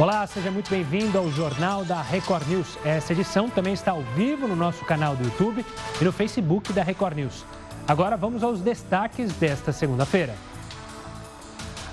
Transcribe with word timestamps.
Olá, 0.00 0.24
seja 0.28 0.48
muito 0.48 0.70
bem-vindo 0.70 1.18
ao 1.18 1.28
Jornal 1.28 1.84
da 1.84 2.00
Record 2.00 2.46
News. 2.46 2.78
Essa 2.84 3.12
edição 3.12 3.50
também 3.50 3.72
está 3.72 3.90
ao 3.90 4.02
vivo 4.14 4.46
no 4.46 4.54
nosso 4.54 4.84
canal 4.84 5.16
do 5.16 5.24
YouTube 5.24 5.66
e 6.00 6.04
no 6.04 6.12
Facebook 6.12 6.72
da 6.72 6.84
Record 6.84 7.16
News. 7.16 7.44
Agora 7.88 8.16
vamos 8.16 8.44
aos 8.44 8.60
destaques 8.60 9.32
desta 9.32 9.72
segunda-feira. 9.72 10.36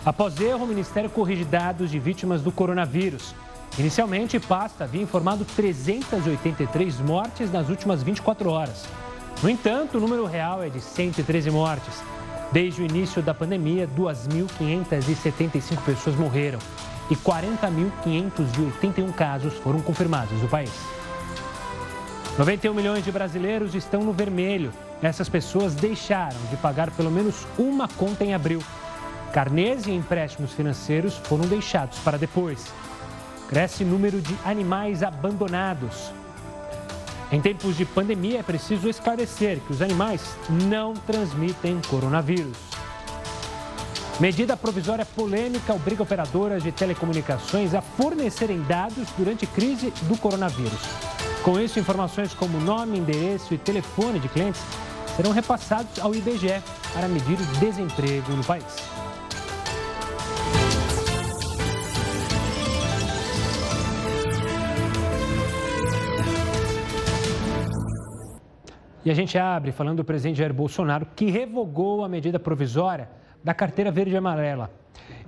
Após 0.05 0.39
erro, 0.39 0.65
o 0.65 0.67
Ministério 0.67 1.09
corrige 1.09 1.43
dados 1.45 1.89
de 1.89 1.97
vítimas 1.97 2.43
do 2.43 2.51
coronavírus. 2.51 3.33
Inicialmente, 3.79 4.39
pasta 4.39 4.83
havia 4.83 5.01
informado 5.01 5.43
383 5.43 6.99
mortes 6.99 7.51
nas 7.51 7.69
últimas 7.69 8.03
24 8.03 8.51
horas. 8.51 8.85
No 9.41 9.49
entanto, 9.49 9.97
o 9.97 9.99
número 9.99 10.27
real 10.27 10.61
é 10.61 10.69
de 10.69 10.79
113 10.79 11.49
mortes. 11.49 12.03
Desde 12.51 12.83
o 12.83 12.85
início 12.85 13.23
da 13.23 13.33
pandemia, 13.33 13.89
2.575 13.97 15.81
pessoas 15.83 16.15
morreram 16.15 16.59
e 17.09 17.15
40.581 17.15 19.13
casos 19.13 19.53
foram 19.55 19.81
confirmados 19.81 20.41
no 20.41 20.47
país. 20.47 20.71
91 22.37 22.73
milhões 22.73 23.05
de 23.05 23.11
brasileiros 23.11 23.73
estão 23.75 24.03
no 24.03 24.11
vermelho. 24.11 24.73
Essas 25.01 25.29
pessoas 25.29 25.73
deixaram 25.73 26.37
de 26.49 26.57
pagar 26.57 26.91
pelo 26.91 27.09
menos 27.09 27.47
uma 27.57 27.87
conta 27.87 28.25
em 28.25 28.33
abril. 28.33 28.61
Carnês 29.31 29.85
e 29.87 29.91
empréstimos 29.91 30.51
financeiros 30.51 31.17
foram 31.17 31.45
deixados 31.45 31.97
para 31.99 32.17
depois. 32.17 32.73
Cresce 33.47 33.83
o 33.83 33.87
número 33.87 34.19
de 34.19 34.35
animais 34.43 35.03
abandonados. 35.03 36.11
Em 37.31 37.41
tempos 37.41 37.77
de 37.77 37.85
pandemia, 37.85 38.39
é 38.39 38.43
preciso 38.43 38.89
esclarecer 38.89 39.59
que 39.59 39.71
os 39.71 39.81
animais 39.81 40.35
não 40.49 40.93
transmitem 40.93 41.79
coronavírus. 41.89 42.74
Medida 44.17 44.55
provisória 44.55 45.05
polêmica 45.05 45.73
obriga 45.73 46.01
operadoras 46.01 46.63
de 46.63 46.71
telecomunicações 46.71 47.73
a 47.73 47.81
fornecerem 47.81 48.61
dados 48.61 49.09
durante 49.17 49.45
crise 49.45 49.91
do 50.03 50.17
coronavírus. 50.17 50.79
Com 51.43 51.59
isso, 51.59 51.81
informações 51.81 52.33
como 52.33 52.57
nome, 52.57 52.97
endereço 52.97 53.53
e 53.53 53.57
telefone 53.57 54.17
de 54.21 54.29
clientes 54.29 54.61
serão 55.17 55.31
repassados 55.31 55.99
ao 55.99 56.15
IBGE 56.15 56.63
para 56.93 57.09
medir 57.09 57.37
o 57.37 57.59
desemprego 57.59 58.31
no 58.31 58.43
país. 58.45 58.63
E 69.03 69.11
a 69.11 69.13
gente 69.13 69.37
abre 69.37 69.73
falando 69.73 69.97
do 69.97 70.05
presidente 70.05 70.37
Jair 70.37 70.53
Bolsonaro, 70.53 71.05
que 71.13 71.29
revogou 71.29 72.05
a 72.05 72.07
medida 72.07 72.39
provisória 72.39 73.09
da 73.45 73.53
carteira 73.53 73.91
verde 73.91 74.15
e 74.15 74.17
amarela. 74.17 74.71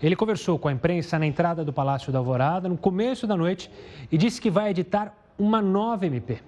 Ele 0.01 0.15
conversou 0.15 0.57
com 0.57 0.67
a 0.67 0.71
imprensa 0.71 1.19
na 1.19 1.27
entrada 1.27 1.63
do 1.63 1.71
Palácio 1.71 2.11
da 2.11 2.17
Alvorada 2.17 2.67
no 2.67 2.75
começo 2.75 3.27
da 3.27 3.37
noite 3.37 3.69
e 4.11 4.17
disse 4.17 4.41
que 4.41 4.49
vai 4.49 4.71
editar 4.71 5.15
uma 5.37 5.61
nova 5.61 6.07
MP. 6.07 6.39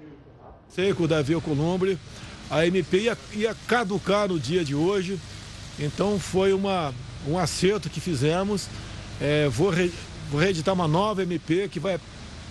Sei 0.68 0.96
com 0.96 1.04
o 1.04 1.08
Davi 1.08 1.36
Alcolumbre, 1.36 2.00
a 2.50 2.66
MP 2.66 3.02
ia, 3.02 3.18
ia 3.34 3.56
caducar 3.68 4.28
no 4.28 4.40
dia 4.40 4.66
de 4.66 4.74
hoje, 4.74 5.20
então 5.80 6.18
foi 6.18 6.54
uma, 6.54 6.92
um 7.28 7.38
acerto 7.38 7.88
que 7.88 8.00
fizemos. 8.00 8.68
É, 9.22 9.48
vou, 9.48 9.70
re, 9.70 9.94
vou 10.32 10.42
reeditar 10.42 10.74
uma 10.74 10.88
nova 10.88 11.22
MP 11.22 11.68
que 11.68 11.80
vai 11.80 12.00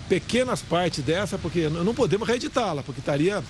pequenas 0.09 0.63
partes 0.63 1.03
dessa, 1.03 1.37
porque 1.37 1.69
não 1.69 1.93
podemos 1.93 2.27
reeditá-la, 2.27 2.85
porque 2.85 3.01
estaria 3.01 3.43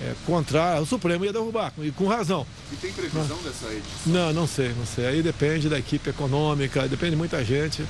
é, 0.00 0.14
contrário, 0.26 0.82
o 0.82 0.86
Supremo 0.86 1.24
ia 1.24 1.32
derrubar, 1.32 1.72
e 1.78 1.90
com 1.90 2.06
razão. 2.06 2.46
E 2.72 2.76
tem 2.76 2.92
previsão 2.92 3.38
dessa 3.42 3.72
edição? 3.72 4.12
Não, 4.12 4.32
não 4.32 4.46
sei, 4.46 4.72
não 4.74 4.84
sei. 4.84 5.06
Aí 5.06 5.22
depende 5.22 5.68
da 5.68 5.78
equipe 5.78 6.10
econômica, 6.10 6.86
depende 6.86 7.12
de 7.12 7.16
muita 7.16 7.42
gente. 7.44 7.84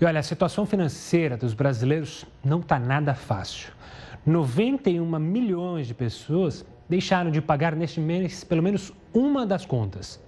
E 0.00 0.04
olha, 0.04 0.20
a 0.20 0.22
situação 0.22 0.64
financeira 0.64 1.36
dos 1.36 1.52
brasileiros 1.52 2.24
não 2.42 2.60
está 2.60 2.78
nada 2.78 3.14
fácil. 3.14 3.70
91 4.24 5.18
milhões 5.18 5.86
de 5.86 5.92
pessoas 5.94 6.64
deixaram 6.88 7.30
de 7.30 7.40
pagar 7.42 7.76
neste 7.76 8.00
mês 8.00 8.42
pelo 8.42 8.62
menos 8.62 8.92
uma 9.12 9.46
das 9.46 9.66
contas. 9.66 10.18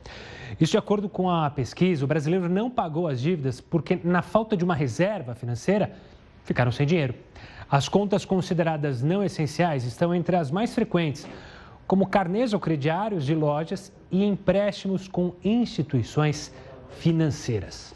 Isso 0.60 0.72
de 0.72 0.78
acordo 0.78 1.08
com 1.08 1.30
a 1.30 1.48
pesquisa, 1.50 2.04
o 2.04 2.08
brasileiro 2.08 2.48
não 2.48 2.70
pagou 2.70 3.08
as 3.08 3.20
dívidas 3.20 3.62
porque, 3.62 3.98
na 4.04 4.20
falta 4.20 4.56
de 4.56 4.62
uma 4.62 4.74
reserva 4.74 5.34
financeira, 5.34 5.90
ficaram 6.44 6.70
sem 6.70 6.86
dinheiro. 6.86 7.14
As 7.72 7.88
contas 7.88 8.26
consideradas 8.26 9.00
não 9.00 9.24
essenciais 9.24 9.84
estão 9.84 10.14
entre 10.14 10.36
as 10.36 10.50
mais 10.50 10.74
frequentes, 10.74 11.26
como 11.86 12.06
carnês 12.06 12.52
ou 12.52 12.60
crediários 12.60 13.24
de 13.24 13.34
lojas 13.34 13.90
e 14.10 14.22
empréstimos 14.22 15.08
com 15.08 15.34
instituições 15.42 16.52
financeiras. 16.98 17.94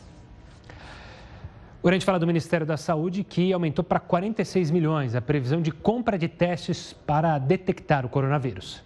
Agora 1.78 1.94
a 1.94 1.98
gente 1.98 2.06
fala 2.06 2.18
do 2.18 2.26
Ministério 2.26 2.66
da 2.66 2.78
Saúde, 2.78 3.22
que 3.22 3.52
aumentou 3.52 3.84
para 3.84 4.00
46 4.00 4.70
milhões 4.70 5.14
a 5.14 5.20
previsão 5.20 5.60
de 5.60 5.70
compra 5.70 6.18
de 6.18 6.26
testes 6.26 6.94
para 6.94 7.38
detectar 7.38 8.06
o 8.06 8.08
coronavírus. 8.08 8.82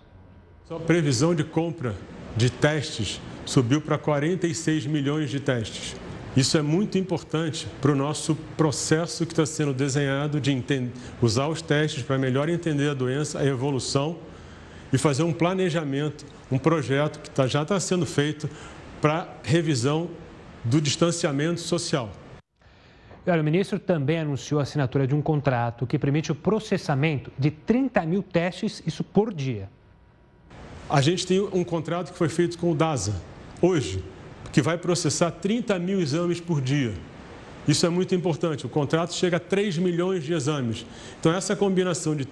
A 0.68 0.74
previsão 0.80 1.36
de 1.36 1.44
compra 1.44 1.94
de 2.36 2.50
testes 2.50 3.20
subiu 3.46 3.80
para 3.80 3.96
46 3.96 4.86
milhões 4.86 5.30
de 5.30 5.38
testes. 5.38 5.94
Isso 6.36 6.56
é 6.56 6.62
muito 6.62 6.96
importante 6.96 7.66
para 7.80 7.90
o 7.90 7.96
nosso 7.96 8.36
processo 8.56 9.26
que 9.26 9.32
está 9.32 9.44
sendo 9.44 9.74
desenhado 9.74 10.40
de 10.40 10.52
entender, 10.52 10.92
usar 11.20 11.48
os 11.48 11.60
testes 11.60 12.04
para 12.04 12.16
melhor 12.18 12.48
entender 12.48 12.88
a 12.88 12.94
doença, 12.94 13.40
a 13.40 13.44
evolução 13.44 14.16
e 14.92 14.98
fazer 14.98 15.24
um 15.24 15.32
planejamento, 15.32 16.24
um 16.50 16.56
projeto 16.56 17.18
que 17.20 17.30
tá, 17.30 17.48
já 17.48 17.62
está 17.62 17.80
sendo 17.80 18.06
feito 18.06 18.48
para 19.00 19.28
revisão 19.42 20.08
do 20.64 20.80
distanciamento 20.80 21.60
social. 21.60 22.10
Olha, 23.26 23.40
o 23.40 23.44
ministro 23.44 23.78
também 23.78 24.20
anunciou 24.20 24.60
a 24.60 24.62
assinatura 24.62 25.06
de 25.06 25.14
um 25.14 25.20
contrato 25.20 25.84
que 25.86 25.98
permite 25.98 26.30
o 26.30 26.34
processamento 26.34 27.30
de 27.36 27.50
30 27.50 28.06
mil 28.06 28.22
testes, 28.22 28.82
isso 28.86 29.02
por 29.02 29.34
dia. 29.34 29.68
A 30.88 31.00
gente 31.00 31.26
tem 31.26 31.40
um 31.40 31.64
contrato 31.64 32.12
que 32.12 32.18
foi 32.18 32.28
feito 32.28 32.56
com 32.56 32.70
o 32.70 32.74
DASA, 32.74 33.14
hoje, 33.60 34.02
que 34.52 34.60
vai 34.62 34.76
processar 34.76 35.30
30 35.30 35.78
mil 35.78 36.00
exames 36.00 36.40
por 36.40 36.60
dia. 36.60 36.92
Isso 37.68 37.86
é 37.86 37.88
muito 37.88 38.14
importante. 38.14 38.66
O 38.66 38.68
contrato 38.68 39.14
chega 39.14 39.36
a 39.36 39.40
3 39.40 39.78
milhões 39.78 40.24
de 40.24 40.32
exames. 40.32 40.84
Então, 41.18 41.32
essa 41.32 41.54
combinação 41.54 42.16
de, 42.16 42.26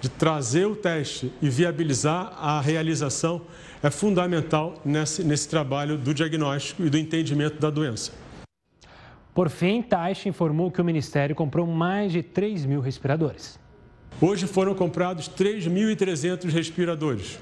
de 0.00 0.08
trazer 0.08 0.66
o 0.66 0.76
teste 0.76 1.32
e 1.40 1.48
viabilizar 1.48 2.32
a 2.38 2.60
realização 2.60 3.42
é 3.82 3.90
fundamental 3.90 4.80
nesse, 4.84 5.24
nesse 5.24 5.48
trabalho 5.48 5.96
do 5.96 6.12
diagnóstico 6.12 6.84
e 6.84 6.90
do 6.90 6.98
entendimento 6.98 7.60
da 7.60 7.70
doença. 7.70 8.12
Por 9.34 9.48
fim, 9.48 9.80
Taixa 9.80 10.28
informou 10.28 10.70
que 10.70 10.80
o 10.80 10.84
Ministério 10.84 11.34
comprou 11.34 11.66
mais 11.66 12.12
de 12.12 12.22
3 12.22 12.66
mil 12.66 12.80
respiradores. 12.80 13.58
Hoje 14.20 14.46
foram 14.46 14.74
comprados 14.74 15.28
3.300 15.28 16.44
respiradores. 16.50 17.38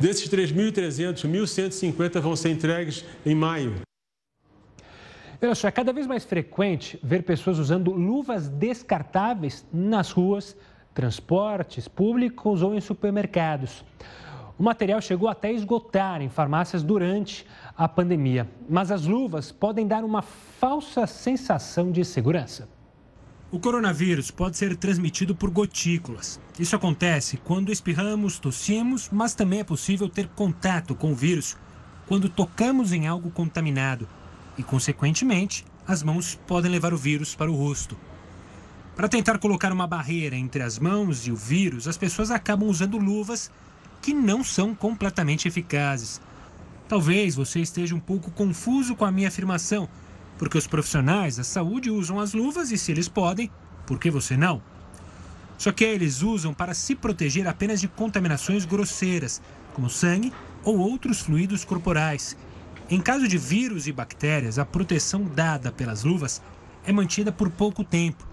Desses 0.00 0.30
3.300, 0.30 1.28
1.150 1.28 2.20
vão 2.20 2.34
ser 2.34 2.48
entregues 2.48 3.04
em 3.24 3.34
maio. 3.34 3.82
Olha 5.42 5.54
só, 5.54 5.68
é 5.68 5.70
cada 5.70 5.92
vez 5.92 6.06
mais 6.06 6.24
frequente 6.24 6.98
ver 7.02 7.22
pessoas 7.22 7.58
usando 7.58 7.92
luvas 7.92 8.48
descartáveis 8.48 9.66
nas 9.70 10.10
ruas, 10.10 10.56
transportes 10.94 11.86
públicos 11.86 12.62
ou 12.62 12.74
em 12.74 12.80
supermercados. 12.80 13.84
O 14.58 14.62
material 14.62 15.02
chegou 15.02 15.28
até 15.28 15.52
esgotar 15.52 16.22
em 16.22 16.30
farmácias 16.30 16.82
durante 16.82 17.46
a 17.76 17.86
pandemia, 17.86 18.48
mas 18.68 18.90
as 18.90 19.04
luvas 19.04 19.52
podem 19.52 19.86
dar 19.86 20.02
uma 20.02 20.22
falsa 20.22 21.06
sensação 21.06 21.92
de 21.92 22.06
segurança. 22.06 22.66
O 23.52 23.58
coronavírus 23.58 24.30
pode 24.30 24.56
ser 24.56 24.76
transmitido 24.76 25.34
por 25.34 25.50
gotículas. 25.50 26.40
Isso 26.56 26.76
acontece 26.76 27.36
quando 27.36 27.72
espirramos, 27.72 28.38
tossimos, 28.38 29.08
mas 29.10 29.34
também 29.34 29.58
é 29.58 29.64
possível 29.64 30.08
ter 30.08 30.28
contato 30.28 30.94
com 30.94 31.10
o 31.10 31.16
vírus 31.16 31.56
quando 32.06 32.28
tocamos 32.28 32.92
em 32.92 33.08
algo 33.08 33.28
contaminado 33.28 34.08
e, 34.56 34.62
consequentemente, 34.62 35.64
as 35.84 36.00
mãos 36.00 36.38
podem 36.46 36.70
levar 36.70 36.94
o 36.94 36.96
vírus 36.96 37.34
para 37.34 37.50
o 37.50 37.56
rosto. 37.56 37.96
Para 38.94 39.08
tentar 39.08 39.38
colocar 39.38 39.72
uma 39.72 39.86
barreira 39.86 40.36
entre 40.36 40.62
as 40.62 40.78
mãos 40.78 41.26
e 41.26 41.32
o 41.32 41.36
vírus, 41.36 41.88
as 41.88 41.96
pessoas 41.96 42.30
acabam 42.30 42.68
usando 42.68 42.98
luvas 42.98 43.50
que 44.00 44.14
não 44.14 44.44
são 44.44 44.76
completamente 44.76 45.48
eficazes. 45.48 46.20
Talvez 46.88 47.34
você 47.34 47.58
esteja 47.58 47.96
um 47.96 48.00
pouco 48.00 48.30
confuso 48.30 48.94
com 48.94 49.04
a 49.04 49.10
minha 49.10 49.28
afirmação 49.28 49.88
porque 50.40 50.56
os 50.56 50.66
profissionais 50.66 51.36
da 51.36 51.44
saúde 51.44 51.90
usam 51.90 52.18
as 52.18 52.32
luvas 52.32 52.72
e, 52.72 52.78
se 52.78 52.90
eles 52.90 53.10
podem, 53.10 53.50
por 53.86 53.98
que 53.98 54.10
você 54.10 54.38
não? 54.38 54.62
Só 55.58 55.70
que 55.70 55.84
eles 55.84 56.22
usam 56.22 56.54
para 56.54 56.72
se 56.72 56.94
proteger 56.94 57.46
apenas 57.46 57.78
de 57.78 57.86
contaminações 57.86 58.64
grosseiras, 58.64 59.42
como 59.74 59.90
sangue 59.90 60.32
ou 60.64 60.78
outros 60.78 61.20
fluidos 61.20 61.62
corporais. 61.62 62.38
Em 62.88 63.02
caso 63.02 63.28
de 63.28 63.36
vírus 63.36 63.86
e 63.86 63.92
bactérias, 63.92 64.58
a 64.58 64.64
proteção 64.64 65.24
dada 65.24 65.70
pelas 65.70 66.04
luvas 66.04 66.40
é 66.86 66.90
mantida 66.90 67.30
por 67.30 67.50
pouco 67.50 67.84
tempo. 67.84 68.26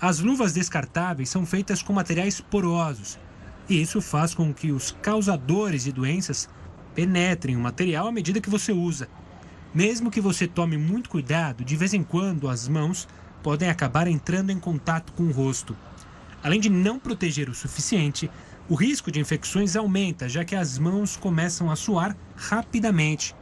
As 0.00 0.20
luvas 0.20 0.54
descartáveis 0.54 1.28
são 1.28 1.44
feitas 1.44 1.82
com 1.82 1.92
materiais 1.92 2.40
porosos, 2.40 3.18
e 3.68 3.78
isso 3.82 4.00
faz 4.00 4.34
com 4.34 4.54
que 4.54 4.72
os 4.72 4.96
causadores 5.02 5.84
de 5.84 5.92
doenças 5.92 6.48
penetrem 6.94 7.56
o 7.56 7.60
material 7.60 8.06
à 8.06 8.12
medida 8.12 8.40
que 8.40 8.48
você 8.48 8.72
usa. 8.72 9.06
Mesmo 9.74 10.10
que 10.10 10.20
você 10.20 10.46
tome 10.46 10.76
muito 10.78 11.10
cuidado, 11.10 11.64
de 11.64 11.76
vez 11.76 11.92
em 11.92 12.02
quando 12.02 12.48
as 12.48 12.66
mãos 12.66 13.06
podem 13.42 13.68
acabar 13.68 14.06
entrando 14.06 14.50
em 14.50 14.58
contato 14.58 15.12
com 15.12 15.24
o 15.24 15.32
rosto. 15.32 15.76
Além 16.42 16.60
de 16.60 16.70
não 16.70 16.98
proteger 16.98 17.48
o 17.48 17.54
suficiente, 17.54 18.30
o 18.68 18.74
risco 18.74 19.10
de 19.10 19.20
infecções 19.20 19.76
aumenta, 19.76 20.28
já 20.28 20.44
que 20.44 20.56
as 20.56 20.78
mãos 20.78 21.16
começam 21.16 21.70
a 21.70 21.76
suar 21.76 22.16
rapidamente. 22.36 23.34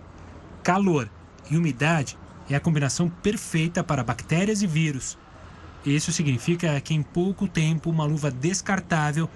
Calor 0.63 1.09
e 1.51 1.57
umidade 1.57 2.19
é 2.49 2.55
a 2.55 2.61
combinação 2.61 3.09
perfeita 3.09 3.83
para 3.83 4.05
bactérias 4.05 4.63
e 4.63 4.67
vírus. 4.67 5.17
Isso 5.85 6.13
significa 6.13 6.81
que 6.81 6.95
em 6.95 7.03
pouco 7.03 7.47
tempo 7.47 7.91
uma 7.91 8.05
luva 8.05 8.31
descartável 8.31 9.29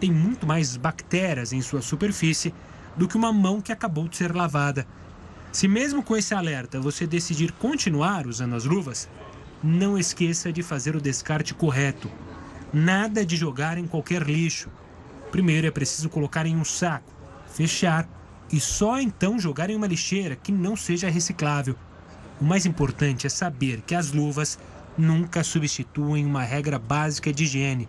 tem 0.00 0.10
muito 0.10 0.46
mais 0.46 0.76
bactérias 0.76 1.52
em 1.52 1.60
sua 1.60 1.80
superfície 1.80 2.54
do 2.96 3.08
que 3.08 3.16
uma 3.16 3.32
mão 3.32 3.60
que 3.60 3.72
acabou 3.72 4.08
de 4.08 4.16
ser 4.16 4.34
lavada. 4.34 4.86
Se 5.54 5.68
mesmo 5.68 6.02
com 6.02 6.16
esse 6.16 6.34
alerta 6.34 6.80
você 6.80 7.06
decidir 7.06 7.52
continuar 7.52 8.26
usando 8.26 8.56
as 8.56 8.64
luvas, 8.64 9.08
não 9.62 9.96
esqueça 9.96 10.52
de 10.52 10.64
fazer 10.64 10.96
o 10.96 11.00
descarte 11.00 11.54
correto. 11.54 12.10
Nada 12.72 13.24
de 13.24 13.36
jogar 13.36 13.78
em 13.78 13.86
qualquer 13.86 14.22
lixo. 14.22 14.68
Primeiro 15.30 15.64
é 15.64 15.70
preciso 15.70 16.08
colocar 16.08 16.44
em 16.44 16.56
um 16.56 16.64
saco, 16.64 17.14
fechar 17.46 18.08
e 18.50 18.58
só 18.58 19.00
então 19.00 19.38
jogar 19.38 19.70
em 19.70 19.76
uma 19.76 19.86
lixeira 19.86 20.34
que 20.34 20.50
não 20.50 20.74
seja 20.74 21.08
reciclável. 21.08 21.76
O 22.40 22.44
mais 22.44 22.66
importante 22.66 23.24
é 23.24 23.30
saber 23.30 23.80
que 23.82 23.94
as 23.94 24.10
luvas 24.10 24.58
nunca 24.98 25.44
substituem 25.44 26.26
uma 26.26 26.42
regra 26.42 26.80
básica 26.80 27.32
de 27.32 27.44
higiene: 27.44 27.88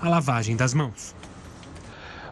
a 0.00 0.08
lavagem 0.08 0.56
das 0.56 0.72
mãos. 0.72 1.14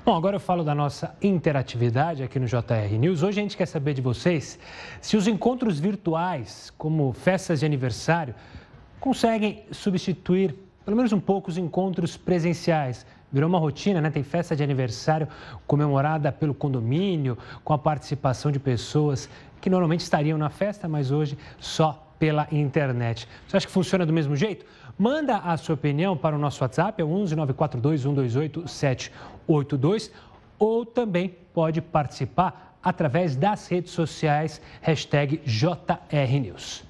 Bom, 0.04 0.14
agora 0.14 0.36
eu 0.36 0.40
falo 0.40 0.62
da 0.62 0.74
nossa 0.74 1.16
interatividade 1.22 2.22
aqui 2.22 2.38
no 2.38 2.44
JR 2.44 2.94
News. 2.98 3.22
Hoje 3.22 3.40
a 3.40 3.42
gente 3.42 3.56
quer 3.56 3.64
saber 3.64 3.94
de 3.94 4.02
vocês 4.02 4.58
se 5.00 5.16
os 5.16 5.26
encontros 5.26 5.80
virtuais, 5.80 6.70
como 6.76 7.10
festas 7.14 7.60
de 7.60 7.64
aniversário, 7.64 8.34
conseguem 9.00 9.64
substituir 9.70 10.54
pelo 10.84 10.94
menos 10.94 11.10
um 11.14 11.18
pouco 11.18 11.48
os 11.48 11.56
encontros 11.56 12.18
presenciais. 12.18 13.06
Virou 13.32 13.48
uma 13.48 13.58
rotina, 13.58 13.98
né? 14.02 14.10
Tem 14.10 14.22
festa 14.22 14.54
de 14.54 14.62
aniversário 14.62 15.26
comemorada 15.66 16.30
pelo 16.30 16.52
condomínio, 16.52 17.38
com 17.64 17.72
a 17.72 17.78
participação 17.78 18.52
de 18.52 18.58
pessoas 18.58 19.26
que 19.58 19.70
normalmente 19.70 20.00
estariam 20.00 20.36
na 20.36 20.50
festa, 20.50 20.86
mas 20.86 21.10
hoje 21.10 21.38
só 21.58 22.06
pela 22.18 22.46
internet. 22.52 23.26
Você 23.48 23.56
acha 23.56 23.66
que 23.66 23.72
funciona 23.72 24.04
do 24.04 24.12
mesmo 24.12 24.36
jeito? 24.36 24.66
Manda 24.96 25.38
a 25.38 25.56
sua 25.56 25.74
opinião 25.74 26.16
para 26.16 26.36
o 26.36 26.38
nosso 26.38 26.62
WhatsApp, 26.62 27.02
é 27.02 27.04
11 27.04 27.34
942 27.34 28.02
128 28.02 28.68
782, 28.68 30.12
ou 30.56 30.86
também 30.86 31.34
pode 31.52 31.80
participar 31.80 32.78
através 32.82 33.34
das 33.34 33.66
redes 33.66 33.92
sociais, 33.92 34.60
hashtag 34.80 35.40
JRNews. 35.44 36.84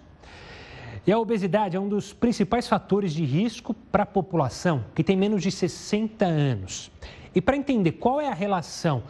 E 1.06 1.12
a 1.12 1.18
obesidade 1.18 1.76
é 1.76 1.80
um 1.80 1.88
dos 1.88 2.12
principais 2.12 2.68
fatores 2.68 3.12
de 3.12 3.24
risco 3.24 3.72
para 3.72 4.02
a 4.02 4.06
população 4.06 4.84
que 4.94 5.04
tem 5.04 5.16
menos 5.16 5.42
de 5.42 5.50
60 5.50 6.24
anos. 6.24 6.90
E 7.34 7.40
para 7.40 7.56
entender 7.56 7.92
qual 7.92 8.20
é 8.20 8.28
a 8.28 8.34
relação 8.34 9.02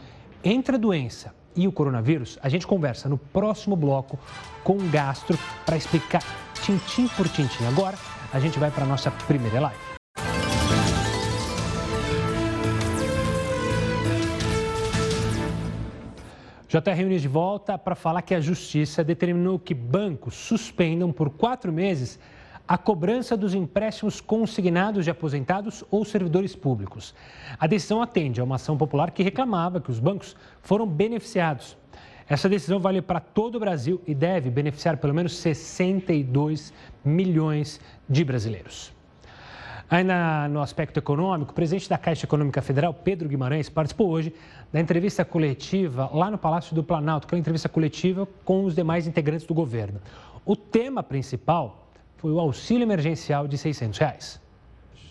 entre 0.43 0.75
a 0.75 0.79
doença 0.79 1.33
e 1.55 1.67
o 1.67 1.71
coronavírus, 1.71 2.37
a 2.41 2.49
gente 2.49 2.67
conversa 2.67 3.09
no 3.09 3.17
próximo 3.17 3.75
bloco 3.75 4.19
com 4.63 4.73
um 4.73 4.89
gastro 4.89 5.37
para 5.65 5.77
explicar 5.77 6.23
tintim 6.61 7.07
por 7.09 7.29
tintim. 7.29 7.65
Agora, 7.65 7.97
a 8.35 8.39
gente 8.39 8.59
vai 8.59 8.69
para 8.69 8.83
a 8.83 8.87
nossa 8.87 9.09
primeira 9.09 9.61
live. 9.61 9.79
JR 16.67 17.05
Unis 17.05 17.21
de 17.21 17.29
volta 17.29 17.77
para 17.77 17.95
falar 17.95 18.21
que 18.23 18.35
a 18.35 18.41
Justiça 18.41 19.05
determinou 19.05 19.57
que 19.57 19.73
bancos 19.73 20.33
suspendam 20.33 21.13
por 21.13 21.29
quatro 21.29 21.71
meses 21.71 22.19
a 22.67 22.77
cobrança 22.77 23.37
dos 23.37 23.53
empréstimos 23.53 24.19
consignados 24.19 25.05
de 25.05 25.11
aposentados 25.11 25.85
ou 25.89 26.03
servidores 26.03 26.53
públicos. 26.53 27.15
A 27.57 27.67
decisão 27.67 28.01
atende 28.01 28.41
a 28.41 28.43
uma 28.43 28.55
ação 28.55 28.75
popular 28.75 29.11
que 29.11 29.23
reclamava 29.23 29.79
que 29.79 29.91
os 29.91 29.99
bancos 29.99 30.35
foram 30.61 30.85
beneficiados. 30.85 31.77
Essa 32.27 32.49
decisão 32.49 32.79
vale 32.79 33.01
para 33.01 33.19
todo 33.19 33.55
o 33.55 33.59
Brasil 33.59 34.01
e 34.07 34.15
deve 34.15 34.49
beneficiar 34.49 34.97
pelo 34.97 35.13
menos 35.13 35.37
62 35.37 36.73
milhões 37.03 37.79
de 38.09 38.23
brasileiros. 38.23 38.91
Ainda 39.87 40.47
no 40.47 40.61
aspecto 40.61 40.97
econômico, 40.97 41.51
o 41.51 41.53
presidente 41.53 41.87
da 41.87 41.99
Caixa 41.99 42.25
Econômica 42.25 42.59
Federal, 42.63 42.91
Pedro 42.91 43.29
Guimarães, 43.29 43.69
participou 43.69 44.09
hoje 44.09 44.33
da 44.73 44.79
entrevista 44.79 45.23
coletiva 45.23 46.09
lá 46.11 46.31
no 46.31 46.39
Palácio 46.39 46.73
do 46.73 46.83
Planalto, 46.83 47.27
que 47.27 47.35
é 47.35 47.37
uma 47.37 47.41
entrevista 47.41 47.69
coletiva 47.69 48.27
com 48.43 48.65
os 48.65 48.73
demais 48.73 49.05
integrantes 49.05 49.45
do 49.45 49.53
governo. 49.53 50.01
O 50.43 50.55
tema 50.55 51.03
principal 51.03 51.87
foi 52.17 52.31
o 52.31 52.39
auxílio 52.39 52.83
emergencial 52.83 53.47
de 53.47 53.55
600 53.59 53.99
reais. 53.99 54.44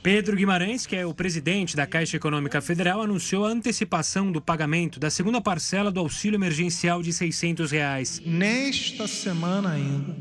Pedro 0.05 0.37
Guimarães, 0.37 0.85
que 0.85 0.95
é 0.95 1.07
o 1.07 1.15
presidente 1.15 1.75
da 1.75 1.87
Caixa 1.87 2.19
Econômica 2.19 2.61
Federal, 2.61 3.01
anunciou 3.01 3.47
a 3.47 3.49
antecipação 3.49 4.31
do 4.31 4.39
pagamento 4.39 5.01
da 5.01 5.09
segunda 5.09 5.41
parcela 5.41 5.91
do 5.91 5.99
auxílio 5.99 6.37
emergencial 6.37 7.03
de 7.03 7.11
600 7.11 7.71
reais. 7.71 8.21
Nesta 8.23 9.09
semana 9.09 9.71
ainda, 9.73 10.15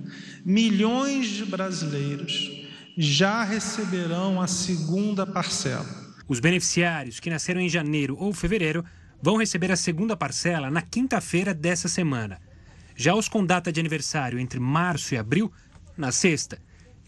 milhões 0.45 1.27
de 1.27 1.45
brasileiros 1.45 2.65
já 2.97 3.43
receberão 3.43 4.39
a 4.39 4.47
segunda 4.47 5.27
parcela. 5.27 5.85
Os 6.29 6.39
beneficiários 6.39 7.19
que 7.19 7.29
nasceram 7.29 7.59
em 7.59 7.67
janeiro 7.67 8.15
ou 8.17 8.31
fevereiro 8.31 8.85
vão 9.21 9.35
receber 9.35 9.69
a 9.69 9.75
segunda 9.75 10.15
parcela 10.15 10.71
na 10.71 10.81
quinta-feira 10.81 11.53
dessa 11.53 11.89
semana. 11.89 12.39
Já 12.95 13.15
os 13.15 13.27
com 13.27 13.45
data 13.45 13.69
de 13.69 13.81
aniversário 13.81 14.39
entre 14.39 14.61
março 14.61 15.13
e 15.13 15.17
abril, 15.17 15.51
na 15.97 16.09
sexta. 16.13 16.57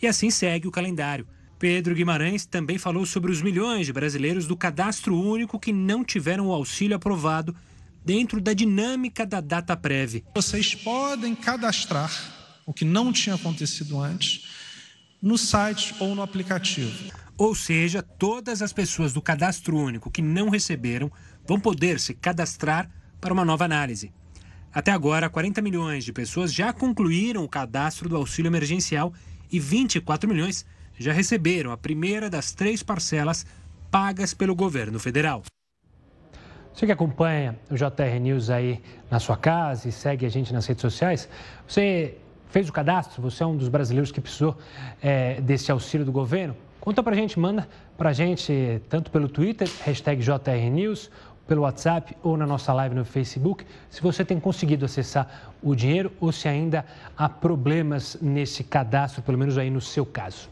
E 0.01 0.07
assim 0.07 0.29
segue 0.29 0.67
o 0.67 0.71
calendário. 0.71 1.25
Pedro 1.57 1.95
Guimarães 1.95 2.45
também 2.45 2.77
falou 2.77 3.05
sobre 3.05 3.31
os 3.31 3.41
milhões 3.41 3.85
de 3.85 3.93
brasileiros 3.93 4.45
do 4.45 4.57
cadastro 4.57 5.17
único 5.17 5.59
que 5.59 5.71
não 5.71 6.03
tiveram 6.03 6.47
o 6.47 6.51
auxílio 6.51 6.97
aprovado 6.97 7.55
dentro 8.03 8.41
da 8.41 8.53
dinâmica 8.53 9.25
da 9.25 9.39
data 9.39 9.75
prévia. 9.75 10.21
Vocês 10.35 10.75
podem 10.75 11.33
cadastrar, 11.33 12.11
o 12.65 12.73
que 12.73 12.83
não 12.83 13.11
tinha 13.11 13.35
acontecido 13.35 13.99
antes, 13.99 14.47
no 15.21 15.37
site 15.37 15.95
ou 15.99 16.13
no 16.13 16.21
aplicativo. 16.21 17.11
Ou 17.37 17.55
seja, 17.55 18.03
todas 18.03 18.61
as 18.61 18.71
pessoas 18.71 19.13
do 19.13 19.21
cadastro 19.21 19.77
único 19.77 20.11
que 20.11 20.21
não 20.21 20.49
receberam 20.49 21.11
vão 21.47 21.59
poder 21.59 21.99
se 21.99 22.13
cadastrar 22.13 22.89
para 23.19 23.33
uma 23.33 23.45
nova 23.45 23.65
análise. 23.65 24.11
Até 24.73 24.91
agora, 24.91 25.29
40 25.29 25.61
milhões 25.61 26.03
de 26.03 26.11
pessoas 26.11 26.53
já 26.53 26.73
concluíram 26.73 27.43
o 27.43 27.49
cadastro 27.49 28.09
do 28.09 28.17
auxílio 28.17 28.49
emergencial 28.49 29.13
e 29.49 29.57
24 29.57 30.29
milhões 30.29 30.65
já 30.97 31.13
receberam 31.13 31.71
a 31.71 31.77
primeira 31.77 32.29
das 32.29 32.51
três 32.53 32.81
parcelas 32.83 33.45
pagas 33.91 34.33
pelo 34.33 34.55
governo 34.55 34.99
federal. 34.99 35.43
Você 36.73 36.85
que 36.85 36.91
acompanha 36.91 37.57
o 37.71 37.75
JR 37.75 38.19
News 38.19 38.49
aí 38.49 38.81
na 39.09 39.19
sua 39.19 39.37
casa 39.37 39.87
e 39.87 39.91
segue 39.91 40.25
a 40.25 40.29
gente 40.29 40.51
nas 40.51 40.65
redes 40.65 40.81
sociais, 40.81 41.29
você 41.65 42.17
fez 42.49 42.67
o 42.67 42.73
cadastro? 42.73 43.21
Você 43.21 43.43
é 43.43 43.45
um 43.45 43.55
dos 43.55 43.69
brasileiros 43.69 44.11
que 44.11 44.19
precisou 44.19 44.57
é, 45.01 45.39
desse 45.39 45.71
auxílio 45.71 46.05
do 46.05 46.11
governo? 46.11 46.55
Conta 46.81 47.01
pra 47.01 47.15
gente, 47.15 47.39
manda 47.39 47.67
pra 47.97 48.11
gente 48.11 48.81
tanto 48.89 49.09
pelo 49.09 49.29
Twitter, 49.29 49.69
hashtag 49.85 50.21
JR 50.21 50.69
News, 50.69 51.09
pelo 51.47 51.61
WhatsApp 51.61 52.15
ou 52.21 52.35
na 52.35 52.45
nossa 52.45 52.73
live 52.73 52.95
no 52.95 53.05
Facebook, 53.05 53.65
se 53.89 54.01
você 54.01 54.25
tem 54.25 54.39
conseguido 54.39 54.85
acessar 54.85 55.53
o 55.61 55.75
dinheiro 55.75 56.11
ou 56.19 56.31
se 56.31 56.47
ainda 56.47 56.85
há 57.17 57.29
problemas 57.29 58.17
nesse 58.21 58.63
cadastro, 58.63 59.21
pelo 59.21 59.37
menos 59.37 59.57
aí 59.57 59.69
no 59.69 59.79
seu 59.79 60.05
caso. 60.05 60.49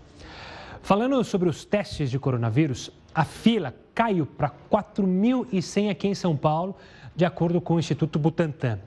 Falando 0.83 1.23
sobre 1.23 1.47
os 1.47 1.63
testes 1.63 2.11
de 2.11 2.19
coronavírus, 2.19 2.91
a 3.15 3.23
fila 3.23 3.73
caiu 3.95 4.25
para 4.25 4.51
4.100 4.69 5.89
aqui 5.89 6.09
em 6.09 6.13
São 6.13 6.35
Paulo, 6.35 6.75
de 7.15 7.23
acordo 7.23 7.61
com 7.61 7.75
o 7.75 7.79
Instituto 7.79 8.19
Butantan. 8.19 8.79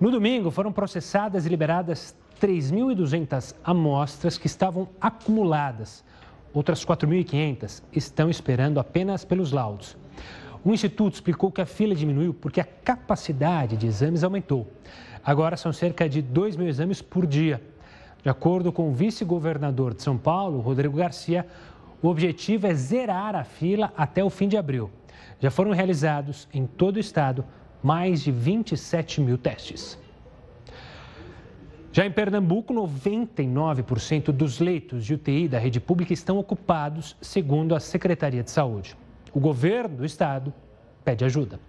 No 0.00 0.10
domingo, 0.10 0.50
foram 0.50 0.72
processadas 0.72 1.46
e 1.46 1.48
liberadas 1.48 2.16
3.200 2.42 3.54
amostras 3.62 4.36
que 4.36 4.48
estavam 4.48 4.88
acumuladas. 5.00 6.04
Outras 6.52 6.84
4.500 6.84 7.80
estão 7.92 8.28
esperando 8.28 8.80
apenas 8.80 9.24
pelos 9.24 9.52
laudos. 9.52 9.96
O 10.64 10.72
Instituto 10.72 11.14
explicou 11.14 11.52
que 11.52 11.60
a 11.60 11.66
fila 11.66 11.94
diminuiu 11.94 12.34
porque 12.34 12.60
a 12.60 12.64
capacidade 12.64 13.76
de 13.76 13.86
exames 13.86 14.24
aumentou. 14.24 14.66
Agora 15.24 15.56
são 15.56 15.72
cerca 15.72 16.08
de 16.08 16.22
2 16.22 16.56
mil 16.56 16.66
exames 16.66 17.00
por 17.00 17.24
dia. 17.24 17.62
De 18.22 18.28
acordo 18.28 18.72
com 18.72 18.90
o 18.90 18.94
vice-governador 18.94 19.94
de 19.94 20.02
São 20.02 20.16
Paulo, 20.16 20.60
Rodrigo 20.60 20.96
Garcia, 20.96 21.46
o 22.02 22.08
objetivo 22.08 22.66
é 22.66 22.74
zerar 22.74 23.34
a 23.34 23.44
fila 23.44 23.92
até 23.96 24.22
o 24.22 24.30
fim 24.30 24.48
de 24.48 24.56
abril. 24.56 24.90
Já 25.38 25.50
foram 25.50 25.72
realizados 25.72 26.48
em 26.52 26.66
todo 26.66 26.96
o 26.96 27.00
estado 27.00 27.44
mais 27.82 28.22
de 28.22 28.30
27 28.30 29.20
mil 29.20 29.38
testes. 29.38 29.98
Já 31.92 32.06
em 32.06 32.10
Pernambuco, 32.10 32.72
99% 32.72 34.30
dos 34.30 34.60
leitos 34.60 35.04
de 35.04 35.14
UTI 35.14 35.48
da 35.48 35.58
rede 35.58 35.80
pública 35.80 36.12
estão 36.12 36.38
ocupados, 36.38 37.16
segundo 37.20 37.74
a 37.74 37.80
Secretaria 37.80 38.42
de 38.42 38.50
Saúde 38.50 38.96
o 39.32 39.40
governo 39.40 39.98
do 39.98 40.04
estado 40.04 40.52
pede 41.04 41.24
ajuda. 41.24 41.60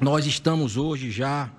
Nós 0.00 0.26
estamos 0.26 0.76
hoje 0.76 1.10
já 1.10 1.50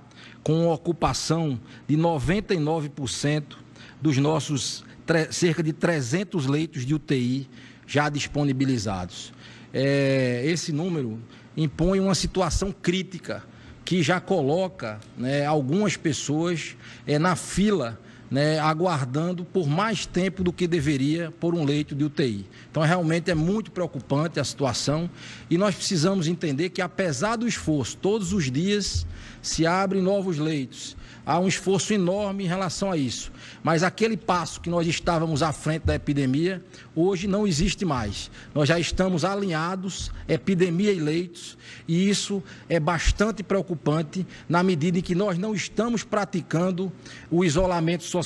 com 0.43 0.67
ocupação 0.69 1.59
de 1.87 1.97
99% 1.97 3.57
dos 4.01 4.17
nossos 4.17 4.83
cerca 5.31 5.63
de 5.63 5.71
300 5.71 6.45
leitos 6.47 6.85
de 6.85 6.93
UTI 6.93 7.47
já 7.85 8.09
disponibilizados. 8.09 9.33
É, 9.73 10.41
esse 10.45 10.71
número 10.71 11.19
impõe 11.55 11.99
uma 11.99 12.15
situação 12.15 12.71
crítica 12.71 13.43
que 13.85 14.03
já 14.03 14.19
coloca 14.19 14.99
né, 15.17 15.45
algumas 15.45 15.95
pessoas 15.95 16.75
é, 17.05 17.17
na 17.17 17.35
fila 17.35 17.99
né, 18.29 18.59
aguardando 18.59 19.45
por 19.45 19.67
mais 19.67 20.05
tempo 20.05 20.43
do 20.43 20.51
que 20.51 20.67
deveria 20.67 21.31
por 21.39 21.55
um 21.55 21.63
leito 21.63 21.95
de 21.95 22.03
UTI. 22.03 22.45
Então, 22.69 22.83
realmente 22.83 23.31
é 23.31 23.35
muito 23.35 23.71
preocupante 23.71 24.39
a 24.39 24.43
situação 24.43 25.09
e 25.49 25.57
nós 25.57 25.75
precisamos 25.75 26.27
entender 26.27 26.69
que, 26.69 26.81
apesar 26.81 27.37
do 27.37 27.47
esforço, 27.47 27.97
todos 27.97 28.33
os 28.33 28.51
dias 28.51 29.05
se 29.41 29.65
abrem 29.65 30.01
novos 30.01 30.37
leitos. 30.37 30.97
Há 31.25 31.39
um 31.39 31.47
esforço 31.47 31.93
enorme 31.93 32.45
em 32.45 32.47
relação 32.47 32.89
a 32.89 32.95
isso. 32.95 33.33
Mas 33.61 33.83
aquele 33.83 34.15
passo 34.15 34.61
que 34.61 34.69
nós 34.69 34.87
estávamos 34.87 35.43
à 35.43 35.51
frente 35.51 35.83
da 35.83 35.93
epidemia, 35.93 36.63
hoje 36.95 37.27
não 37.27 37.45
existe 37.45 37.83
mais. 37.83 38.31
Nós 38.55 38.69
já 38.69 38.79
estamos 38.79 39.25
alinhados, 39.25 40.09
epidemia 40.25 40.93
e 40.93 40.99
leitos, 40.99 41.57
e 41.85 42.09
isso 42.09 42.41
é 42.69 42.79
bastante 42.79 43.43
preocupante 43.43 44.25
na 44.47 44.63
medida 44.63 44.99
em 44.99 45.01
que 45.01 45.13
nós 45.13 45.37
não 45.37 45.53
estamos 45.53 46.01
praticando 46.01 46.89
o 47.29 47.43
isolamento 47.43 48.05
social 48.05 48.16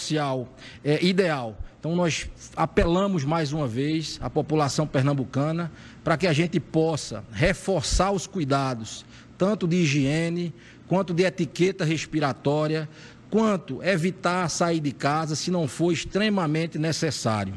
é, 0.84 1.04
ideal. 1.04 1.56
Então, 1.80 1.96
nós 1.96 2.30
apelamos 2.56 3.24
mais 3.24 3.52
uma 3.52 3.68
vez 3.68 4.20
à 4.22 4.30
população 4.30 4.86
pernambucana 4.86 5.72
para 6.04 6.16
que 6.16 6.28
a 6.28 6.34
gente 6.34 6.60
possa 6.60 7.24
reforçar 7.32 8.12
os 8.12 8.28
cuidados, 8.28 9.04
tanto 9.38 9.68
de 9.68 9.78
higiene 9.78 10.54
quanto 10.88 11.14
de 11.14 11.24
etiqueta 11.24 11.84
respiratória, 11.84 12.88
quanto 13.32 13.82
evitar 13.82 14.48
sair 14.50 14.80
de 14.80 14.92
casa 14.92 15.36
se 15.36 15.50
não 15.50 15.68
for 15.68 15.92
extremamente 15.92 16.78
necessário. 16.78 17.54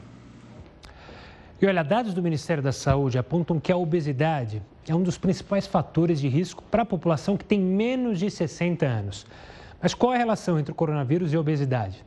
E 1.60 1.66
olha, 1.66 1.82
dados 1.82 2.14
do 2.14 2.22
Ministério 2.22 2.62
da 2.62 2.72
Saúde 2.72 3.18
apontam 3.18 3.58
que 3.58 3.72
a 3.72 3.76
obesidade 3.76 4.62
é 4.86 4.94
um 4.94 5.02
dos 5.02 5.18
principais 5.18 5.66
fatores 5.66 6.20
de 6.20 6.28
risco 6.28 6.62
para 6.70 6.82
a 6.82 6.86
população 6.86 7.36
que 7.36 7.44
tem 7.44 7.60
menos 7.60 8.18
de 8.18 8.30
60 8.30 8.86
anos. 8.86 9.26
Mas 9.84 9.92
qual 9.92 10.14
é 10.14 10.16
a 10.16 10.18
relação 10.18 10.58
entre 10.58 10.72
o 10.72 10.74
coronavírus 10.74 11.30
e 11.30 11.36
a 11.36 11.40
obesidade? 11.40 12.02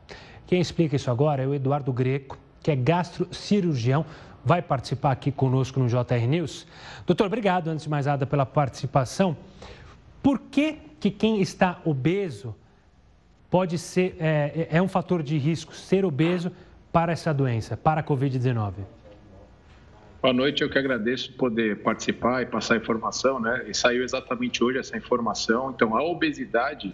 Quem 0.48 0.60
explica 0.60 0.96
isso 0.96 1.12
agora 1.12 1.44
é 1.44 1.46
o 1.46 1.54
Eduardo 1.54 1.92
Greco, 1.92 2.36
que 2.60 2.72
é 2.72 2.74
gastrocirurgião, 2.74 4.04
vai 4.44 4.60
participar 4.60 5.12
aqui 5.12 5.30
conosco 5.30 5.78
no 5.78 5.86
JR 5.86 6.26
News. 6.28 6.66
Doutor, 7.06 7.28
obrigado, 7.28 7.68
antes 7.68 7.84
de 7.84 7.88
mais 7.88 8.06
nada, 8.06 8.26
pela 8.26 8.44
participação. 8.44 9.36
Por 10.20 10.40
que, 10.40 10.78
que 10.98 11.08
quem 11.08 11.40
está 11.40 11.80
obeso 11.84 12.52
pode 13.48 13.78
ser, 13.78 14.16
é, 14.18 14.66
é 14.72 14.82
um 14.82 14.88
fator 14.88 15.22
de 15.22 15.38
risco 15.38 15.72
ser 15.72 16.04
obeso 16.04 16.50
para 16.92 17.12
essa 17.12 17.32
doença, 17.32 17.76
para 17.76 18.00
a 18.00 18.02
Covid-19? 18.02 18.72
Boa 20.20 20.34
noite, 20.34 20.62
eu 20.62 20.68
que 20.68 20.80
agradeço 20.80 21.32
poder 21.34 21.80
participar 21.80 22.42
e 22.42 22.46
passar 22.46 22.76
informação, 22.76 23.38
né? 23.38 23.66
E 23.68 23.72
saiu 23.72 24.02
exatamente 24.02 24.64
hoje 24.64 24.80
essa 24.80 24.96
informação. 24.96 25.70
Então, 25.70 25.96
a 25.96 26.02
obesidade, 26.02 26.92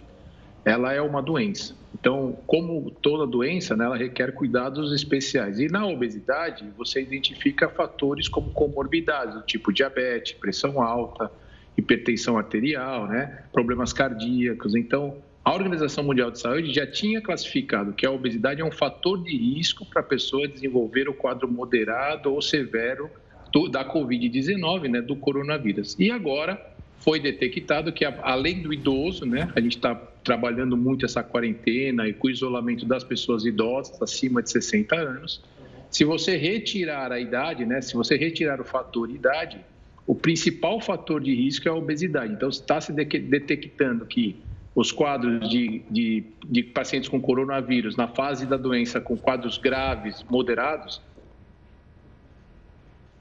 ela 0.65 0.91
é 0.91 0.99
uma 0.99 1.21
doença. 1.21 1.75
Então, 1.93 2.37
como 2.45 2.89
toda 2.89 3.25
doença, 3.25 3.75
né, 3.75 3.85
ela 3.85 3.95
requer 3.95 4.33
cuidados 4.33 4.91
especiais. 4.91 5.59
E 5.59 5.67
na 5.67 5.85
obesidade, 5.85 6.65
você 6.75 7.01
identifica 7.01 7.69
fatores 7.69 8.27
como 8.27 8.51
comorbidades, 8.51 9.41
tipo 9.45 9.71
diabetes, 9.71 10.33
pressão 10.33 10.81
alta, 10.81 11.31
hipertensão 11.77 12.37
arterial, 12.37 13.07
né? 13.07 13.43
problemas 13.53 13.93
cardíacos. 13.93 14.75
Então, 14.75 15.17
a 15.43 15.53
Organização 15.53 16.03
Mundial 16.03 16.31
de 16.31 16.39
Saúde 16.39 16.73
já 16.73 16.87
tinha 16.87 17.21
classificado 17.21 17.93
que 17.93 18.05
a 18.05 18.11
obesidade 18.11 18.61
é 18.61 18.65
um 18.65 18.71
fator 18.71 19.21
de 19.23 19.37
risco 19.37 19.85
para 19.85 20.01
a 20.01 20.03
pessoa 20.03 20.47
desenvolver 20.47 21.07
o 21.07 21.13
quadro 21.13 21.47
moderado 21.47 22.33
ou 22.33 22.41
severo 22.41 23.09
do, 23.53 23.69
da 23.69 23.85
Covid-19, 23.85 24.89
né, 24.89 25.01
do 25.01 25.15
coronavírus. 25.15 25.95
E 25.99 26.09
agora 26.09 26.59
foi 26.97 27.19
detectado 27.19 27.93
que, 27.93 28.03
além 28.03 28.63
do 28.63 28.73
idoso, 28.73 29.25
né, 29.25 29.51
a 29.55 29.61
gente 29.61 29.75
está 29.75 30.01
trabalhando 30.25 30.75
muito 30.75 31.05
essa 31.05 31.23
quarentena 31.23 32.07
e 32.07 32.13
com 32.13 32.27
o 32.27 32.29
isolamento 32.29 32.85
das 32.85 33.03
pessoas 33.03 33.45
idosas 33.45 34.01
acima 34.01 34.41
de 34.41 34.49
60 34.49 34.95
anos. 34.95 35.41
Se 35.89 36.03
você 36.03 36.35
retirar 36.35 37.11
a 37.11 37.19
idade, 37.19 37.65
né, 37.65 37.79
se 37.79 37.93
você 37.93 38.17
retirar 38.17 38.59
o 38.59 38.65
fator 38.65 39.09
idade, 39.09 39.63
o 40.05 40.15
principal 40.15 40.81
fator 40.81 41.21
de 41.21 41.33
risco 41.33 41.67
é 41.67 41.71
a 41.71 41.75
obesidade. 41.75 42.33
Então, 42.33 42.49
está 42.49 42.81
se 42.81 42.91
detectando 42.91 44.05
que 44.05 44.35
os 44.73 44.91
quadros 44.91 45.49
de, 45.49 45.83
de, 45.89 46.23
de, 46.45 46.63
pacientes 46.63 47.07
com 47.07 47.21
coronavírus 47.21 47.95
na 47.95 48.07
fase 48.07 48.45
da 48.45 48.57
doença 48.57 48.99
com 48.99 49.15
quadros 49.15 49.57
graves, 49.57 50.25
moderados, 50.29 51.01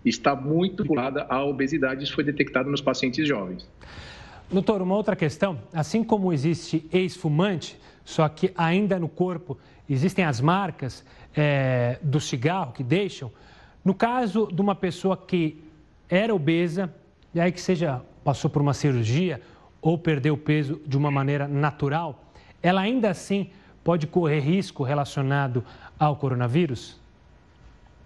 está 0.04 0.34
muito 0.34 0.82
vinculada 0.82 1.26
à 1.28 1.44
obesidade. 1.44 2.02
Isso 2.02 2.14
foi 2.14 2.24
detectado 2.24 2.68
nos 2.68 2.80
pacientes 2.80 3.26
jovens. 3.26 3.66
Doutor, 4.50 4.82
uma 4.82 4.94
outra 4.94 5.16
questão: 5.16 5.58
assim 5.72 6.04
como 6.04 6.32
existe 6.32 6.86
ex-fumante, 6.92 7.78
só 8.04 8.28
que 8.28 8.52
ainda 8.56 8.98
no 8.98 9.08
corpo 9.08 9.58
existem 9.88 10.24
as 10.24 10.40
marcas 10.40 11.04
é, 11.36 11.98
do 12.02 12.20
cigarro 12.20 12.72
que 12.72 12.82
deixam, 12.82 13.30
no 13.84 13.94
caso 13.94 14.48
de 14.52 14.60
uma 14.60 14.74
pessoa 14.74 15.16
que 15.16 15.62
era 16.08 16.34
obesa, 16.34 16.92
e 17.34 17.40
aí 17.40 17.50
que 17.50 17.60
seja 17.60 18.02
passou 18.22 18.48
por 18.48 18.62
uma 18.62 18.72
cirurgia 18.72 19.40
ou 19.82 19.98
perdeu 19.98 20.36
peso 20.36 20.80
de 20.86 20.96
uma 20.96 21.10
maneira 21.10 21.46
natural, 21.46 22.24
ela 22.62 22.80
ainda 22.80 23.10
assim 23.10 23.50
pode 23.82 24.06
correr 24.06 24.40
risco 24.40 24.82
relacionado 24.82 25.62
ao 25.98 26.16
coronavírus? 26.16 26.98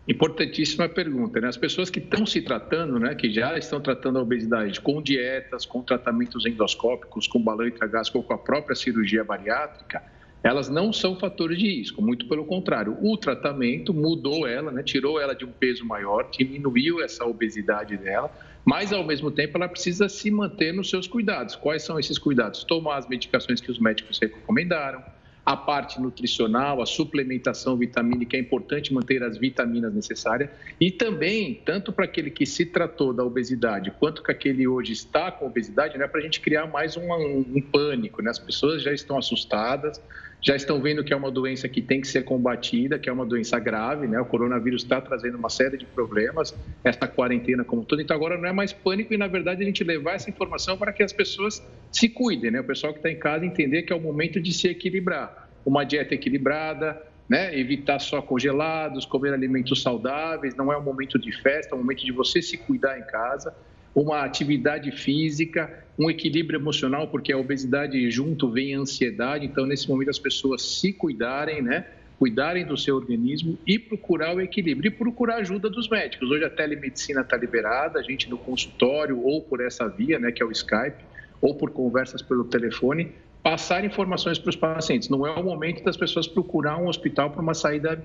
Importantíssima 0.09 0.89
pergunta, 0.89 1.39
né? 1.39 1.49
As 1.49 1.57
pessoas 1.59 1.91
que 1.91 1.99
estão 1.99 2.25
se 2.25 2.41
tratando, 2.41 2.99
né, 2.99 3.15
que 3.15 3.31
já 3.31 3.59
estão 3.59 3.79
tratando 3.79 4.19
a 4.19 4.23
obesidade 4.23 4.81
com 4.81 5.03
dietas, 5.03 5.67
com 5.67 5.83
tratamentos 5.83 6.47
endoscópicos, 6.47 7.27
com 7.27 7.39
balão 7.39 7.67
intragástrico 7.69 8.17
ou 8.17 8.25
com 8.25 8.33
a 8.33 8.39
própria 8.39 8.75
cirurgia 8.75 9.23
bariátrica, 9.23 10.03
elas 10.43 10.71
não 10.71 10.95
são 10.95 11.19
fatores 11.19 11.59
de 11.59 11.69
risco, 11.69 12.01
muito 12.01 12.27
pelo 12.27 12.47
contrário. 12.47 12.97
O 13.03 13.19
tratamento 13.19 13.93
mudou 13.93 14.47
ela, 14.47 14.73
né, 14.73 14.83
tirou 14.83 15.21
ela 15.21 15.35
de 15.35 15.45
um 15.45 15.53
peso 15.53 15.85
maior, 15.85 16.31
diminuiu 16.31 17.03
essa 17.03 17.27
obesidade 17.27 17.99
dela, 17.99 18.33
mas 18.65 18.95
ao 18.95 19.05
mesmo 19.05 19.31
tempo 19.31 19.59
ela 19.59 19.69
precisa 19.69 20.09
se 20.09 20.31
manter 20.31 20.73
nos 20.73 20.89
seus 20.89 21.07
cuidados. 21.07 21.55
Quais 21.55 21.83
são 21.83 21.99
esses 21.99 22.19
cuidados? 22.19 22.65
Tomar 22.65 22.97
as 22.97 23.07
medicações 23.07 23.61
que 23.61 23.71
os 23.71 23.79
médicos 23.79 24.19
recomendaram, 24.19 25.03
a 25.49 25.57
parte 25.57 25.99
nutricional, 25.99 26.83
a 26.83 26.85
suplementação 26.85 27.75
vitamínica, 27.75 28.37
é 28.37 28.41
importante 28.41 28.93
manter 28.93 29.23
as 29.23 29.39
vitaminas 29.39 29.95
necessárias 29.95 30.51
e 30.79 30.91
também, 30.91 31.63
tanto 31.65 31.91
para 31.91 32.05
aquele 32.05 32.31
que 32.31 32.45
se 32.45 32.67
tratou 32.67 33.15
da 33.15 33.25
obesidade, 33.25 33.91
quanto 33.99 34.23
que 34.23 34.31
aquele 34.31 34.69
hoje 34.69 34.93
está 34.93 35.33
com 35.33 35.47
obesidade, 35.47 35.97
não 35.97 36.05
é 36.05 36.09
para 36.09 36.21
a 36.21 36.23
gente 36.23 36.39
criar 36.43 36.67
mais 36.67 36.99
um, 36.99 37.11
um, 37.11 37.47
um 37.57 37.63
pânico, 37.63 38.21
né? 38.21 38.29
As 38.29 38.39
pessoas 38.39 38.83
já 38.83 38.93
estão 38.93 39.17
assustadas, 39.17 39.99
já 40.41 40.55
estão 40.55 40.81
vendo 40.81 41.03
que 41.03 41.13
é 41.13 41.17
uma 41.17 41.31
doença 41.31 41.69
que 41.69 41.83
tem 41.83 42.01
que 42.01 42.07
ser 42.07 42.25
combatida, 42.25 42.99
que 42.99 43.09
é 43.09 43.13
uma 43.13 43.27
doença 43.27 43.59
grave, 43.59 44.07
né? 44.07 44.21
O 44.21 44.25
coronavírus 44.25 44.83
está 44.83 45.01
trazendo 45.01 45.37
uma 45.37 45.51
série 45.51 45.77
de 45.77 45.85
problemas, 45.85 46.55
essa 46.85 47.09
quarentena 47.09 47.65
como 47.65 47.85
toda. 47.85 48.03
Então 48.03 48.17
agora 48.17 48.39
não 48.39 48.49
é 48.49 48.53
mais 48.53 48.73
pânico 48.73 49.13
e 49.13 49.17
na 49.17 49.27
verdade 49.27 49.63
a 49.63 49.67
gente 49.67 49.83
levar 49.83 50.15
essa 50.15 50.31
informação 50.31 50.79
para 50.79 50.93
que 50.93 51.03
as 51.03 51.13
pessoas 51.13 51.63
se 51.91 52.09
cuidem, 52.09 52.53
né? 52.53 52.61
O 52.61 52.65
pessoal 52.65 52.93
que 52.93 53.01
está 53.01 53.11
em 53.11 53.19
casa 53.19 53.45
entender 53.45 53.83
que 53.83 53.93
é 53.93 53.97
o 53.97 54.01
momento 54.01 54.41
de 54.41 54.53
se 54.53 54.69
equilibrar, 54.69 55.49
uma 55.67 55.85
dieta 55.85 56.15
equilibrada, 56.15 57.03
né? 57.29 57.59
Evitar 57.59 57.99
só 57.99 58.23
congelados, 58.23 59.05
comer 59.05 59.35
alimentos 59.35 59.83
saudáveis. 59.83 60.55
Não 60.55 60.73
é 60.73 60.79
um 60.79 60.83
momento 60.83 61.19
de 61.19 61.33
festa, 61.33 61.75
é 61.75 61.77
um 61.77 61.79
momento 61.79 62.05
de 62.05 62.13
você 62.13 62.41
se 62.41 62.57
cuidar 62.57 62.99
em 62.99 63.03
casa 63.03 63.53
uma 64.01 64.23
atividade 64.25 64.91
física, 64.93 65.85
um 65.99 66.09
equilíbrio 66.09 66.59
emocional, 66.59 67.09
porque 67.09 67.33
a 67.33 67.39
obesidade 67.39 68.11
junto 68.11 68.49
vem 68.51 68.75
a 68.75 68.79
ansiedade, 68.79 69.45
então 69.45 69.67
nesse 69.67 69.89
momento 69.89 70.11
as 70.11 70.19
pessoas 70.19 70.63
se 70.63 70.93
cuidarem, 70.93 71.61
né? 71.61 71.85
Cuidarem 72.19 72.65
do 72.65 72.77
seu 72.77 72.97
organismo 72.97 73.59
e 73.67 73.79
procurar 73.79 74.35
o 74.35 74.41
equilíbrio 74.41 74.89
e 74.89 74.91
procurar 74.91 75.37
ajuda 75.37 75.69
dos 75.69 75.89
médicos. 75.89 76.31
Hoje 76.31 76.45
a 76.45 76.51
telemedicina 76.51 77.21
está 77.23 77.37
liberada, 77.37 77.99
a 77.99 78.03
gente 78.03 78.29
no 78.29 78.39
consultório 78.39 79.21
ou 79.25 79.43
por 79.43 79.61
essa 79.61 79.89
via, 79.89 80.19
né, 80.19 80.33
que 80.33 80.43
é 80.43 80.47
o 80.47 80.51
Skype, 80.51 81.05
ou 81.41 81.55
por 81.55 81.71
conversas 81.71 82.21
pelo 82.21 82.45
telefone, 82.45 83.13
passar 83.43 83.85
informações 83.85 84.37
para 84.37 84.51
os 84.51 84.57
pacientes. 84.57 85.09
Não 85.09 85.25
é 85.25 85.31
o 85.31 85.45
momento 85.45 85.83
das 85.85 85.97
pessoas 85.97 86.27
procurar 86.27 86.77
um 86.77 86.89
hospital 86.89 87.31
para 87.31 87.41
uma 87.41 87.55
saída 87.55 88.03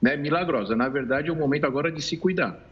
né, 0.00 0.14
milagrosa. 0.14 0.76
Na 0.76 0.88
verdade, 0.88 1.30
é 1.30 1.32
o 1.32 1.36
momento 1.36 1.64
agora 1.64 1.90
de 1.90 2.02
se 2.02 2.18
cuidar. 2.18 2.62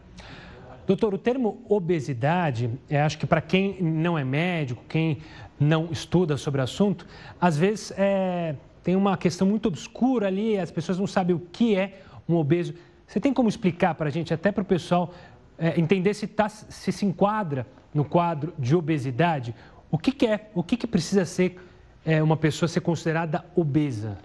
Doutor, 0.85 1.13
o 1.13 1.17
termo 1.17 1.63
obesidade, 1.69 2.69
é, 2.89 3.01
acho 3.01 3.17
que 3.17 3.25
para 3.25 3.41
quem 3.41 3.81
não 3.81 4.17
é 4.17 4.23
médico, 4.23 4.83
quem 4.89 5.19
não 5.59 5.89
estuda 5.91 6.35
sobre 6.35 6.59
o 6.59 6.63
assunto, 6.63 7.07
às 7.39 7.57
vezes 7.57 7.93
é, 7.97 8.55
tem 8.83 8.95
uma 8.95 9.15
questão 9.15 9.47
muito 9.47 9.67
obscura 9.67 10.27
ali, 10.27 10.57
as 10.57 10.71
pessoas 10.71 10.99
não 10.99 11.07
sabem 11.07 11.35
o 11.35 11.39
que 11.39 11.75
é 11.75 12.01
um 12.27 12.35
obeso. 12.35 12.73
Você 13.07 13.19
tem 13.19 13.33
como 13.33 13.47
explicar 13.47 13.95
para 13.95 14.07
a 14.07 14.11
gente, 14.11 14.33
até 14.33 14.51
para 14.51 14.61
o 14.61 14.65
pessoal 14.65 15.13
é, 15.57 15.79
entender 15.79 16.13
se, 16.13 16.27
tá, 16.27 16.49
se 16.49 16.91
se 16.91 17.05
enquadra 17.05 17.65
no 17.93 18.03
quadro 18.03 18.53
de 18.59 18.75
obesidade? 18.75 19.55
O 19.89 19.97
que, 19.97 20.11
que 20.11 20.25
é, 20.25 20.49
o 20.53 20.63
que, 20.63 20.75
que 20.75 20.87
precisa 20.87 21.23
ser 21.23 21.57
é, 22.05 22.21
uma 22.21 22.35
pessoa 22.35 22.67
ser 22.67 22.81
considerada 22.81 23.45
obesa? 23.55 24.17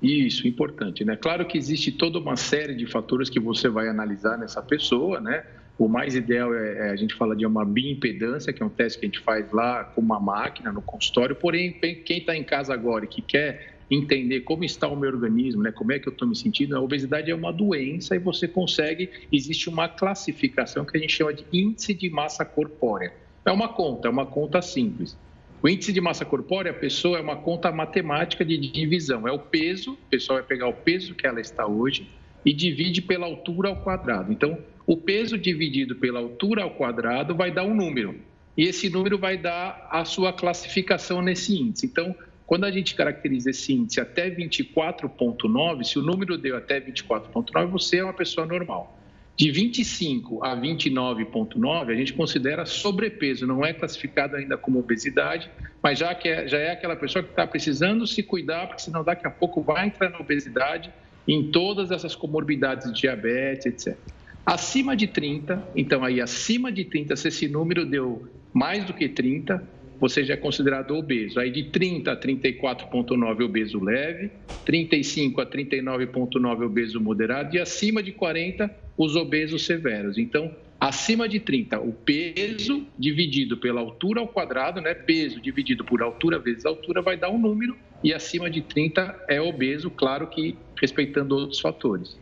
Isso, 0.00 0.46
importante, 0.46 1.04
né? 1.04 1.16
Claro 1.16 1.46
que 1.46 1.56
existe 1.56 1.90
toda 1.90 2.18
uma 2.18 2.36
série 2.36 2.74
de 2.74 2.86
fatores 2.86 3.30
que 3.30 3.40
você 3.40 3.68
vai 3.68 3.88
analisar 3.88 4.36
nessa 4.36 4.62
pessoa, 4.62 5.18
né? 5.18 5.44
O 5.76 5.88
mais 5.88 6.14
ideal 6.14 6.54
é, 6.54 6.88
é, 6.88 6.90
a 6.90 6.96
gente 6.96 7.14
fala 7.14 7.34
de 7.34 7.44
uma 7.44 7.64
bioimpedância, 7.64 8.52
que 8.52 8.62
é 8.62 8.66
um 8.66 8.70
teste 8.70 8.98
que 8.98 9.06
a 9.06 9.08
gente 9.08 9.20
faz 9.20 9.50
lá 9.52 9.84
com 9.84 10.00
uma 10.00 10.20
máquina 10.20 10.72
no 10.72 10.80
consultório. 10.80 11.34
Porém, 11.34 11.72
quem 11.72 12.18
está 12.18 12.36
em 12.36 12.44
casa 12.44 12.72
agora 12.72 13.04
e 13.04 13.08
que 13.08 13.20
quer 13.20 13.74
entender 13.90 14.40
como 14.40 14.64
está 14.64 14.88
o 14.88 14.96
meu 14.96 15.10
organismo, 15.10 15.62
né, 15.62 15.72
como 15.72 15.92
é 15.92 15.98
que 15.98 16.08
eu 16.08 16.12
estou 16.12 16.26
me 16.26 16.36
sentindo, 16.36 16.76
a 16.76 16.80
obesidade 16.80 17.30
é 17.30 17.34
uma 17.34 17.52
doença 17.52 18.14
e 18.14 18.18
você 18.18 18.48
consegue, 18.48 19.10
existe 19.30 19.68
uma 19.68 19.88
classificação 19.88 20.84
que 20.84 20.96
a 20.96 21.00
gente 21.00 21.12
chama 21.12 21.34
de 21.34 21.44
índice 21.52 21.92
de 21.92 22.08
massa 22.08 22.44
corpórea. 22.44 23.12
É 23.44 23.52
uma 23.52 23.68
conta, 23.68 24.08
é 24.08 24.10
uma 24.10 24.26
conta 24.26 24.62
simples. 24.62 25.16
O 25.62 25.68
índice 25.68 25.92
de 25.92 26.00
massa 26.00 26.24
corpórea, 26.24 26.70
a 26.70 26.74
pessoa 26.74 27.18
é 27.18 27.20
uma 27.20 27.36
conta 27.36 27.70
matemática 27.72 28.44
de 28.44 28.56
divisão, 28.56 29.26
é 29.26 29.32
o 29.32 29.38
peso, 29.38 29.92
o 29.92 30.08
pessoal 30.10 30.38
vai 30.38 30.46
pegar 30.46 30.68
o 30.68 30.72
peso 30.72 31.14
que 31.14 31.26
ela 31.26 31.40
está 31.40 31.66
hoje 31.66 32.08
e 32.44 32.52
divide 32.52 33.00
pela 33.00 33.26
altura 33.26 33.70
ao 33.70 33.76
quadrado. 33.76 34.32
Então, 34.32 34.58
o 34.86 34.96
peso 34.96 35.38
dividido 35.38 35.96
pela 35.96 36.20
altura 36.20 36.62
ao 36.62 36.70
quadrado 36.70 37.34
vai 37.34 37.50
dar 37.50 37.64
um 37.64 37.74
número. 37.74 38.20
E 38.56 38.64
esse 38.64 38.88
número 38.88 39.18
vai 39.18 39.36
dar 39.36 39.88
a 39.90 40.04
sua 40.04 40.32
classificação 40.32 41.20
nesse 41.20 41.58
índice. 41.58 41.86
Então, 41.86 42.14
quando 42.46 42.64
a 42.64 42.70
gente 42.70 42.94
caracteriza 42.94 43.50
esse 43.50 43.72
índice 43.72 44.00
até 44.00 44.30
24,9, 44.30 45.84
se 45.84 45.98
o 45.98 46.02
número 46.02 46.36
deu 46.36 46.56
até 46.56 46.80
24,9, 46.80 47.66
você 47.66 47.98
é 47.98 48.04
uma 48.04 48.12
pessoa 48.12 48.46
normal. 48.46 48.98
De 49.36 49.50
25 49.50 50.44
a 50.44 50.54
29,9, 50.54 51.90
a 51.90 51.94
gente 51.94 52.12
considera 52.12 52.64
sobrepeso, 52.64 53.46
não 53.46 53.64
é 53.64 53.72
classificado 53.72 54.36
ainda 54.36 54.56
como 54.56 54.78
obesidade, 54.78 55.50
mas 55.82 55.98
já, 55.98 56.14
que 56.14 56.28
é, 56.28 56.46
já 56.46 56.58
é 56.58 56.70
aquela 56.70 56.94
pessoa 56.94 57.22
que 57.22 57.30
está 57.30 57.44
precisando 57.44 58.06
se 58.06 58.22
cuidar, 58.22 58.68
porque 58.68 58.82
senão 58.82 59.02
daqui 59.02 59.26
a 59.26 59.30
pouco 59.30 59.60
vai 59.60 59.86
entrar 59.86 60.10
na 60.10 60.20
obesidade 60.20 60.92
em 61.26 61.50
todas 61.50 61.90
essas 61.90 62.14
comorbidades 62.14 62.92
de 62.92 63.00
diabetes, 63.00 63.66
etc. 63.66 63.98
Acima 64.46 64.94
de 64.94 65.06
30, 65.06 65.70
então 65.74 66.04
aí 66.04 66.20
acima 66.20 66.70
de 66.70 66.84
30, 66.84 67.16
se 67.16 67.28
esse 67.28 67.48
número 67.48 67.86
deu 67.86 68.28
mais 68.52 68.84
do 68.84 68.92
que 68.92 69.08
30, 69.08 69.66
você 69.98 70.22
já 70.22 70.34
é 70.34 70.36
considerado 70.36 70.94
obeso. 70.94 71.40
Aí 71.40 71.50
de 71.50 71.70
30 71.70 72.12
a 72.12 72.16
34,9 72.16 73.44
obeso 73.44 73.82
leve, 73.82 74.30
35 74.66 75.40
a 75.40 75.46
39,9 75.46 76.66
obeso 76.66 77.00
moderado 77.00 77.56
e 77.56 77.58
acima 77.58 78.02
de 78.02 78.12
40 78.12 78.70
os 78.98 79.16
obesos 79.16 79.64
severos. 79.64 80.18
Então, 80.18 80.54
acima 80.78 81.26
de 81.26 81.40
30, 81.40 81.80
o 81.80 81.92
peso 81.92 82.86
dividido 82.98 83.56
pela 83.56 83.80
altura 83.80 84.20
ao 84.20 84.28
quadrado, 84.28 84.80
né? 84.80 84.92
Peso 84.92 85.40
dividido 85.40 85.84
por 85.84 86.02
altura 86.02 86.38
vezes 86.38 86.66
altura 86.66 87.00
vai 87.00 87.16
dar 87.16 87.30
um 87.30 87.38
número 87.38 87.76
e 88.02 88.12
acima 88.12 88.50
de 88.50 88.60
30 88.60 89.24
é 89.28 89.40
obeso, 89.40 89.90
claro 89.90 90.26
que 90.26 90.56
respeitando 90.78 91.34
outros 91.34 91.60
fatores. 91.60 92.18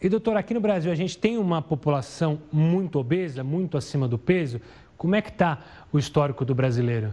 E 0.00 0.08
doutor, 0.08 0.36
aqui 0.36 0.54
no 0.54 0.60
Brasil 0.60 0.92
a 0.92 0.94
gente 0.94 1.18
tem 1.18 1.36
uma 1.38 1.60
população 1.60 2.40
muito 2.52 2.98
obesa, 2.98 3.42
muito 3.42 3.76
acima 3.76 4.06
do 4.06 4.16
peso. 4.16 4.60
Como 4.96 5.14
é 5.14 5.22
que 5.22 5.30
está 5.30 5.86
o 5.92 5.98
histórico 5.98 6.44
do 6.44 6.54
brasileiro? 6.54 7.12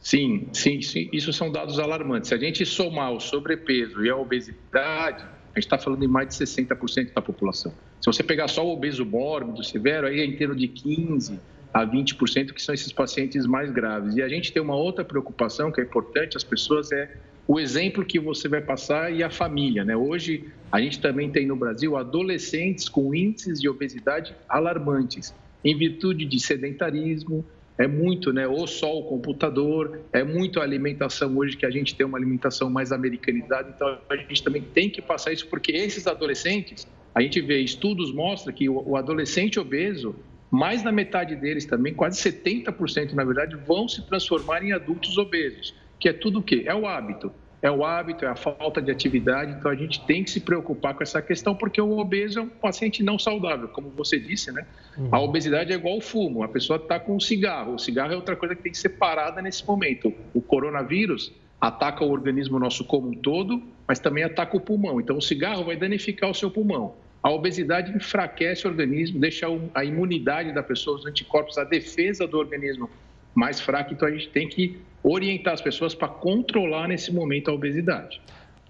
Sim, 0.00 0.48
sim, 0.52 0.82
sim, 0.82 1.08
isso 1.14 1.32
são 1.32 1.50
dados 1.50 1.78
alarmantes. 1.78 2.28
Se 2.28 2.34
a 2.34 2.38
gente 2.38 2.66
somar 2.66 3.10
o 3.10 3.20
sobrepeso 3.20 4.04
e 4.04 4.10
a 4.10 4.16
obesidade, 4.16 5.24
a 5.24 5.58
gente 5.58 5.66
está 5.66 5.78
falando 5.78 6.00
de 6.00 6.06
mais 6.06 6.28
de 6.28 6.34
60% 6.34 7.14
da 7.14 7.22
população. 7.22 7.72
Se 8.02 8.06
você 8.06 8.22
pegar 8.22 8.48
só 8.48 8.66
o 8.66 8.70
obeso 8.70 9.06
mórbido, 9.06 9.64
severo, 9.64 10.06
aí 10.06 10.20
é 10.20 10.26
em 10.26 10.36
torno 10.36 10.54
de 10.54 10.68
15% 10.68 11.38
a 11.72 11.84
20%, 11.84 12.52
que 12.52 12.62
são 12.62 12.74
esses 12.74 12.92
pacientes 12.92 13.46
mais 13.46 13.70
graves. 13.70 14.14
E 14.14 14.22
a 14.22 14.28
gente 14.28 14.52
tem 14.52 14.62
uma 14.62 14.76
outra 14.76 15.04
preocupação 15.04 15.72
que 15.72 15.80
é 15.80 15.84
importante, 15.84 16.36
as 16.36 16.44
pessoas, 16.44 16.92
é 16.92 17.10
o 17.46 17.60
exemplo 17.60 18.04
que 18.04 18.18
você 18.18 18.48
vai 18.48 18.60
passar 18.60 19.12
e 19.12 19.22
a 19.22 19.30
família. 19.30 19.84
Né? 19.84 19.96
Hoje, 19.96 20.48
a 20.72 20.80
gente 20.80 21.00
também 21.00 21.30
tem 21.30 21.46
no 21.46 21.56
Brasil 21.56 21.96
adolescentes 21.96 22.88
com 22.88 23.14
índices 23.14 23.60
de 23.60 23.68
obesidade 23.68 24.34
alarmantes, 24.48 25.34
em 25.62 25.76
virtude 25.76 26.24
de 26.24 26.40
sedentarismo, 26.40 27.44
é 27.76 27.88
muito, 27.88 28.32
né? 28.32 28.46
Ou 28.46 28.68
só 28.68 28.96
o 28.96 29.02
computador, 29.02 30.00
é 30.12 30.22
muito 30.22 30.60
a 30.60 30.62
alimentação 30.62 31.36
hoje 31.36 31.56
que 31.56 31.66
a 31.66 31.70
gente 31.70 31.92
tem 31.96 32.06
uma 32.06 32.16
alimentação 32.16 32.70
mais 32.70 32.92
americanizada, 32.92 33.72
então 33.74 33.98
a 34.08 34.16
gente 34.16 34.44
também 34.44 34.62
tem 34.62 34.88
que 34.88 35.02
passar 35.02 35.32
isso, 35.32 35.48
porque 35.48 35.72
esses 35.72 36.06
adolescentes, 36.06 36.86
a 37.12 37.20
gente 37.20 37.40
vê, 37.40 37.58
estudos 37.58 38.14
mostram 38.14 38.54
que 38.54 38.68
o 38.68 38.96
adolescente 38.96 39.58
obeso, 39.58 40.14
mais 40.52 40.84
da 40.84 40.92
metade 40.92 41.34
deles 41.34 41.64
também, 41.64 41.92
quase 41.92 42.20
70% 42.20 43.12
na 43.12 43.24
verdade, 43.24 43.56
vão 43.56 43.88
se 43.88 44.06
transformar 44.06 44.62
em 44.62 44.70
adultos 44.70 45.18
obesos 45.18 45.74
que 46.04 46.08
é 46.10 46.12
tudo 46.12 46.40
o 46.40 46.42
quê? 46.42 46.64
É 46.66 46.74
o 46.74 46.86
hábito. 46.86 47.32
É 47.64 47.70
o 47.70 47.82
hábito, 47.82 48.26
é 48.26 48.28
a 48.28 48.36
falta 48.36 48.82
de 48.82 48.90
atividade, 48.90 49.52
então 49.52 49.70
a 49.70 49.74
gente 49.74 50.04
tem 50.04 50.22
que 50.22 50.30
se 50.30 50.38
preocupar 50.38 50.92
com 50.92 51.02
essa 51.02 51.22
questão, 51.22 51.54
porque 51.54 51.80
o 51.80 51.96
obeso 51.96 52.40
é 52.40 52.42
um 52.42 52.48
paciente 52.48 53.02
não 53.02 53.18
saudável, 53.18 53.68
como 53.68 53.88
você 53.88 54.20
disse, 54.20 54.52
né? 54.52 54.66
Uhum. 54.98 55.08
A 55.10 55.18
obesidade 55.18 55.72
é 55.72 55.74
igual 55.74 55.94
ao 55.94 56.00
fumo, 56.02 56.42
a 56.42 56.48
pessoa 56.48 56.76
está 56.76 57.00
com 57.00 57.16
um 57.16 57.20
cigarro, 57.20 57.76
o 57.76 57.78
cigarro 57.78 58.12
é 58.12 58.16
outra 58.16 58.36
coisa 58.36 58.54
que 58.54 58.62
tem 58.62 58.70
que 58.70 58.76
ser 58.76 58.90
parada 58.90 59.40
nesse 59.40 59.66
momento. 59.66 60.12
O 60.34 60.42
coronavírus 60.42 61.32
ataca 61.58 62.04
o 62.04 62.10
organismo 62.10 62.58
nosso 62.58 62.84
como 62.84 63.08
um 63.08 63.14
todo, 63.14 63.62
mas 63.88 63.98
também 63.98 64.24
ataca 64.24 64.54
o 64.54 64.60
pulmão, 64.60 65.00
então 65.00 65.16
o 65.16 65.22
cigarro 65.22 65.64
vai 65.64 65.74
danificar 65.74 66.28
o 66.28 66.34
seu 66.34 66.50
pulmão. 66.50 66.96
A 67.22 67.30
obesidade 67.30 67.96
enfraquece 67.96 68.66
o 68.66 68.70
organismo, 68.70 69.18
deixa 69.18 69.46
a 69.72 69.82
imunidade 69.82 70.52
da 70.52 70.62
pessoa, 70.62 70.98
os 70.98 71.06
anticorpos, 71.06 71.56
a 71.56 71.64
defesa 71.64 72.26
do 72.26 72.36
organismo 72.38 72.90
mais 73.34 73.58
fraca, 73.58 73.94
então 73.94 74.06
a 74.06 74.10
gente 74.10 74.28
tem 74.28 74.46
que 74.46 74.78
orientar 75.04 75.52
as 75.52 75.60
pessoas 75.60 75.94
para 75.94 76.08
controlar 76.08 76.88
nesse 76.88 77.12
momento 77.12 77.50
a 77.50 77.54
obesidade. 77.54 78.20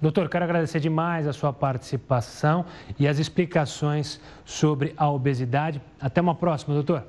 Doutor, 0.03 0.29
quero 0.29 0.45
agradecer 0.45 0.81
demais 0.81 1.27
a 1.27 1.33
sua 1.33 1.53
participação 1.53 2.67
e 2.99 3.07
as 3.07 3.19
explicações 3.19 4.21
sobre 4.45 4.93
a 4.97 5.09
obesidade. 5.09 5.81
Até 6.01 6.21
uma 6.21 6.35
próxima, 6.35 6.75
doutor. 6.75 7.05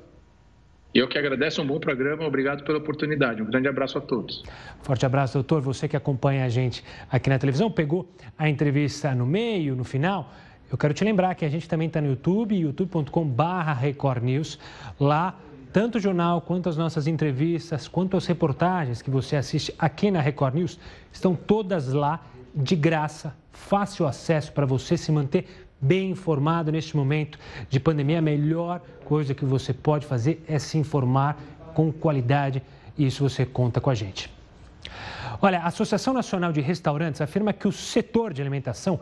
Eu 0.94 1.06
que 1.06 1.18
agradeço, 1.18 1.60
um 1.60 1.66
bom 1.66 1.78
programa, 1.78 2.24
obrigado 2.24 2.64
pela 2.64 2.78
oportunidade. 2.78 3.42
Um 3.42 3.44
grande 3.44 3.68
abraço 3.68 3.98
a 3.98 4.00
todos. 4.00 4.42
Forte 4.80 5.04
abraço, 5.04 5.34
doutor. 5.34 5.60
Você 5.60 5.86
que 5.86 5.96
acompanha 5.96 6.46
a 6.46 6.48
gente 6.48 6.82
aqui 7.10 7.28
na 7.28 7.38
televisão, 7.38 7.70
pegou 7.70 8.08
a 8.38 8.48
entrevista 8.48 9.14
no 9.14 9.26
meio, 9.26 9.76
no 9.76 9.84
final. 9.84 10.32
Eu 10.70 10.78
quero 10.78 10.94
te 10.94 11.04
lembrar 11.04 11.34
que 11.34 11.44
a 11.44 11.48
gente 11.50 11.68
também 11.68 11.88
está 11.88 12.00
no 12.00 12.08
YouTube, 12.08 12.56
youtube.com/record 12.56 14.22
News. 14.22 14.58
Lá 14.98 15.38
tanto 15.76 15.98
o 15.98 16.00
jornal, 16.00 16.40
quanto 16.40 16.70
as 16.70 16.76
nossas 16.78 17.06
entrevistas, 17.06 17.86
quanto 17.86 18.16
as 18.16 18.24
reportagens 18.24 19.02
que 19.02 19.10
você 19.10 19.36
assiste 19.36 19.74
aqui 19.78 20.10
na 20.10 20.22
Record 20.22 20.54
News, 20.54 20.78
estão 21.12 21.34
todas 21.34 21.92
lá 21.92 22.24
de 22.54 22.74
graça, 22.74 23.36
fácil 23.52 24.06
acesso 24.06 24.52
para 24.52 24.64
você 24.64 24.96
se 24.96 25.12
manter 25.12 25.66
bem 25.78 26.12
informado 26.12 26.72
neste 26.72 26.96
momento 26.96 27.38
de 27.68 27.78
pandemia. 27.78 28.20
A 28.20 28.22
melhor 28.22 28.80
coisa 29.04 29.34
que 29.34 29.44
você 29.44 29.74
pode 29.74 30.06
fazer 30.06 30.42
é 30.48 30.58
se 30.58 30.78
informar 30.78 31.38
com 31.74 31.92
qualidade 31.92 32.62
e 32.96 33.06
isso 33.06 33.28
você 33.28 33.44
conta 33.44 33.78
com 33.78 33.90
a 33.90 33.94
gente. 33.94 34.32
Olha, 35.42 35.58
a 35.58 35.66
Associação 35.66 36.14
Nacional 36.14 36.52
de 36.52 36.62
Restaurantes 36.62 37.20
afirma 37.20 37.52
que 37.52 37.68
o 37.68 37.72
setor 37.72 38.32
de 38.32 38.40
alimentação 38.40 38.98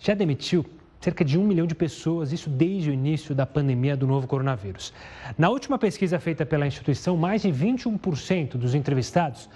já 0.00 0.14
demitiu 0.14 0.66
cerca 1.00 1.24
de 1.24 1.38
um 1.38 1.46
milhão 1.46 1.66
de 1.66 1.74
pessoas, 1.74 2.30
isso 2.30 2.50
desde 2.50 2.90
o 2.90 2.92
início 2.92 3.34
da 3.34 3.46
pandemia 3.46 3.96
do 3.96 4.06
novo 4.06 4.26
coronavírus. 4.26 4.92
Na 5.36 5.48
última 5.48 5.78
pesquisa 5.78 6.20
feita 6.20 6.44
pela 6.44 6.66
instituição, 6.66 7.16
mais 7.16 7.42
de 7.42 7.48
21% 7.48 8.52
dos 8.52 8.74
entrevistados 8.74 9.48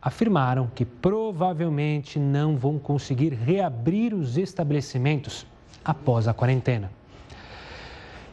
afirmaram 0.00 0.70
que 0.74 0.84
provavelmente 0.84 2.18
não 2.18 2.56
vão 2.56 2.78
conseguir 2.78 3.34
reabrir 3.34 4.14
os 4.14 4.38
estabelecimentos 4.38 5.46
após 5.84 6.26
a 6.26 6.32
quarentena. 6.32 6.90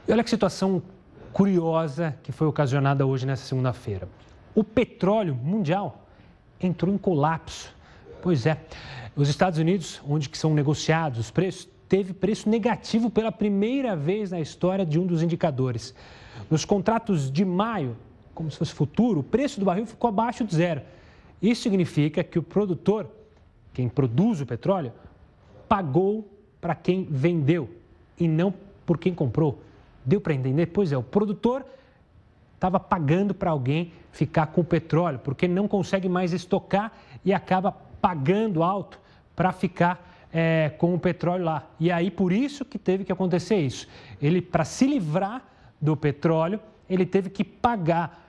E 0.08 0.12
olha 0.12 0.24
que 0.24 0.30
situação 0.30 0.82
curiosa 1.34 2.16
que 2.24 2.32
foi 2.32 2.48
ocasionada 2.48 3.06
hoje 3.06 3.26
nessa 3.26 3.46
segunda-feira. 3.46 4.08
O 4.56 4.64
petróleo 4.64 5.36
mundial 5.36 6.06
entrou 6.62 6.94
em 6.94 6.98
colapso. 6.98 7.74
Pois 8.22 8.46
é, 8.46 8.58
os 9.16 9.28
Estados 9.28 9.60
Unidos, 9.60 10.02
onde 10.08 10.30
que 10.30 10.38
são 10.38 10.54
negociados 10.54 11.20
os 11.20 11.32
preços, 11.32 11.73
teve 11.94 12.12
preço 12.12 12.50
negativo 12.50 13.08
pela 13.08 13.32
primeira 13.32 13.96
vez 13.96 14.32
na 14.32 14.40
história 14.40 14.84
de 14.84 14.98
um 14.98 15.06
dos 15.06 15.22
indicadores. 15.22 15.94
Nos 16.50 16.66
contratos 16.66 17.30
de 17.30 17.46
maio, 17.46 17.96
como 18.34 18.50
se 18.50 18.58
fosse 18.58 18.74
futuro, 18.74 19.20
o 19.20 19.24
preço 19.24 19.60
do 19.60 19.66
barril 19.68 19.86
ficou 19.86 20.08
abaixo 20.08 20.44
de 20.44 20.56
zero. 20.56 20.82
Isso 21.40 21.62
significa 21.62 22.24
que 22.24 22.40
o 22.40 22.42
produtor, 22.42 23.08
quem 23.72 23.88
produz 23.88 24.42
o 24.42 24.46
petróleo, 24.48 24.92
pagou 25.70 26.28
para 26.60 26.74
quem 26.74 27.04
vendeu 27.04 27.70
e 28.20 28.28
não 28.28 28.52
por 28.88 28.98
quem 28.98 29.14
comprou. 29.14 29.62
Deu 30.04 30.20
para 30.20 30.34
entender? 30.34 30.66
Pois 30.74 30.92
é, 30.92 30.98
o 30.98 31.04
produtor 31.04 31.64
estava 32.56 32.80
pagando 32.80 33.36
para 33.36 33.52
alguém 33.52 33.94
ficar 34.12 34.48
com 34.48 34.62
o 34.62 34.66
petróleo, 34.66 35.20
porque 35.20 35.48
não 35.48 35.68
consegue 35.68 36.10
mais 36.10 36.34
estocar 36.34 36.92
e 37.24 37.32
acaba 37.32 37.72
pagando 37.72 38.64
alto 38.64 39.00
para 39.36 39.52
ficar 39.52 40.13
é, 40.34 40.72
com 40.78 40.96
o 40.96 41.00
petróleo 41.00 41.46
lá. 41.46 41.68
E 41.80 41.92
aí, 41.92 42.10
por 42.10 42.34
isso 42.34 42.66
que 42.66 42.80
teve 42.80 43.06
que 43.06 43.12
acontecer 43.12 43.58
isso. 43.58 43.88
Ele, 44.22 44.42
para 44.42 44.66
se 44.66 44.88
livrar 44.88 45.44
do 45.80 45.96
petróleo, 45.96 46.60
ele 46.90 47.06
teve 47.06 47.30
que 47.30 47.44
pagar 47.44 48.28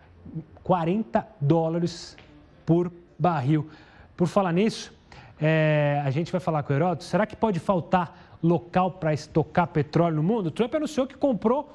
40 0.63 1.27
dólares 1.41 2.17
por 2.65 2.91
barril 3.19 3.69
Por 4.17 4.27
falar 4.27 4.53
nisso, 4.53 4.93
é, 5.41 6.01
a 6.05 6.11
gente 6.11 6.31
vai 6.31 6.41
falar 6.41 6.63
com 6.63 6.73
o 6.73 6.77
Heródoto. 6.77 7.05
Será 7.05 7.27
que 7.27 7.35
pode 7.35 7.59
faltar 7.59 8.37
local 8.43 8.93
para 8.93 9.13
estocar 9.13 9.67
petróleo 9.67 10.17
no 10.17 10.23
mundo? 10.23 10.51
Trump 10.51 10.75
anunciou 10.75 11.07
que 11.07 11.17
comprou 11.17 11.73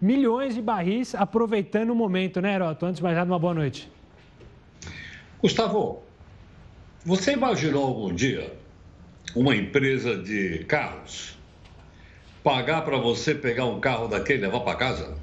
milhões 0.00 0.54
de 0.54 0.62
barris 0.62 1.14
aproveitando 1.14 1.90
o 1.90 1.94
momento, 1.94 2.40
né, 2.40 2.54
Heródoto? 2.54 2.86
Antes 2.86 2.98
de 2.98 3.02
mais 3.02 3.16
nada, 3.16 3.30
uma 3.30 3.38
boa 3.38 3.54
noite. 3.54 3.90
Gustavo, 5.40 6.02
você 7.04 7.32
imaginou 7.32 7.84
algum 7.84 8.12
dia 8.12 8.52
uma 9.34 9.54
empresa 9.54 10.16
de 10.16 10.64
carros 10.64 11.36
pagar 12.42 12.82
para 12.82 12.96
você 12.96 13.34
pegar 13.34 13.66
um 13.66 13.80
carro 13.80 14.08
daquele 14.08 14.38
e 14.38 14.42
levar 14.42 14.60
para 14.60 14.76
casa? 14.76 15.16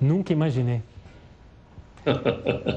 Nunca 0.00 0.32
imaginei. 0.32 0.82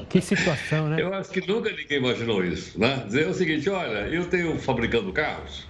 que 0.08 0.20
situação, 0.20 0.88
né? 0.88 1.02
Eu 1.02 1.12
acho 1.12 1.30
que 1.30 1.46
nunca 1.46 1.70
ninguém 1.70 1.98
imaginou 1.98 2.44
isso, 2.44 2.78
né? 2.78 3.02
Dizer 3.06 3.26
o 3.26 3.34
seguinte, 3.34 3.68
olha, 3.68 4.06
eu 4.08 4.24
tenho 4.26 4.58
fabricando 4.58 5.12
carros 5.12 5.66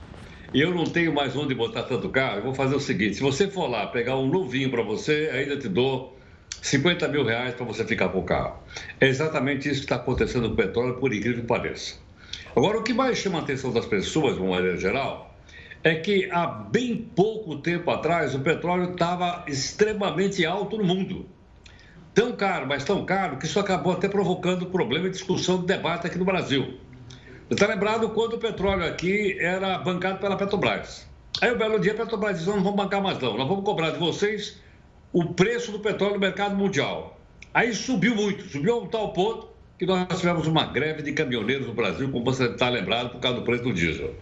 e 0.52 0.60
eu 0.60 0.74
não 0.74 0.84
tenho 0.84 1.14
mais 1.14 1.34
onde 1.34 1.54
botar 1.54 1.84
tanto 1.84 2.08
carro, 2.10 2.38
eu 2.38 2.42
vou 2.42 2.54
fazer 2.54 2.74
o 2.74 2.80
seguinte, 2.80 3.16
se 3.16 3.22
você 3.22 3.48
for 3.48 3.68
lá 3.68 3.86
pegar 3.86 4.16
um 4.16 4.28
novinho 4.28 4.70
para 4.70 4.82
você, 4.82 5.30
ainda 5.32 5.56
te 5.56 5.68
dou 5.68 6.16
50 6.62 7.08
mil 7.08 7.24
reais 7.24 7.54
para 7.54 7.64
você 7.64 7.84
ficar 7.84 8.08
com 8.10 8.18
o 8.18 8.24
carro. 8.24 8.58
É 9.00 9.06
exatamente 9.06 9.68
isso 9.68 9.80
que 9.80 9.86
está 9.86 9.96
acontecendo 9.96 10.48
com 10.48 10.54
o 10.54 10.56
petróleo, 10.56 10.94
por 10.94 11.12
incrível 11.12 11.40
que 11.40 11.46
pareça. 11.46 11.96
Agora, 12.56 12.78
o 12.78 12.82
que 12.82 12.94
mais 12.94 13.18
chama 13.18 13.38
a 13.38 13.42
atenção 13.42 13.70
das 13.70 13.84
pessoas, 13.84 14.36
de 14.36 14.40
uma 14.40 14.56
maneira 14.56 14.78
geral, 14.78 15.36
é 15.84 15.94
que 15.94 16.26
há 16.32 16.46
bem 16.46 16.96
pouco 16.96 17.58
tempo 17.58 17.90
atrás 17.90 18.34
o 18.34 18.40
petróleo 18.40 18.92
estava 18.92 19.44
extremamente 19.46 20.42
alto 20.46 20.78
no 20.78 20.84
mundo. 20.84 21.26
Tão 22.14 22.32
caro, 22.32 22.66
mas 22.66 22.82
tão 22.82 23.04
caro, 23.04 23.36
que 23.36 23.44
isso 23.44 23.60
acabou 23.60 23.92
até 23.92 24.08
provocando 24.08 24.64
problema 24.70 25.04
de 25.04 25.10
discussão, 25.10 25.60
de 25.60 25.66
debate 25.66 26.06
aqui 26.06 26.16
no 26.16 26.24
Brasil. 26.24 26.80
Está 27.50 27.66
lembrado 27.66 28.08
quando 28.08 28.32
o 28.32 28.38
petróleo 28.38 28.86
aqui 28.86 29.36
era 29.38 29.76
bancado 29.76 30.18
pela 30.18 30.34
Petrobras. 30.34 31.06
Aí 31.42 31.52
o 31.52 31.58
belo 31.58 31.78
dia 31.78 31.92
a 31.92 31.94
Petrobras 31.94 32.38
disse, 32.38 32.48
não 32.48 32.62
vamos 32.62 32.76
bancar 32.76 33.02
mais 33.02 33.18
não, 33.18 33.36
nós 33.36 33.46
vamos 33.46 33.66
cobrar 33.66 33.90
de 33.90 33.98
vocês 33.98 34.58
o 35.12 35.26
preço 35.34 35.70
do 35.72 35.80
petróleo 35.80 36.14
no 36.14 36.20
mercado 36.20 36.56
mundial. 36.56 37.20
Aí 37.52 37.74
subiu 37.74 38.14
muito, 38.14 38.48
subiu 38.48 38.76
a 38.76 38.78
um 38.78 38.86
tal 38.86 39.12
ponto 39.12 39.55
que 39.78 39.84
nós 39.84 40.06
tivemos 40.18 40.46
uma 40.46 40.64
greve 40.66 41.02
de 41.02 41.12
caminhoneiros 41.12 41.66
no 41.66 41.74
Brasil, 41.74 42.10
como 42.10 42.24
você 42.24 42.46
está 42.46 42.68
lembrado, 42.68 43.10
por 43.10 43.20
causa 43.20 43.38
do 43.38 43.44
preço 43.44 43.64
do 43.64 43.74
diesel. 43.74 44.14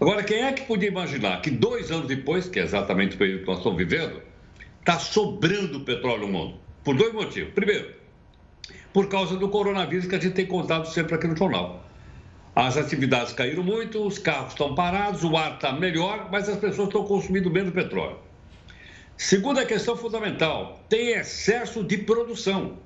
Agora, 0.00 0.22
quem 0.22 0.42
é 0.42 0.52
que 0.52 0.62
podia 0.62 0.88
imaginar 0.88 1.40
que 1.40 1.50
dois 1.50 1.90
anos 1.90 2.06
depois, 2.06 2.48
que 2.48 2.58
é 2.58 2.62
exatamente 2.62 3.14
o 3.14 3.18
período 3.18 3.40
que 3.40 3.46
nós 3.46 3.58
estamos 3.58 3.78
vivendo, 3.78 4.20
está 4.80 4.98
sobrando 4.98 5.80
petróleo 5.80 6.22
no 6.22 6.28
mundo? 6.28 6.58
Por 6.82 6.96
dois 6.96 7.14
motivos. 7.14 7.54
Primeiro, 7.54 7.94
por 8.92 9.08
causa 9.08 9.36
do 9.36 9.48
coronavírus 9.48 10.06
que 10.06 10.14
a 10.14 10.20
gente 10.20 10.34
tem 10.34 10.46
contado 10.46 10.86
sempre 10.86 11.14
aqui 11.14 11.26
no 11.26 11.36
jornal. 11.36 11.84
As 12.54 12.76
atividades 12.76 13.32
caíram 13.32 13.62
muito, 13.62 14.06
os 14.06 14.18
carros 14.18 14.52
estão 14.52 14.74
parados, 14.74 15.24
o 15.24 15.36
ar 15.36 15.54
está 15.54 15.72
melhor, 15.72 16.28
mas 16.30 16.48
as 16.48 16.56
pessoas 16.56 16.88
estão 16.88 17.04
consumindo 17.04 17.50
menos 17.50 17.72
petróleo. 17.72 18.18
Segunda 19.16 19.64
questão 19.64 19.96
fundamental: 19.96 20.84
tem 20.88 21.10
excesso 21.10 21.82
de 21.82 21.98
produção. 21.98 22.78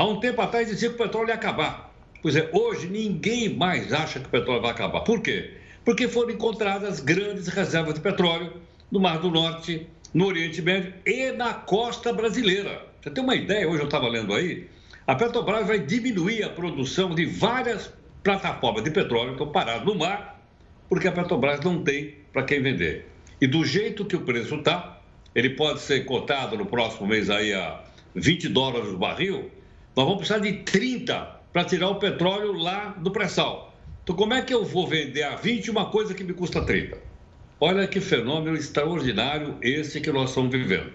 Há 0.00 0.04
um 0.06 0.18
tempo 0.18 0.40
atrás 0.40 0.66
dizia 0.66 0.88
que 0.88 0.94
o 0.94 0.98
petróleo 0.98 1.28
ia 1.28 1.34
acabar. 1.34 1.92
Pois 2.22 2.34
é, 2.34 2.48
hoje 2.54 2.88
ninguém 2.88 3.54
mais 3.54 3.92
acha 3.92 4.18
que 4.18 4.24
o 4.24 4.30
petróleo 4.30 4.62
vai 4.62 4.70
acabar. 4.70 5.00
Por 5.00 5.20
quê? 5.20 5.50
Porque 5.84 6.08
foram 6.08 6.30
encontradas 6.30 7.00
grandes 7.00 7.48
reservas 7.48 7.92
de 7.92 8.00
petróleo 8.00 8.50
no 8.90 8.98
Mar 8.98 9.18
do 9.18 9.30
Norte, 9.30 9.86
no 10.14 10.24
Oriente 10.24 10.62
Médio 10.62 10.94
e 11.04 11.32
na 11.32 11.52
costa 11.52 12.14
brasileira. 12.14 12.82
Você 13.02 13.10
tem 13.10 13.22
uma 13.22 13.34
ideia? 13.34 13.68
Hoje 13.68 13.82
eu 13.82 13.84
estava 13.84 14.08
lendo 14.08 14.32
aí. 14.32 14.66
A 15.06 15.14
Petrobras 15.14 15.66
vai 15.66 15.78
diminuir 15.80 16.44
a 16.44 16.48
produção 16.48 17.14
de 17.14 17.26
várias 17.26 17.92
plataformas 18.22 18.82
de 18.82 18.90
petróleo 18.90 19.36
que 19.36 19.42
estão 19.42 19.52
paradas 19.52 19.84
no 19.84 19.96
mar, 19.96 20.42
porque 20.88 21.08
a 21.08 21.12
Petrobras 21.12 21.60
não 21.60 21.84
tem 21.84 22.14
para 22.32 22.44
quem 22.44 22.62
vender. 22.62 23.06
E 23.38 23.46
do 23.46 23.66
jeito 23.66 24.06
que 24.06 24.16
o 24.16 24.22
preço 24.22 24.54
está, 24.54 24.98
ele 25.34 25.50
pode 25.50 25.80
ser 25.80 26.06
cotado 26.06 26.56
no 26.56 26.64
próximo 26.64 27.06
mês 27.06 27.28
aí 27.28 27.52
a 27.52 27.82
20 28.14 28.48
dólares 28.48 28.88
o 28.88 28.96
barril, 28.96 29.59
nós 29.96 30.04
vamos 30.04 30.18
precisar 30.18 30.38
de 30.38 30.52
30 30.64 31.40
para 31.52 31.64
tirar 31.64 31.88
o 31.90 31.96
petróleo 31.96 32.52
lá 32.52 32.90
do 32.98 33.10
pré-sal. 33.10 33.74
Então, 34.02 34.14
como 34.14 34.34
é 34.34 34.42
que 34.42 34.54
eu 34.54 34.64
vou 34.64 34.86
vender 34.86 35.22
a 35.22 35.36
20 35.36 35.70
uma 35.70 35.86
coisa 35.86 36.14
que 36.14 36.24
me 36.24 36.32
custa 36.32 36.62
30? 36.62 36.96
Olha 37.60 37.86
que 37.86 38.00
fenômeno 38.00 38.56
extraordinário 38.56 39.56
esse 39.60 40.00
que 40.00 40.10
nós 40.10 40.30
estamos 40.30 40.50
vivendo. 40.50 40.92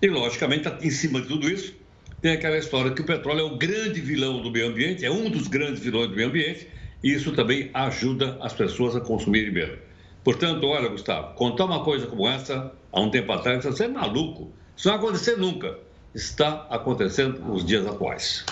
E, 0.00 0.08
logicamente, 0.08 0.68
em 0.80 0.90
cima 0.90 1.20
de 1.20 1.28
tudo 1.28 1.48
isso, 1.48 1.74
tem 2.20 2.32
aquela 2.32 2.58
história 2.58 2.90
que 2.90 3.00
o 3.00 3.04
petróleo 3.04 3.40
é 3.40 3.44
o 3.44 3.56
grande 3.56 4.00
vilão 4.00 4.42
do 4.42 4.50
meio 4.50 4.68
ambiente, 4.68 5.04
é 5.04 5.10
um 5.10 5.30
dos 5.30 5.48
grandes 5.48 5.80
vilões 5.80 6.08
do 6.08 6.16
meio 6.16 6.28
ambiente, 6.28 6.68
e 7.02 7.12
isso 7.12 7.32
também 7.32 7.70
ajuda 7.72 8.36
as 8.40 8.52
pessoas 8.52 8.94
a 8.94 9.00
consumirem 9.00 9.50
menos. 9.50 9.78
Portanto, 10.22 10.66
olha, 10.66 10.88
Gustavo, 10.88 11.34
contar 11.34 11.64
uma 11.64 11.82
coisa 11.82 12.06
como 12.06 12.28
essa, 12.28 12.72
há 12.92 13.00
um 13.00 13.10
tempo 13.10 13.32
atrás, 13.32 13.64
você 13.64 13.84
é 13.84 13.88
maluco. 13.88 14.52
Isso 14.76 14.88
não 14.88 14.96
vai 14.96 15.04
acontecer 15.04 15.36
nunca. 15.36 15.78
Está 16.14 16.66
acontecendo 16.68 17.40
nos 17.40 17.64
dias 17.64 17.86
atuais. 17.86 18.44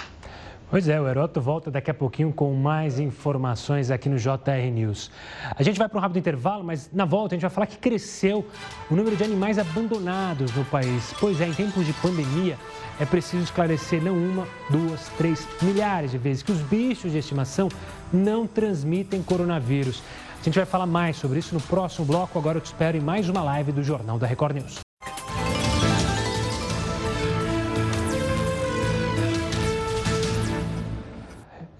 Pois 0.70 0.88
é, 0.88 1.00
o 1.00 1.08
Heroto 1.08 1.40
volta 1.40 1.68
daqui 1.68 1.90
a 1.90 1.94
pouquinho 1.94 2.32
com 2.32 2.54
mais 2.54 3.00
informações 3.00 3.90
aqui 3.90 4.08
no 4.08 4.16
JR 4.16 4.70
News. 4.72 5.10
A 5.56 5.64
gente 5.64 5.76
vai 5.76 5.88
para 5.88 5.98
um 5.98 6.00
rápido 6.00 6.20
intervalo, 6.20 6.62
mas 6.62 6.88
na 6.92 7.04
volta 7.04 7.34
a 7.34 7.36
gente 7.36 7.42
vai 7.42 7.50
falar 7.50 7.66
que 7.66 7.76
cresceu 7.76 8.46
o 8.88 8.94
número 8.94 9.16
de 9.16 9.24
animais 9.24 9.58
abandonados 9.58 10.54
no 10.54 10.64
país. 10.66 11.12
Pois 11.18 11.40
é, 11.40 11.48
em 11.48 11.52
tempos 11.52 11.84
de 11.84 11.92
pandemia, 11.94 12.56
é 13.00 13.04
preciso 13.04 13.42
esclarecer 13.42 14.00
não 14.00 14.16
uma, 14.16 14.46
duas, 14.70 15.08
três, 15.18 15.44
milhares 15.60 16.12
de 16.12 16.18
vezes 16.18 16.44
que 16.44 16.52
os 16.52 16.60
bichos 16.60 17.10
de 17.10 17.18
estimação 17.18 17.68
não 18.12 18.46
transmitem 18.46 19.24
coronavírus. 19.24 20.00
A 20.40 20.44
gente 20.44 20.54
vai 20.54 20.66
falar 20.66 20.86
mais 20.86 21.16
sobre 21.16 21.40
isso 21.40 21.52
no 21.52 21.60
próximo 21.60 22.06
bloco. 22.06 22.38
Agora 22.38 22.58
eu 22.58 22.62
te 22.62 22.66
espero 22.66 22.96
em 22.96 23.00
mais 23.00 23.28
uma 23.28 23.42
live 23.42 23.72
do 23.72 23.82
Jornal 23.82 24.20
da 24.20 24.26
Record 24.26 24.54
News. 24.54 24.89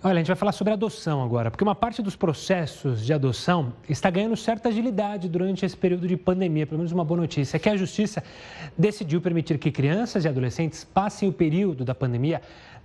Olha, 0.03 0.15
a 0.15 0.19
gente 0.21 0.29
vai 0.29 0.37
falar 0.37 0.53
sobre 0.53 0.73
adoção 0.73 1.23
agora, 1.23 1.51
porque 1.51 1.63
uma 1.63 1.75
parte 1.75 2.01
dos 2.01 2.17
processos 2.17 3.05
de 3.05 3.13
adoção 3.13 3.71
está 3.87 4.09
ganhando 4.09 4.35
certa 4.35 4.71
agilidade 4.71 5.29
durante 5.29 5.67
esse 5.67 5.77
período 5.77 6.09
de 6.09 6.17
pandemia. 6.17 6.67
Pelo 6.67 6.79
menos 6.79 6.91
uma 6.91 7.05
boa 7.05 7.21
notícia 7.21 7.59
é 7.59 7.61
que 7.61 7.69
a 7.69 7.77
Justiça 7.77 8.25
decidiu 8.79 9.21
permitir 9.21 9.59
que 9.59 9.71
crianças 9.71 10.25
e 10.25 10.29
adolescentes 10.29 10.85
passem 10.85 11.29
o 11.29 11.33
período 11.35 11.85
da 11.85 11.95
pandemia 11.95 12.41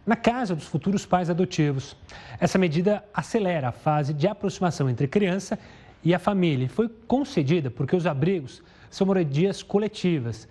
na 0.06 0.17
casa 0.17 0.54
dos 0.54 0.65
futuros 0.65 1.06
pais 1.06 1.30
adotivos. 1.30 1.95
Essa 2.38 2.58
medida 2.58 3.01
acelera 3.13 3.69
a 3.69 3.71
fase 3.71 4.13
de 4.13 4.28
aproximação 4.28 4.89
entre 4.89 5.08
criança 5.08 5.58
e 6.04 6.13
a 6.13 6.19
família. 6.19 6.67
Foi 6.67 6.89
concedida 7.08 7.71
porque 7.71 7.95
os 7.95 8.06
abrigos 8.06 8.62
são 8.89 9.08
moradias 9.08 9.63
coletivas. 9.63 10.49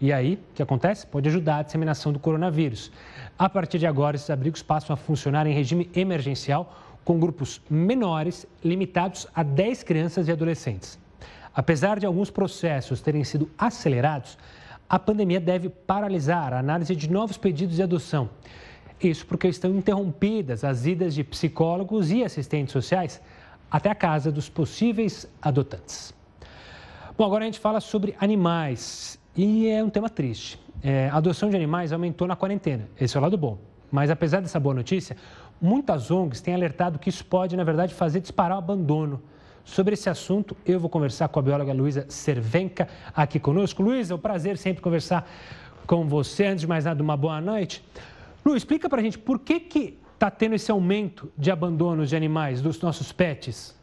E 0.00 0.14
aí, 0.14 0.40
o 0.52 0.54
que 0.54 0.62
acontece? 0.62 1.06
Pode 1.06 1.28
ajudar 1.28 1.58
a 1.58 1.62
disseminação 1.62 2.10
do 2.10 2.18
coronavírus. 2.18 2.90
A 3.40 3.48
partir 3.48 3.78
de 3.78 3.86
agora, 3.86 4.16
esses 4.16 4.28
abrigos 4.28 4.62
passam 4.62 4.92
a 4.92 4.98
funcionar 4.98 5.46
em 5.46 5.54
regime 5.54 5.88
emergencial, 5.96 6.76
com 7.02 7.18
grupos 7.18 7.58
menores, 7.70 8.46
limitados 8.62 9.26
a 9.34 9.42
10 9.42 9.82
crianças 9.82 10.28
e 10.28 10.30
adolescentes. 10.30 10.98
Apesar 11.54 11.98
de 11.98 12.04
alguns 12.04 12.30
processos 12.30 13.00
terem 13.00 13.24
sido 13.24 13.50
acelerados, 13.56 14.36
a 14.86 14.98
pandemia 14.98 15.40
deve 15.40 15.70
paralisar 15.70 16.52
a 16.52 16.58
análise 16.58 16.94
de 16.94 17.10
novos 17.10 17.38
pedidos 17.38 17.76
de 17.76 17.82
adoção. 17.82 18.28
Isso 19.02 19.24
porque 19.24 19.48
estão 19.48 19.74
interrompidas 19.74 20.62
as 20.62 20.84
idas 20.84 21.14
de 21.14 21.24
psicólogos 21.24 22.10
e 22.10 22.22
assistentes 22.22 22.72
sociais 22.72 23.22
até 23.70 23.88
a 23.88 23.94
casa 23.94 24.30
dos 24.30 24.50
possíveis 24.50 25.26
adotantes. 25.40 26.12
Bom, 27.16 27.24
agora 27.24 27.44
a 27.44 27.46
gente 27.46 27.58
fala 27.58 27.80
sobre 27.80 28.14
animais 28.20 29.18
e 29.36 29.68
é 29.68 29.82
um 29.82 29.90
tema 29.90 30.08
triste. 30.08 30.60
É, 30.82 31.08
a 31.08 31.16
adoção 31.16 31.50
de 31.50 31.56
animais 31.56 31.92
aumentou 31.92 32.26
na 32.26 32.36
quarentena, 32.36 32.88
esse 33.00 33.16
é 33.16 33.20
o 33.20 33.22
lado 33.22 33.36
bom. 33.36 33.58
Mas 33.90 34.10
apesar 34.10 34.40
dessa 34.40 34.60
boa 34.60 34.74
notícia, 34.74 35.16
muitas 35.60 36.10
ONGs 36.10 36.40
têm 36.40 36.54
alertado 36.54 36.98
que 36.98 37.08
isso 37.08 37.24
pode, 37.24 37.56
na 37.56 37.64
verdade, 37.64 37.92
fazer 37.92 38.20
disparar 38.20 38.56
o 38.56 38.58
abandono. 38.58 39.20
Sobre 39.64 39.94
esse 39.94 40.08
assunto, 40.08 40.56
eu 40.64 40.80
vou 40.80 40.88
conversar 40.88 41.28
com 41.28 41.38
a 41.38 41.42
bióloga 41.42 41.72
Luísa 41.72 42.06
Cervenca 42.08 42.88
aqui 43.14 43.38
conosco. 43.38 43.82
Luísa, 43.82 44.14
é 44.14 44.16
um 44.16 44.18
prazer 44.18 44.56
sempre 44.56 44.82
conversar 44.82 45.28
com 45.86 46.08
você. 46.08 46.46
Antes 46.46 46.62
de 46.62 46.66
mais 46.66 46.84
nada, 46.84 47.02
uma 47.02 47.16
boa 47.16 47.40
noite. 47.40 47.84
Lu, 48.44 48.56
explica 48.56 48.88
para 48.88 49.00
a 49.00 49.04
gente 49.04 49.18
por 49.18 49.38
que 49.38 49.60
que 49.60 49.98
está 50.14 50.30
tendo 50.30 50.54
esse 50.54 50.70
aumento 50.70 51.30
de 51.36 51.50
abandonos 51.50 52.08
de 52.08 52.16
animais, 52.16 52.60
dos 52.62 52.80
nossos 52.80 53.12
pets? 53.12 53.74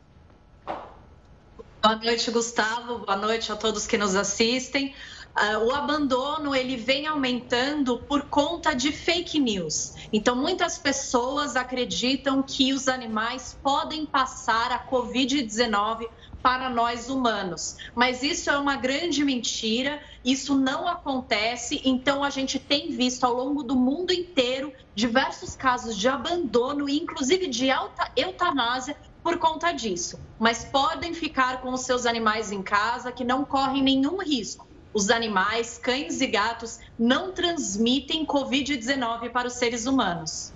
Boa 1.82 1.96
noite, 1.96 2.32
Gustavo. 2.32 3.00
Boa 3.00 3.18
noite 3.18 3.52
a 3.52 3.56
todos 3.56 3.86
que 3.86 3.98
nos 3.98 4.16
assistem. 4.16 4.94
Uh, 5.38 5.68
o 5.68 5.72
abandono 5.72 6.56
ele 6.56 6.76
vem 6.76 7.06
aumentando 7.06 8.00
por 8.08 8.24
conta 8.24 8.74
de 8.74 8.92
fake 8.92 9.40
news. 9.40 9.94
Então, 10.12 10.36
muitas 10.36 10.80
pessoas 10.80 11.56
acreditam 11.56 12.42
que 12.42 12.74
os 12.74 12.88
animais 12.88 13.56
podem 13.62 14.04
passar 14.04 14.72
a 14.72 14.84
Covid-19 14.90 16.08
para 16.42 16.72
nós 16.72 17.08
humanos. 17.08 17.76
Mas 17.94 18.24
isso 18.24 18.50
é 18.50 18.58
uma 18.58 18.78
grande 18.78 19.24
mentira, 19.24 20.02
isso 20.26 20.56
não 20.56 20.88
acontece. 20.88 21.82
Então, 21.86 22.24
a 22.24 22.32
gente 22.32 22.58
tem 22.58 22.90
visto 22.90 23.24
ao 23.24 23.34
longo 23.34 23.62
do 23.62 23.76
mundo 23.76 24.12
inteiro 24.12 24.74
diversos 24.96 25.56
casos 25.56 25.96
de 25.96 26.08
abandono, 26.08 26.90
inclusive 26.90 27.48
de 27.48 27.70
alta 27.70 28.10
eutanásia, 28.16 28.98
por 29.22 29.38
conta 29.40 29.74
disso, 29.74 30.18
mas 30.40 30.64
podem 30.64 31.14
ficar 31.14 31.60
com 31.62 31.74
os 31.74 31.82
seus 31.82 32.06
animais 32.06 32.50
em 32.50 32.64
casa 32.64 33.12
que 33.12 33.26
não 33.26 33.44
correm 33.44 33.84
nenhum 33.84 34.20
risco. 34.20 34.67
Os 34.94 35.10
animais, 35.10 35.78
cães 35.78 36.22
e 36.22 36.28
gatos, 36.28 36.80
não 36.98 37.32
transmitem 37.32 38.26
Covid-19 38.26 39.30
para 39.30 39.48
os 39.48 39.54
seres 39.54 39.86
humanos. 39.86 40.54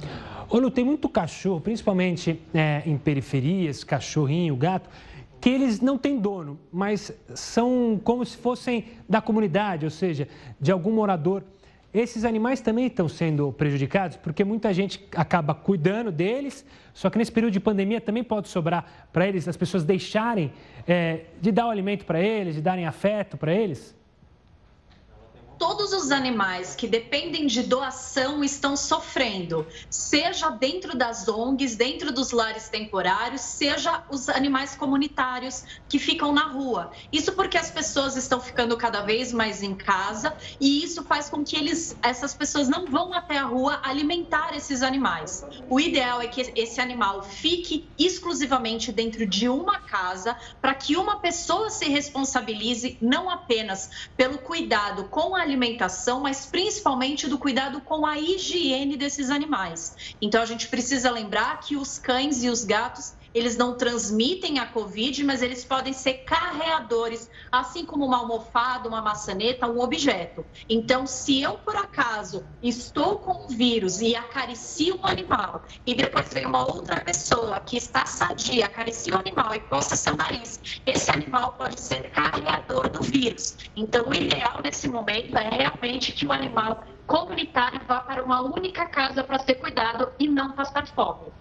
Lu, 0.52 0.72
tem 0.72 0.84
muito 0.84 1.08
cachorro, 1.08 1.62
principalmente 1.62 2.41
é, 2.54 2.82
em 2.86 2.98
periferias, 2.98 3.84
cachorrinho, 3.84 4.56
gato, 4.56 4.89
que 5.39 5.50
eles 5.50 5.82
não 5.82 5.98
têm 5.98 6.20
dono, 6.20 6.60
mas 6.72 7.12
são 7.34 8.00
como 8.04 8.26
se 8.26 8.38
fossem 8.38 8.86
da 9.10 9.22
comunidade, 9.22 9.86
ou 9.86 9.91
seja, 9.91 10.28
de 10.60 10.72
algum 10.72 10.91
morador. 10.91 11.44
Esses 11.94 12.24
animais 12.24 12.62
também 12.62 12.86
estão 12.86 13.10
sendo 13.10 13.52
prejudicados 13.52 14.15
porque 14.15 14.46
muita 14.46 14.74
gente 14.74 15.06
acaba 15.15 15.54
cuidando 15.54 16.12
deles, 16.12 16.65
só 16.94 17.10
que 17.10 17.17
nesse 17.17 17.32
período 17.32 17.52
de 17.52 17.60
pandemia 17.60 18.00
também 18.00 18.24
pode 18.24 18.48
sobrar 18.48 19.10
para 19.12 19.28
eles 19.28 19.48
as 19.48 19.58
pessoas 19.58 19.84
deixarem 19.84 20.54
é, 20.88 21.26
de 21.41 21.52
dar 21.52 21.67
o 21.67 21.70
alimento 21.70 22.06
para 22.06 22.22
eles, 22.22 22.56
de 22.56 22.62
darem 22.62 22.86
afeto 22.86 23.36
para 23.36 23.54
eles? 23.54 23.96
Todos 25.62 25.93
os 25.93 26.10
animais 26.10 26.74
que 26.74 26.88
dependem 26.88 27.45
de 27.45 27.62
doação 27.62 28.43
estão 28.43 28.76
sofrendo, 28.76 29.67
seja 29.91 30.50
dentro 30.50 30.97
das 30.97 31.28
ONGs, 31.28 31.76
dentro 31.76 32.12
dos 32.12 32.32
lares 32.32 32.67
temporários, 32.67 33.41
seja 33.41 34.04
os 34.10 34.28
animais 34.28 34.74
comunitários 34.74 35.63
que 35.88 36.00
ficam 36.00 36.34
na 36.34 36.47
rua. 36.47 36.91
Isso 37.12 37.34
porque 37.34 37.60
as 37.60 37.69
pessoas 37.69 38.15
estão 38.15 38.41
ficando 38.41 38.76
cada 38.76 39.02
vez 39.02 39.32
mais 39.32 39.62
em 39.62 39.76
casa 39.76 40.36
e 40.60 40.84
isso 40.84 41.04
faz 41.04 41.30
com 41.30 41.43
que 41.43 41.56
eles, 41.56 41.95
essas 42.02 42.34
pessoas 42.34 42.67
não 42.67 42.88
vão 42.88 43.13
até 43.13 43.38
a 43.38 43.45
rua 43.45 43.82
alimentar 43.84 44.56
esses 44.56 44.82
animais. 44.82 45.45
O 45.69 45.80
ideal 45.80 46.19
é 46.21 46.28
que 46.28 46.41
esse 46.56 46.82
animal 46.82 47.21
fique 47.21 47.88
exclusivamente 48.00 48.91
dentro 48.91 49.28
de 49.28 49.47
uma 49.47 49.80
casa 49.82 50.36
para 50.60 50.74
que 50.74 50.97
uma 50.97 51.19
pessoa 51.19 51.69
se 51.69 51.86
responsabilize 51.88 52.97
não 53.00 53.30
apenas 53.30 54.10
pelo 54.17 54.39
cuidado 54.39 55.04
com 55.04 55.36
a 55.36 55.50
alimentação, 55.51 56.21
mas 56.21 56.45
principalmente 56.45 57.27
do 57.27 57.37
cuidado 57.37 57.81
com 57.81 58.05
a 58.05 58.17
higiene 58.17 58.95
desses 58.95 59.29
animais. 59.29 60.15
Então 60.21 60.41
a 60.41 60.45
gente 60.45 60.67
precisa 60.69 61.11
lembrar 61.11 61.59
que 61.59 61.75
os 61.75 61.97
cães 61.99 62.43
e 62.43 62.49
os 62.49 62.63
gatos 62.63 63.13
eles 63.34 63.58
não 63.58 63.76
transmitem 63.76 64.60
a 64.60 64.65
Covid, 64.65 65.24
mas 65.24 65.41
eles 65.41 65.63
podem 65.63 65.94
ser 65.94 66.26
carreadores, 66.26 67.30
assim 67.52 67.86
como 67.86 68.06
uma 68.06 68.17
almofada, 68.17 68.88
uma 68.88 69.02
maçaneta, 69.02 69.67
um 69.67 69.80
objeto. 69.80 70.46
Então, 70.70 71.06
se 71.06 71.41
eu, 71.41 71.54
por 71.60 71.76
acaso, 71.76 72.46
estou 72.62 73.20
com 73.20 73.46
o 73.46 73.48
vírus 73.48 74.02
e 74.02 74.15
acaricio 74.15 75.00
um 75.02 75.06
animal, 75.06 75.63
e 75.86 75.96
depois 75.96 76.34
vem 76.34 76.46
uma 76.46 76.65
outra 76.65 77.00
pessoa 77.02 77.60
que 77.60 77.78
está 77.78 78.06
sadia, 78.06 78.65
acaricia 78.65 79.15
o 79.15 79.20
animal 79.20 79.54
e 79.56 79.60
coça 79.62 79.96
seu 79.96 80.15
nariz, 80.15 80.60
esse 80.86 81.10
animal 81.12 81.54
pode 81.54 81.80
ser 81.80 82.10
carreador 82.12 82.89
do 82.89 83.02
vírus. 83.02 83.58
Então, 83.76 84.08
o 84.08 84.13
ideal 84.13 84.60
nesse 84.63 84.88
momento 84.88 85.38
é 85.38 85.50
realmente 85.50 86.12
que 86.12 86.26
o 86.26 86.32
animal 86.32 86.84
comunitário 87.08 87.82
vá 87.88 88.02
para 88.02 88.24
uma 88.24 88.41
única 88.41 88.86
casa 88.86 89.24
para 89.24 89.39
ser 89.39 89.56
cuidado 89.56 90.12
e 90.20 90.28
não 90.28 90.54
passar 90.54 90.88
fome. 90.88 91.32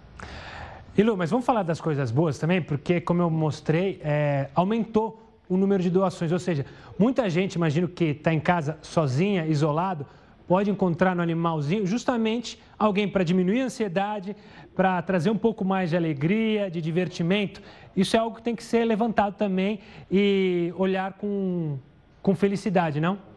E 1.01 1.03
Lu, 1.03 1.17
mas 1.17 1.31
vamos 1.31 1.47
falar 1.47 1.63
das 1.63 1.81
coisas 1.81 2.11
boas 2.11 2.39
também, 2.39 2.61
porque, 2.61 3.01
como 3.01 3.23
eu 3.23 3.31
mostrei, 3.31 3.99
é, 4.05 4.51
aumentou 4.55 5.19
o 5.49 5.57
número 5.57 5.83
de 5.83 5.89
doações. 5.89 6.31
Ou 6.31 6.39
seja, 6.39 6.67
muita 6.99 7.31
gente, 7.31 7.55
imagino 7.55 7.89
que 7.89 8.05
está 8.05 8.35
em 8.35 8.39
casa 8.39 8.77
sozinha, 8.83 9.47
isolado, 9.47 10.07
pode 10.47 10.71
encontrar 10.71 11.17
no 11.17 11.23
animalzinho 11.23 11.87
justamente 11.87 12.61
alguém 12.79 13.09
para 13.09 13.25
diminuir 13.25 13.63
a 13.63 13.65
ansiedade, 13.65 14.37
para 14.77 15.01
trazer 15.01 15.31
um 15.31 15.39
pouco 15.39 15.65
mais 15.65 15.89
de 15.89 15.97
alegria, 15.97 16.71
de 16.71 16.83
divertimento. 16.83 17.63
Isso 17.97 18.15
é 18.15 18.19
algo 18.19 18.37
que 18.37 18.43
tem 18.43 18.55
que 18.55 18.63
ser 18.63 18.85
levantado 18.85 19.37
também 19.39 19.81
e 20.13 20.71
olhar 20.77 21.15
com, 21.15 21.79
com 22.21 22.35
felicidade, 22.35 23.01
não? 23.01 23.30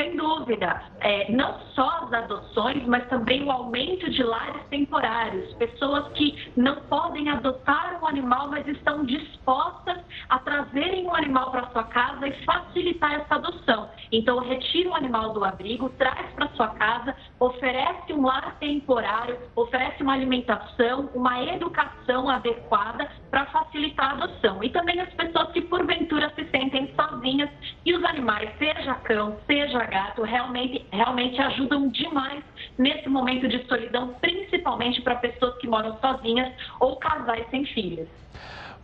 Sem 0.00 0.16
dúvida, 0.16 0.82
é, 1.00 1.30
não 1.30 1.58
só 1.74 1.86
as 2.04 2.12
adoções, 2.14 2.86
mas 2.86 3.06
também 3.08 3.44
o 3.44 3.50
aumento 3.50 4.10
de 4.10 4.22
lares 4.22 4.62
temporários. 4.70 5.52
Pessoas 5.56 6.10
que 6.14 6.50
não 6.56 6.76
podem 6.88 7.28
adotar 7.28 8.02
um 8.02 8.06
animal, 8.06 8.48
mas 8.48 8.66
estão 8.66 9.04
dispostas 9.04 9.98
a 10.30 10.38
trazerem 10.38 11.06
um 11.06 11.14
animal 11.14 11.50
para 11.50 11.66
sua 11.66 11.84
casa 11.84 12.26
e 12.26 12.32
facilitar 12.46 13.12
essa 13.12 13.34
adoção. 13.34 13.90
Então, 14.10 14.38
retira 14.38 14.88
o 14.88 14.94
animal 14.94 15.34
do 15.34 15.44
abrigo, 15.44 15.90
traz 15.90 16.32
para 16.32 16.48
sua 16.56 16.68
casa, 16.68 17.14
oferece 17.38 18.14
um 18.14 18.24
lar 18.24 18.56
temporário, 18.58 19.38
oferece 19.54 20.02
uma 20.02 20.14
alimentação, 20.14 21.10
uma 21.14 21.44
educação 21.44 22.26
adequada 22.30 23.06
para 23.30 23.46
facilitar 23.46 24.10
a 24.10 24.24
adoção. 24.24 24.62
E 24.62 24.70
também 24.70 25.00
as 25.00 25.12
pessoas 25.14 25.52
que 25.52 25.60
porventura 25.62 26.32
se 26.34 26.44
sentem 26.50 26.92
sozinhas 26.94 27.50
e 27.84 27.94
os 27.94 28.04
animais, 28.04 28.50
seja 28.58 28.94
cão, 28.94 29.36
seja 29.46 29.84
gato 29.84 30.22
realmente, 30.22 30.84
realmente 30.92 31.40
ajudam 31.40 31.88
demais 31.88 32.42
nesse 32.76 33.08
momento 33.08 33.48
de 33.48 33.64
solidão, 33.66 34.14
principalmente 34.20 35.00
para 35.02 35.16
pessoas 35.16 35.56
que 35.58 35.68
moram 35.68 35.96
sozinhas 36.00 36.52
ou 36.80 36.96
casais 36.96 37.46
sem 37.50 37.64
filhos. 37.66 38.08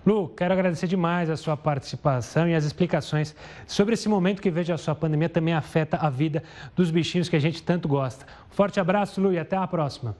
Lu, 0.06 0.28
quero 0.28 0.54
agradecer 0.54 0.86
demais 0.86 1.28
a 1.28 1.36
sua 1.36 1.56
participação 1.56 2.48
e 2.48 2.54
as 2.54 2.64
explicações 2.64 3.34
sobre 3.66 3.94
esse 3.94 4.08
momento 4.08 4.40
que, 4.40 4.52
veja 4.52 4.76
só, 4.76 4.92
a 4.92 4.94
pandemia 4.94 5.28
também 5.28 5.52
afeta 5.52 5.96
a 5.96 6.08
vida 6.08 6.44
dos 6.76 6.92
bichinhos 6.92 7.28
que 7.28 7.34
a 7.34 7.40
gente 7.40 7.60
tanto 7.60 7.88
gosta. 7.88 8.24
Forte 8.48 8.78
abraço, 8.78 9.20
Lu, 9.20 9.32
e 9.32 9.38
até 9.38 9.56
a 9.56 9.66
próxima. 9.66 10.16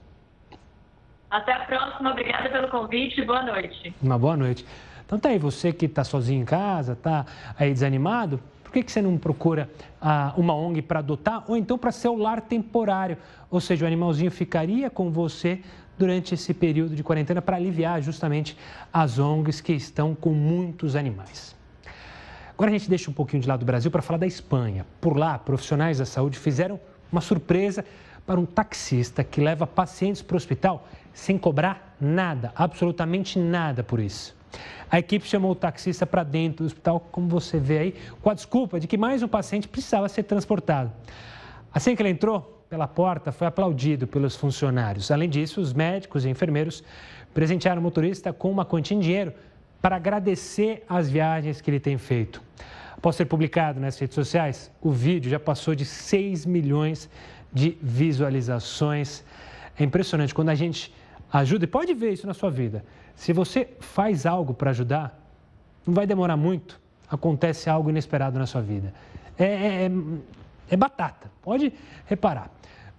Até 1.37 1.53
a 1.53 1.61
próxima, 1.61 2.11
obrigada 2.11 2.49
pelo 2.49 2.69
convite 2.69 3.23
boa 3.23 3.43
noite. 3.43 3.95
Uma 4.03 4.19
boa 4.19 4.37
noite. 4.37 4.65
Então 5.05 5.19
tá 5.19 5.29
aí, 5.29 5.39
você 5.39 5.73
que 5.73 5.87
está 5.87 6.03
sozinho 6.03 6.43
em 6.43 6.45
casa, 6.45 6.95
está 6.95 7.27
aí 7.59 7.73
desanimado, 7.73 8.41
que, 8.77 8.83
que 8.83 8.93
você 8.93 9.01
não 9.01 9.17
procura 9.17 9.71
ah, 10.01 10.35
uma 10.37 10.55
ONG 10.55 10.83
para 10.83 10.99
adotar 10.99 11.45
ou 11.49 11.57
então 11.57 11.79
para 11.79 11.91
ser 11.91 12.09
o 12.09 12.17
lar 12.17 12.41
temporário? 12.43 13.17
Ou 13.51 13.61
seja, 13.61 13.85
o 13.85 13.87
animalzinho 13.87 14.31
ficaria 14.31 14.91
com 14.91 15.11
você 15.11 15.61
durante 15.99 16.35
esse 16.35 16.53
período 16.53 16.95
de 16.95 17.03
quarentena 17.03 17.41
para 17.41 17.57
aliviar 17.57 18.03
justamente 18.03 18.57
as 18.93 19.19
ONGs 19.19 19.61
que 19.61 19.73
estão 19.73 20.15
com 20.15 20.31
muitos 20.31 20.95
animais. 20.95 21.57
Agora 22.53 22.71
a 22.71 22.73
gente 22.73 22.89
deixa 22.89 23.11
um 23.11 23.15
pouquinho 23.15 23.43
de 23.43 23.49
lado 23.49 23.61
do 23.61 23.67
Brasil 23.67 23.91
para 23.91 24.03
falar 24.03 24.19
da 24.19 24.27
Espanha. 24.27 24.85
Por 25.01 25.17
lá, 25.17 25.39
profissionais 25.39 25.99
da 25.99 26.05
saúde 26.05 26.39
fizeram 26.39 26.79
uma 27.11 27.21
surpresa 27.21 27.85
para 28.27 28.39
um 28.39 28.45
taxista 28.45 29.23
que 29.23 29.41
leva 29.41 29.67
pacientes 29.67 30.21
para 30.21 30.35
o 30.35 30.37
hospital 30.37 30.87
sem 31.17 31.39
cobrar 31.39 31.97
nada, 31.99 32.53
absolutamente 32.55 33.39
nada 33.39 33.83
por 33.83 33.99
isso. 33.99 34.37
A 34.91 34.99
equipe 34.99 35.27
chamou 35.27 35.53
o 35.53 35.55
taxista 35.55 36.07
para 36.07 36.23
dentro 36.23 36.59
do 36.59 36.67
hospital, 36.67 37.01
como 37.11 37.27
você 37.27 37.59
vê 37.59 37.79
aí, 37.79 37.95
com 38.21 38.29
a 38.29 38.35
desculpa 38.35 38.79
de 38.79 38.87
que 38.87 38.99
mais 38.99 39.23
um 39.23 39.29
paciente 39.29 39.67
precisava 39.67 40.11
ser 40.11 40.25
transportado. 40.25 40.93
Assim 41.73 41.97
que 41.97 42.03
ele 42.03 42.11
entrou 42.11 42.65
pela 42.69 42.87
porta, 42.87 43.33
foi 43.33 43.47
aplaudido 43.47 44.07
pelos 44.07 44.37
funcionários. 44.37 45.11
Além 45.11 45.29
disso, 45.29 45.59
os 45.59 45.73
médicos 45.73 46.27
e 46.27 46.29
enfermeiros 46.29 46.85
presentearam 47.33 47.81
o 47.81 47.83
motorista 47.83 48.31
com 48.31 48.51
uma 48.51 48.67
quantia 48.67 48.95
em 48.95 49.01
dinheiro 49.01 49.33
para 49.81 49.97
agradecer 49.97 50.85
as 50.87 51.09
viagens 51.09 51.63
que 51.63 51.71
ele 51.71 51.81
tem 51.81 51.97
feito. 51.97 52.43
Após 52.95 53.17
ser 53.17 53.25
publicado 53.25 53.81
nas 53.81 53.99
redes 53.99 54.15
sociais, 54.15 54.71
o 54.83 54.91
vídeo 54.91 55.31
já 55.31 55.41
passou 55.41 55.75
de 55.75 55.87
6 55.87 56.45
milhões 56.45 57.09
de 57.51 57.79
visualizações. 57.81 59.25
É 59.79 59.83
impressionante 59.83 60.35
quando 60.35 60.51
a 60.51 60.55
gente 60.55 60.95
ajuda, 61.39 61.65
e 61.65 61.69
pode 61.69 61.95
ver 61.95 62.13
isso 62.13 62.27
na 62.27 62.35
sua 62.35 62.51
vida. 62.51 62.85
Se 63.15 63.33
você 63.33 63.69
faz 63.81 64.27
algo 64.27 64.55
para 64.55 64.71
ajudar, 64.71 65.19
não 65.87 65.95
vai 65.95 66.07
demorar 66.07 66.37
muito, 66.37 66.81
acontece 67.09 67.71
algo 67.71 67.91
inesperado 67.91 68.39
na 68.39 68.47
sua 68.47 68.61
vida. 68.61 68.93
É, 69.39 69.45
é, 69.45 69.87
é, 69.87 69.91
é 70.71 70.77
batata, 70.77 71.31
pode 71.43 71.73
reparar. 72.07 72.51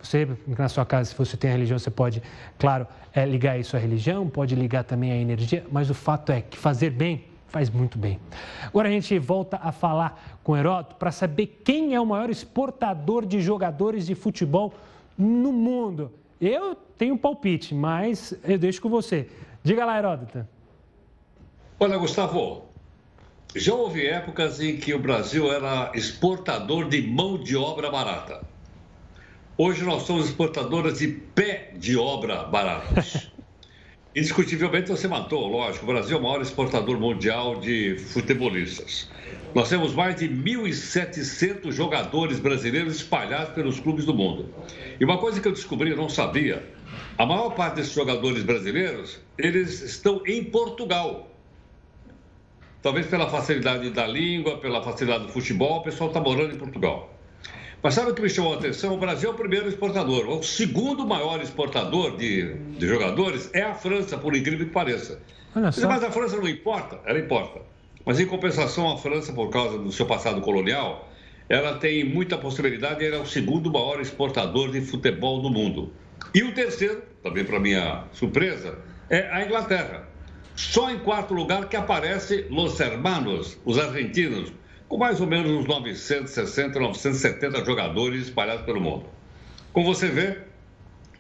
Você, 0.02 0.28
na 0.48 0.70
sua 0.70 0.86
casa, 0.86 1.10
se 1.10 1.18
você 1.18 1.36
tem 1.36 1.50
a 1.50 1.54
religião, 1.54 1.80
você 1.80 1.90
pode, 1.90 2.22
claro, 2.58 2.88
é, 3.14 3.26
ligar 3.26 3.60
isso 3.60 3.76
à 3.76 3.80
religião, 3.80 4.30
pode 4.30 4.56
ligar 4.56 4.84
também 4.84 5.12
à 5.12 5.16
energia, 5.16 5.66
mas 5.72 5.90
o 5.90 5.94
fato 5.94 6.32
é 6.32 6.42
que 6.42 6.58
fazer 6.58 6.92
bem 6.92 7.26
faz 7.48 7.70
muito 7.70 7.98
bem. 7.98 8.20
Agora 8.66 8.88
a 8.88 8.92
gente 8.92 9.18
volta 9.18 9.60
a 9.62 9.72
falar 9.72 10.40
com 10.44 10.56
Heródoto 10.56 10.96
para 10.96 11.12
saber 11.12 11.62
quem 11.64 11.96
é 11.96 12.00
o 12.00 12.06
maior 12.06 12.30
exportador 12.30 13.26
de 13.26 13.42
jogadores 13.42 14.06
de 14.06 14.16
futebol 14.16 14.74
no 15.18 15.52
mundo. 15.52 16.12
Eu 16.40 16.76
tenho 16.98 17.16
um 17.16 17.18
palpite, 17.18 17.74
mas 17.74 18.34
eu 18.44 18.58
deixo 18.58 18.82
com 18.82 18.90
você. 18.90 19.28
Diga 19.64 19.86
lá, 19.86 19.98
Heródoto. 19.98 20.48
Olha, 21.80 21.98
Gustavo, 21.98 22.66
já 23.56 23.74
houve 23.74 24.06
épocas 24.06 24.62
em 24.62 24.78
que 24.78 24.94
o 24.94 25.00
Brasil 25.00 25.52
era 25.52 25.92
exportador 25.96 26.90
de 26.90 27.02
mão 27.02 27.38
de 27.38 27.56
obra 27.56 27.90
barata. 27.90 28.42
Hoje 29.58 29.84
nós 29.84 30.04
somos 30.04 30.28
exportadores 30.28 31.00
de 31.00 31.08
pé 31.08 31.72
de 31.76 31.98
obra 31.98 32.44
baratos. 32.44 33.32
Indiscutivelmente 34.18 34.90
você 34.90 35.08
matou, 35.08 35.48
lógico, 35.48 35.86
o 35.86 35.90
Brasil 35.90 36.18
é 36.18 36.20
o 36.20 36.24
maior 36.24 36.42
exportador 36.42 37.00
mundial 37.00 37.60
de 37.60 38.00
futebolistas. 38.00 39.12
Nós 39.54 39.70
temos 39.70 39.94
mais 39.94 40.16
de 40.16 40.28
1.700 40.28 41.72
jogadores 41.72 42.40
brasileiros 42.40 42.96
espalhados 42.96 43.54
pelos 43.54 43.80
clubes 43.80 44.06
do 44.06 44.16
mundo. 44.16 44.56
E 45.00 45.06
uma 45.06 45.20
coisa 45.20 45.40
que 45.40 45.48
eu 45.48 45.54
descobri, 45.54 45.92
eu 45.92 45.98
não 45.98 46.10
sabia, 46.10 46.76
A 47.18 47.26
maior 47.28 47.52
parte 47.52 47.76
desses 47.76 47.94
jogadores 47.94 48.44
brasileiros, 48.44 49.22
eles 49.38 49.82
estão 49.82 50.24
em 50.26 50.44
Portugal. 50.46 51.40
Talvez 52.82 53.08
pela 53.08 53.30
facilidade 53.30 53.92
da 53.92 54.08
língua, 54.08 54.60
pela 54.60 54.84
facilidade 54.84 55.28
do 55.28 55.34
futebol, 55.34 55.80
o 55.80 55.84
pessoal 55.84 56.10
está 56.10 56.22
morando 56.22 56.56
em 56.56 56.58
Portugal. 56.58 57.17
Mas 57.82 57.94
sabe 57.94 58.12
o 58.12 58.14
que 58.14 58.22
me 58.22 58.30
chamou 58.30 58.54
a 58.54 58.58
atenção? 58.58 58.96
O 58.96 58.98
Brasil 58.98 59.30
é 59.30 59.34
o 59.34 59.36
primeiro 59.36 59.68
exportador. 59.68 60.28
O 60.28 60.44
segundo 60.44 61.06
maior 61.06 61.42
exportador 61.42 62.18
de, 62.18 62.54
de 62.54 62.88
jogadores 62.88 63.50
é 63.54 63.62
a 63.62 63.74
França, 63.74 64.18
por 64.18 64.36
incrível 64.36 64.66
que 64.66 64.74
pareça. 64.74 65.22
Mas 65.54 66.04
a 66.04 66.12
França 66.12 66.38
não 66.38 66.48
importa? 66.48 67.00
Ela 67.06 67.20
importa. 67.20 67.62
Mas, 68.06 68.20
em 68.20 68.26
compensação, 68.26 68.92
a 68.92 68.98
França, 68.98 69.34
por 69.34 69.50
causa 69.50 69.78
do 69.78 69.92
seu 69.92 70.06
passado 70.06 70.42
colonial, 70.42 71.10
ela 71.50 71.78
tem 71.78 72.04
muita 72.04 72.38
possibilidade, 72.38 73.06
ela 73.06 73.18
é 73.18 73.20
o 73.20 73.26
segundo 73.26 73.72
maior 73.72 74.00
exportador 74.00 74.72
de 74.72 74.82
futebol 74.82 75.42
do 75.42 75.50
mundo. 75.50 75.92
E 76.34 76.44
o 76.44 76.54
terceiro, 76.54 77.02
também 77.24 77.46
para 77.46 77.60
minha 77.60 78.06
surpresa, 78.12 78.80
é 79.10 79.30
a 79.32 79.46
Inglaterra. 79.46 80.08
Só 80.56 80.90
em 80.90 81.00
quarto 81.00 81.34
lugar 81.34 81.70
que 81.70 81.76
aparece 81.76 82.48
Los 82.50 82.80
Hermanos, 82.80 83.58
os 83.64 83.78
argentinos, 83.78 84.52
com 84.88 84.98
mais 84.98 85.20
ou 85.20 85.28
menos 85.28 85.52
uns 85.52 85.66
960, 85.66 86.80
970 86.80 87.66
jogadores 87.66 88.24
espalhados 88.24 88.66
pelo 88.66 88.80
mundo. 88.80 89.06
Como 89.74 89.94
você 89.94 90.08
vê, 90.08 90.38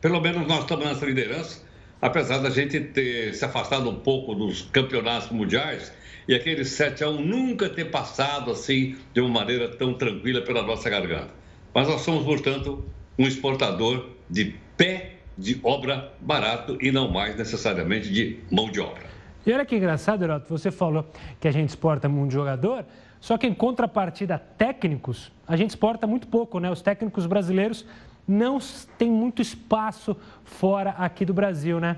pelo 0.01 0.21
menos 0.21 0.47
nós 0.47 0.61
estamos 0.61 0.85
nessa 0.85 1.05
liderança, 1.05 1.61
apesar 2.01 2.39
da 2.39 2.49
gente 2.49 2.79
ter 2.79 3.33
se 3.33 3.43
afastado 3.43 3.89
um 3.89 3.95
pouco 3.95 4.33
dos 4.33 4.61
campeonatos 4.63 5.29
mundiais 5.29 5.91
e 6.27 6.35
aquele 6.35 6.65
7 6.65 7.03
a 7.03 7.09
1 7.09 7.21
nunca 7.21 7.69
ter 7.69 7.85
passado 7.85 8.51
assim 8.51 8.95
de 9.13 9.21
uma 9.21 9.29
maneira 9.29 9.69
tão 9.69 9.93
tranquila 9.93 10.41
pela 10.41 10.61
nossa 10.61 10.89
garganta. 10.89 11.29
Mas 11.73 11.87
nós 11.87 12.01
somos, 12.01 12.23
portanto, 12.23 12.85
um 13.17 13.25
exportador 13.25 14.09
de 14.29 14.55
pé 14.75 15.17
de 15.37 15.59
obra 15.63 16.13
barato 16.19 16.77
e 16.81 16.91
não 16.91 17.11
mais 17.11 17.35
necessariamente 17.35 18.11
de 18.11 18.39
mão 18.51 18.69
de 18.69 18.79
obra. 18.79 19.05
E 19.45 19.53
olha 19.53 19.65
que 19.65 19.75
engraçado, 19.75 20.23
Heroto, 20.23 20.49
você 20.49 20.71
falou 20.71 21.05
que 21.39 21.47
a 21.47 21.51
gente 21.51 21.69
exporta 21.69 22.09
muito 22.09 22.33
jogador, 22.33 22.85
só 23.19 23.37
que 23.37 23.47
em 23.47 23.53
contrapartida 23.53 24.37
técnicos, 24.57 25.31
a 25.47 25.55
gente 25.55 25.71
exporta 25.71 26.05
muito 26.05 26.27
pouco, 26.27 26.59
né? 26.59 26.69
Os 26.69 26.81
técnicos 26.81 27.25
brasileiros 27.25 27.85
não 28.27 28.59
têm 28.97 29.09
muito 29.09 29.41
espaço 29.41 30.15
fora 30.43 30.91
aqui 30.91 31.25
do 31.25 31.33
Brasil, 31.33 31.79
né? 31.79 31.97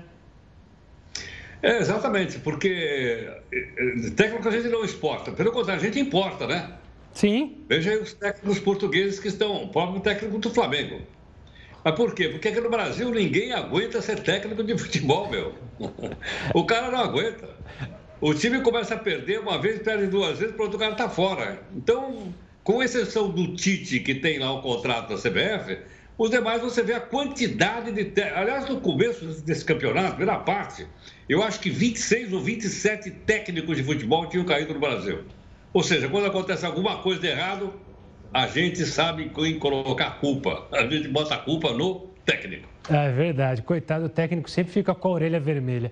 É, 1.62 1.78
exatamente, 1.78 2.38
porque 2.38 2.68
eh, 2.68 3.42
eh, 3.52 4.10
técnico 4.16 4.48
a 4.48 4.50
gente 4.50 4.68
não 4.68 4.82
exporta, 4.82 5.30
pelo 5.30 5.52
contrário, 5.52 5.82
a 5.82 5.84
gente 5.84 6.00
importa, 6.00 6.46
né? 6.46 6.72
Sim. 7.12 7.58
Veja 7.68 7.90
aí 7.90 7.98
os 7.98 8.14
técnicos 8.14 8.58
portugueses 8.60 9.18
que 9.18 9.28
estão, 9.28 9.64
o 9.64 9.68
próprio 9.68 10.00
técnico 10.00 10.38
do 10.38 10.48
Flamengo. 10.48 11.02
Mas 11.84 11.94
por 11.94 12.14
quê? 12.14 12.28
Porque 12.28 12.48
aqui 12.48 12.60
no 12.60 12.70
Brasil 12.70 13.10
ninguém 13.10 13.52
aguenta 13.52 14.00
ser 14.00 14.20
técnico 14.20 14.62
de 14.62 14.76
futebol, 14.76 15.28
meu. 15.28 15.54
O 16.54 16.64
cara 16.64 16.90
não 16.90 17.00
aguenta. 17.00 17.48
O 18.20 18.34
time 18.34 18.60
começa 18.60 18.94
a 18.94 18.98
perder 18.98 19.40
uma 19.40 19.58
vez, 19.58 19.80
perde 19.80 20.06
duas 20.06 20.38
vezes, 20.38 20.54
pronto, 20.54 20.76
o 20.76 20.78
cara 20.78 20.92
está 20.92 21.08
fora. 21.08 21.62
Então, 21.74 22.34
com 22.62 22.82
exceção 22.82 23.30
do 23.30 23.54
Tite, 23.54 24.00
que 24.00 24.14
tem 24.14 24.38
lá 24.38 24.52
o 24.52 24.60
contrato 24.60 25.08
da 25.08 25.16
CBF, 25.16 25.78
os 26.18 26.28
demais 26.28 26.60
você 26.60 26.82
vê 26.82 26.92
a 26.92 27.00
quantidade 27.00 27.92
de. 27.92 28.04
Te... 28.04 28.20
Aliás, 28.20 28.68
no 28.68 28.78
começo 28.82 29.24
desse 29.42 29.64
campeonato, 29.64 30.16
primeira 30.16 30.38
parte, 30.38 30.86
eu 31.30 31.42
acho 31.42 31.60
que 31.60 31.70
26 31.70 32.34
ou 32.34 32.40
27 32.42 33.10
técnicos 33.10 33.74
de 33.78 33.82
futebol 33.82 34.26
tinham 34.26 34.44
caído 34.44 34.74
no 34.74 34.80
Brasil. 34.80 35.24
Ou 35.72 35.82
seja, 35.82 36.06
quando 36.06 36.26
acontece 36.26 36.66
alguma 36.66 36.98
coisa 36.98 37.22
de 37.22 37.28
errado, 37.28 37.72
a 38.34 38.46
gente 38.46 38.84
sabe 38.84 39.30
quem 39.30 39.58
colocar 39.58 40.20
culpa. 40.20 40.68
A 40.72 40.86
gente 40.86 41.08
bota 41.08 41.36
a 41.36 41.38
culpa 41.38 41.72
no 41.72 42.00
técnico. 42.26 42.68
É 42.88 43.10
verdade. 43.10 43.62
Coitado, 43.62 44.06
o 44.06 44.08
técnico 44.08 44.48
sempre 44.48 44.72
fica 44.72 44.94
com 44.94 45.08
a 45.08 45.10
orelha 45.10 45.40
vermelha. 45.40 45.90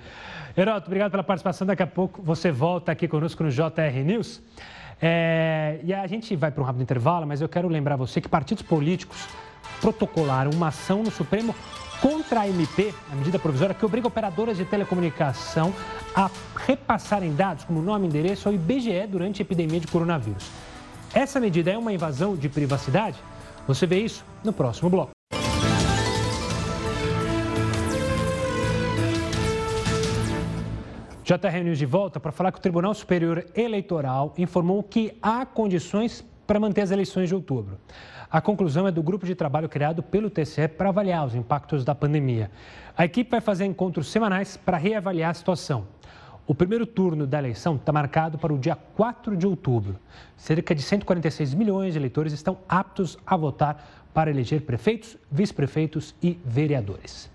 Heroto, 0.57 0.87
obrigado 0.87 1.11
pela 1.11 1.23
participação. 1.23 1.67
Daqui 1.67 1.83
a 1.83 1.87
pouco 1.87 2.23
você 2.23 2.51
volta 2.51 2.93
aqui 2.93 3.07
conosco 3.07 3.43
no 3.43 3.51
JR 3.51 4.05
News. 4.05 4.43
É... 5.01 5.81
E 5.85 5.93
a 5.93 6.07
gente 6.07 6.35
vai 6.35 6.51
para 6.51 6.63
um 6.63 6.67
rápido 6.67 6.83
intervalo, 6.83 7.27
mas 7.27 7.41
eu 7.41 7.49
quero 7.49 7.69
lembrar 7.69 7.97
você 7.97 8.21
que 8.21 8.29
partidos 8.29 8.63
políticos 8.63 9.29
protocolaram 9.81 10.51
uma 10.51 10.69
ação 10.69 11.03
no 11.03 11.11
Supremo 11.11 11.55
contra 12.01 12.41
a 12.41 12.49
MP, 12.49 12.95
a 13.11 13.15
medida 13.15 13.39
provisória 13.39 13.75
que 13.75 13.85
obriga 13.85 14.07
operadoras 14.07 14.57
de 14.57 14.65
telecomunicação 14.65 15.73
a 16.15 16.31
repassarem 16.57 17.35
dados 17.35 17.65
como 17.65 17.83
nome 17.83 18.07
endereço 18.07 18.49
ao 18.49 18.55
IBGE 18.55 19.07
durante 19.09 19.43
a 19.43 19.45
epidemia 19.45 19.81
de 19.81 19.87
coronavírus. 19.87 20.49
Essa 21.15 21.41
medida 21.41 21.71
é 21.71 21.79
uma 21.79 21.93
invasão 21.93 22.37
de 22.37 22.49
privacidade? 22.49 23.19
Você 23.67 23.87
vê 23.87 24.01
isso 24.01 24.25
no 24.45 24.53
próximo 24.53 24.89
bloco. 24.89 25.18
JR 31.29 31.63
News 31.63 31.77
de 31.77 31.85
volta 31.85 32.19
para 32.19 32.33
falar 32.33 32.51
que 32.51 32.59
o 32.59 32.63
Tribunal 32.63 32.95
Superior 32.95 33.45
Eleitoral 33.55 34.33
informou 34.39 34.83
que 34.83 35.15
há 35.21 35.45
condições 35.45 36.25
para 36.47 36.59
manter 36.59 36.81
as 36.81 36.91
eleições 36.91 37.29
de 37.29 37.35
outubro. 37.35 37.77
A 38.31 38.41
conclusão 38.41 38.89
é 38.89 38.91
do 38.91 39.03
grupo 39.03 39.27
de 39.27 39.35
trabalho 39.35 39.69
criado 39.69 40.03
pelo 40.03 40.31
TCE 40.31 40.69
para 40.69 40.89
avaliar 40.89 41.27
os 41.27 41.35
impactos 41.35 41.85
da 41.85 41.95
pandemia. 41.95 42.51
A 42.97 43.05
equipe 43.05 43.31
vai 43.31 43.43
fazer 43.43 43.67
encontros 43.67 44.11
semanais 44.11 44.57
para 44.57 44.79
reavaliar 44.79 45.31
a 45.33 45.35
situação. 45.35 45.87
O 46.47 46.55
primeiro 46.55 46.87
turno 46.87 47.27
da 47.27 47.39
eleição 47.39 47.77
está 47.77 47.93
marcado 47.93 48.39
para 48.39 48.55
o 48.55 48.59
dia 48.59 48.75
4 48.75 49.37
de 49.37 49.47
outubro. 49.47 49.97
Cerca 50.35 50.75
de 50.75 50.81
146 50.81 51.53
milhões 51.53 51.93
de 51.93 51.99
eleitores 51.99 52.33
estão 52.33 52.57
aptos 52.67 53.19
a 53.27 53.37
votar 53.37 54.07
para 54.15 54.31
eleger 54.31 54.63
prefeitos, 54.63 55.19
vice-prefeitos 55.31 56.15
e 56.23 56.41
vereadores. 56.43 57.31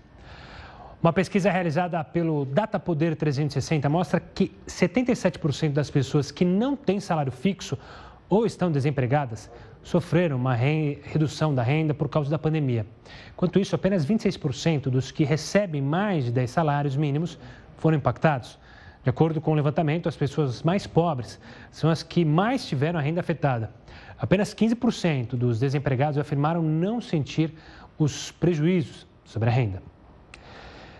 Uma 1.04 1.12
pesquisa 1.12 1.50
realizada 1.50 2.02
pelo 2.02 2.46
Data 2.46 2.80
Poder 2.80 3.14
360 3.14 3.90
mostra 3.90 4.18
que 4.18 4.50
77% 4.66 5.74
das 5.74 5.90
pessoas 5.90 6.30
que 6.30 6.46
não 6.46 6.74
têm 6.74 6.98
salário 6.98 7.30
fixo 7.30 7.78
ou 8.26 8.46
estão 8.46 8.72
desempregadas 8.72 9.50
sofreram 9.82 10.38
uma 10.38 10.54
redução 10.54 11.54
da 11.54 11.62
renda 11.62 11.92
por 11.92 12.08
causa 12.08 12.30
da 12.30 12.38
pandemia. 12.38 12.86
Enquanto 13.34 13.58
isso, 13.58 13.74
apenas 13.74 14.06
26% 14.06 14.84
dos 14.84 15.10
que 15.10 15.24
recebem 15.24 15.82
mais 15.82 16.24
de 16.24 16.32
10 16.32 16.50
salários 16.50 16.96
mínimos 16.96 17.38
foram 17.76 17.98
impactados. 17.98 18.58
De 19.02 19.10
acordo 19.10 19.42
com 19.42 19.52
o 19.52 19.54
levantamento, 19.54 20.08
as 20.08 20.16
pessoas 20.16 20.62
mais 20.62 20.86
pobres 20.86 21.38
são 21.70 21.90
as 21.90 22.02
que 22.02 22.24
mais 22.24 22.64
tiveram 22.64 22.98
a 22.98 23.02
renda 23.02 23.20
afetada. 23.20 23.70
Apenas 24.18 24.54
15% 24.54 25.36
dos 25.36 25.60
desempregados 25.60 26.16
afirmaram 26.16 26.62
não 26.62 26.98
sentir 26.98 27.52
os 27.98 28.32
prejuízos 28.32 29.06
sobre 29.22 29.50
a 29.50 29.52
renda. 29.52 29.93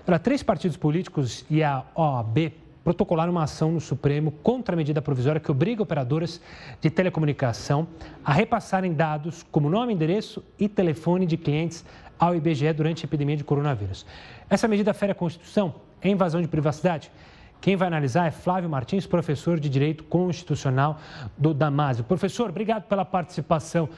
Para 0.04 0.18
três 0.18 0.42
partidos 0.42 0.76
políticos 0.76 1.46
e 1.48 1.62
a 1.62 1.82
OAB 1.94 2.52
protocolaram 2.84 3.32
uma 3.32 3.44
ação 3.44 3.72
no 3.72 3.80
Supremo 3.80 4.30
contra 4.30 4.74
a 4.74 4.76
medida 4.76 5.00
provisória 5.00 5.40
que 5.40 5.50
obriga 5.50 5.82
operadoras 5.82 6.42
de 6.78 6.90
telecomunicação 6.90 7.88
a 8.22 8.30
repassarem 8.30 8.92
dados 8.92 9.42
como 9.50 9.70
nome, 9.70 9.94
endereço 9.94 10.44
e 10.58 10.68
telefone 10.68 11.24
de 11.24 11.38
clientes 11.38 11.86
ao 12.18 12.36
IBGE 12.36 12.70
durante 12.74 13.02
a 13.02 13.06
epidemia 13.06 13.38
de 13.38 13.44
coronavírus. 13.44 14.04
Essa 14.50 14.68
medida 14.68 14.92
fere 14.92 15.12
a 15.12 15.14
Constituição? 15.14 15.74
É 16.02 16.10
invasão 16.10 16.42
de 16.42 16.48
privacidade? 16.48 17.10
Quem 17.58 17.74
vai 17.74 17.88
analisar 17.88 18.26
é 18.26 18.30
Flávio 18.30 18.68
Martins, 18.68 19.06
professor 19.06 19.58
de 19.58 19.70
Direito 19.70 20.04
Constitucional 20.04 21.00
do 21.38 21.54
Damásio. 21.54 22.04
Professor, 22.04 22.50
obrigado 22.50 22.82
pela 22.82 23.06
participação 23.06 23.88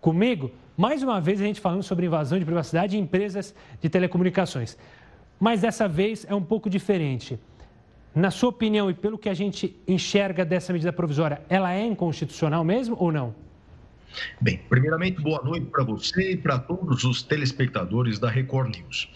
comigo. 0.00 0.52
Mais 0.76 1.02
uma 1.02 1.20
vez 1.20 1.40
a 1.40 1.44
gente 1.44 1.60
falando 1.60 1.82
sobre 1.82 2.06
invasão 2.06 2.38
de 2.38 2.44
privacidade 2.44 2.96
em 2.96 3.00
empresas 3.00 3.52
de 3.80 3.88
telecomunicações. 3.88 4.78
Mas 5.38 5.60
dessa 5.60 5.86
vez 5.86 6.26
é 6.28 6.34
um 6.34 6.42
pouco 6.42 6.68
diferente. 6.68 7.38
Na 8.14 8.30
sua 8.30 8.48
opinião 8.48 8.90
e 8.90 8.94
pelo 8.94 9.18
que 9.18 9.28
a 9.28 9.34
gente 9.34 9.76
enxerga 9.86 10.44
dessa 10.44 10.72
medida 10.72 10.92
provisória, 10.92 11.40
ela 11.48 11.72
é 11.72 11.86
inconstitucional 11.86 12.64
mesmo 12.64 12.96
ou 12.98 13.12
não? 13.12 13.34
Bem, 14.40 14.58
primeiramente, 14.68 15.20
boa 15.20 15.42
noite 15.44 15.66
para 15.66 15.84
você 15.84 16.32
e 16.32 16.36
para 16.36 16.58
todos 16.58 17.04
os 17.04 17.22
telespectadores 17.22 18.18
da 18.18 18.28
Record 18.28 18.76
News. 18.76 19.08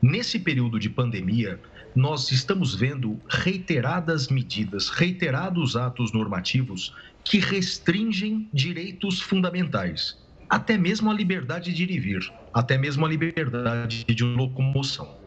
Nesse 0.00 0.38
período 0.38 0.78
de 0.78 0.88
pandemia, 0.88 1.60
nós 1.94 2.30
estamos 2.30 2.74
vendo 2.74 3.18
reiteradas 3.28 4.28
medidas, 4.28 4.88
reiterados 4.88 5.76
atos 5.76 6.12
normativos 6.12 6.94
que 7.24 7.38
restringem 7.38 8.48
direitos 8.52 9.20
fundamentais, 9.20 10.16
até 10.48 10.78
mesmo 10.78 11.10
a 11.10 11.14
liberdade 11.14 11.74
de 11.74 11.82
ir 11.82 11.90
e 11.90 11.98
vir, 11.98 12.32
até 12.54 12.78
mesmo 12.78 13.04
a 13.04 13.08
liberdade 13.08 14.04
de 14.04 14.24
locomoção. 14.24 15.25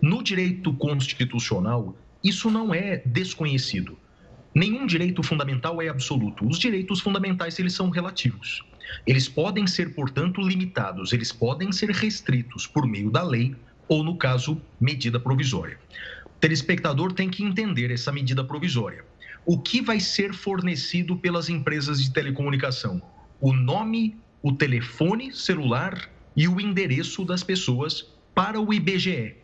No 0.00 0.22
direito 0.22 0.72
constitucional, 0.74 1.96
isso 2.22 2.50
não 2.50 2.72
é 2.72 3.02
desconhecido. 3.04 3.98
Nenhum 4.54 4.86
direito 4.86 5.22
fundamental 5.22 5.82
é 5.82 5.88
absoluto. 5.88 6.46
Os 6.46 6.58
direitos 6.58 7.00
fundamentais 7.00 7.58
eles 7.58 7.74
são 7.74 7.90
relativos. 7.90 8.62
Eles 9.06 9.28
podem 9.28 9.66
ser, 9.66 9.94
portanto, 9.94 10.40
limitados, 10.40 11.12
eles 11.12 11.32
podem 11.32 11.70
ser 11.72 11.90
restritos 11.90 12.66
por 12.66 12.86
meio 12.86 13.10
da 13.10 13.22
lei 13.22 13.54
ou, 13.86 14.02
no 14.02 14.16
caso, 14.16 14.60
medida 14.80 15.18
provisória. 15.18 15.78
O 16.26 16.38
telespectador 16.40 17.12
tem 17.12 17.28
que 17.28 17.42
entender 17.42 17.90
essa 17.90 18.12
medida 18.12 18.44
provisória. 18.44 19.04
O 19.44 19.58
que 19.58 19.80
vai 19.80 19.98
ser 19.98 20.32
fornecido 20.32 21.16
pelas 21.16 21.48
empresas 21.48 22.02
de 22.02 22.12
telecomunicação? 22.12 23.02
O 23.40 23.52
nome, 23.52 24.16
o 24.42 24.52
telefone 24.52 25.32
celular 25.32 26.08
e 26.36 26.46
o 26.46 26.60
endereço 26.60 27.24
das 27.24 27.42
pessoas 27.42 28.12
para 28.34 28.60
o 28.60 28.72
IBGE. 28.72 29.36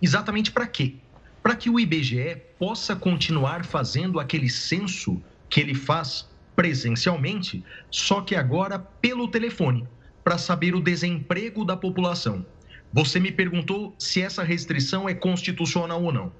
Exatamente 0.00 0.50
para 0.50 0.66
quê? 0.66 0.94
Para 1.42 1.56
que 1.56 1.70
o 1.70 1.78
IBGE 1.78 2.36
possa 2.58 2.94
continuar 2.94 3.64
fazendo 3.64 4.20
aquele 4.20 4.48
censo 4.48 5.22
que 5.48 5.60
ele 5.60 5.74
faz 5.74 6.28
presencialmente, 6.54 7.64
só 7.90 8.20
que 8.20 8.34
agora 8.34 8.78
pelo 8.78 9.28
telefone, 9.28 9.86
para 10.24 10.36
saber 10.36 10.74
o 10.74 10.80
desemprego 10.80 11.64
da 11.64 11.76
população. 11.76 12.44
Você 12.92 13.20
me 13.20 13.30
perguntou 13.30 13.94
se 13.98 14.20
essa 14.20 14.42
restrição 14.42 15.08
é 15.08 15.14
constitucional 15.14 16.02
ou 16.02 16.12
não. 16.12 16.32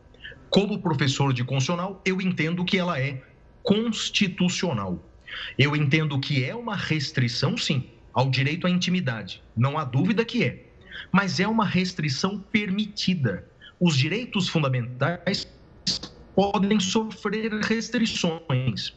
Como 0.50 0.80
professor 0.80 1.32
de 1.32 1.44
constitucional, 1.44 2.00
eu 2.04 2.20
entendo 2.20 2.64
que 2.64 2.78
ela 2.78 3.00
é 3.00 3.22
constitucional. 3.62 5.02
Eu 5.58 5.76
entendo 5.76 6.18
que 6.18 6.44
é 6.44 6.54
uma 6.54 6.74
restrição, 6.74 7.56
sim, 7.56 7.84
ao 8.12 8.30
direito 8.30 8.66
à 8.66 8.70
intimidade. 8.70 9.42
Não 9.56 9.78
há 9.78 9.84
dúvida 9.84 10.24
que 10.24 10.42
é. 10.42 10.67
Mas 11.12 11.40
é 11.40 11.46
uma 11.46 11.64
restrição 11.64 12.38
permitida. 12.38 13.44
Os 13.80 13.96
direitos 13.96 14.48
fundamentais 14.48 15.46
podem 16.34 16.78
sofrer 16.80 17.52
restrições. 17.62 18.94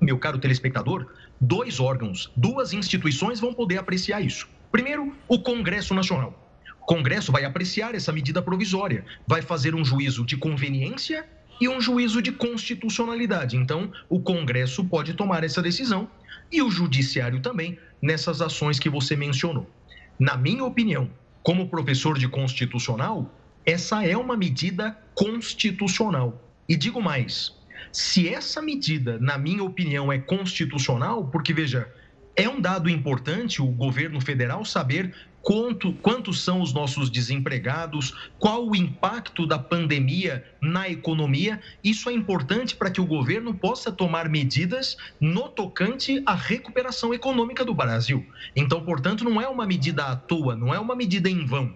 Meu 0.00 0.18
caro 0.18 0.38
telespectador, 0.38 1.06
dois 1.40 1.80
órgãos, 1.80 2.30
duas 2.36 2.72
instituições 2.72 3.40
vão 3.40 3.52
poder 3.52 3.78
apreciar 3.78 4.20
isso. 4.20 4.48
Primeiro, 4.70 5.14
o 5.28 5.38
Congresso 5.38 5.94
Nacional. 5.94 6.38
O 6.80 6.84
Congresso 6.84 7.30
vai 7.30 7.44
apreciar 7.44 7.94
essa 7.94 8.12
medida 8.12 8.42
provisória, 8.42 9.04
vai 9.26 9.42
fazer 9.42 9.74
um 9.74 9.84
juízo 9.84 10.24
de 10.24 10.36
conveniência 10.36 11.24
e 11.60 11.68
um 11.68 11.80
juízo 11.80 12.20
de 12.20 12.32
constitucionalidade. 12.32 13.56
Então, 13.56 13.92
o 14.08 14.20
Congresso 14.20 14.84
pode 14.84 15.14
tomar 15.14 15.44
essa 15.44 15.62
decisão 15.62 16.08
e 16.50 16.60
o 16.60 16.70
Judiciário 16.70 17.40
também 17.40 17.78
nessas 18.00 18.40
ações 18.40 18.80
que 18.80 18.90
você 18.90 19.14
mencionou. 19.14 19.70
Na 20.18 20.36
minha 20.36 20.64
opinião, 20.64 21.10
como 21.42 21.68
professor 21.68 22.18
de 22.18 22.28
constitucional, 22.28 23.32
essa 23.64 24.04
é 24.04 24.16
uma 24.16 24.36
medida 24.36 24.96
constitucional. 25.14 26.40
E 26.68 26.76
digo 26.76 27.00
mais: 27.00 27.54
se 27.90 28.28
essa 28.28 28.62
medida, 28.62 29.18
na 29.18 29.36
minha 29.36 29.64
opinião, 29.64 30.12
é 30.12 30.18
constitucional, 30.18 31.26
porque 31.26 31.52
veja, 31.52 31.92
é 32.34 32.48
um 32.48 32.60
dado 32.60 32.88
importante 32.88 33.60
o 33.60 33.66
governo 33.66 34.20
federal 34.20 34.64
saber 34.64 35.14
quanto, 35.42 35.92
quantos 35.94 36.42
são 36.42 36.62
os 36.62 36.72
nossos 36.72 37.10
desempregados, 37.10 38.30
qual 38.38 38.66
o 38.66 38.76
impacto 38.76 39.46
da 39.46 39.58
pandemia 39.58 40.44
na 40.60 40.88
economia. 40.88 41.60
Isso 41.82 42.08
é 42.08 42.12
importante 42.12 42.76
para 42.76 42.90
que 42.90 43.00
o 43.00 43.06
governo 43.06 43.52
possa 43.52 43.90
tomar 43.90 44.28
medidas 44.28 44.96
no 45.20 45.48
tocante 45.48 46.22
à 46.24 46.34
recuperação 46.34 47.12
econômica 47.12 47.64
do 47.64 47.74
Brasil. 47.74 48.24
Então, 48.54 48.84
portanto, 48.84 49.24
não 49.24 49.40
é 49.40 49.48
uma 49.48 49.66
medida 49.66 50.04
à 50.06 50.16
toa, 50.16 50.54
não 50.54 50.72
é 50.72 50.78
uma 50.78 50.94
medida 50.94 51.28
em 51.28 51.44
vão. 51.44 51.74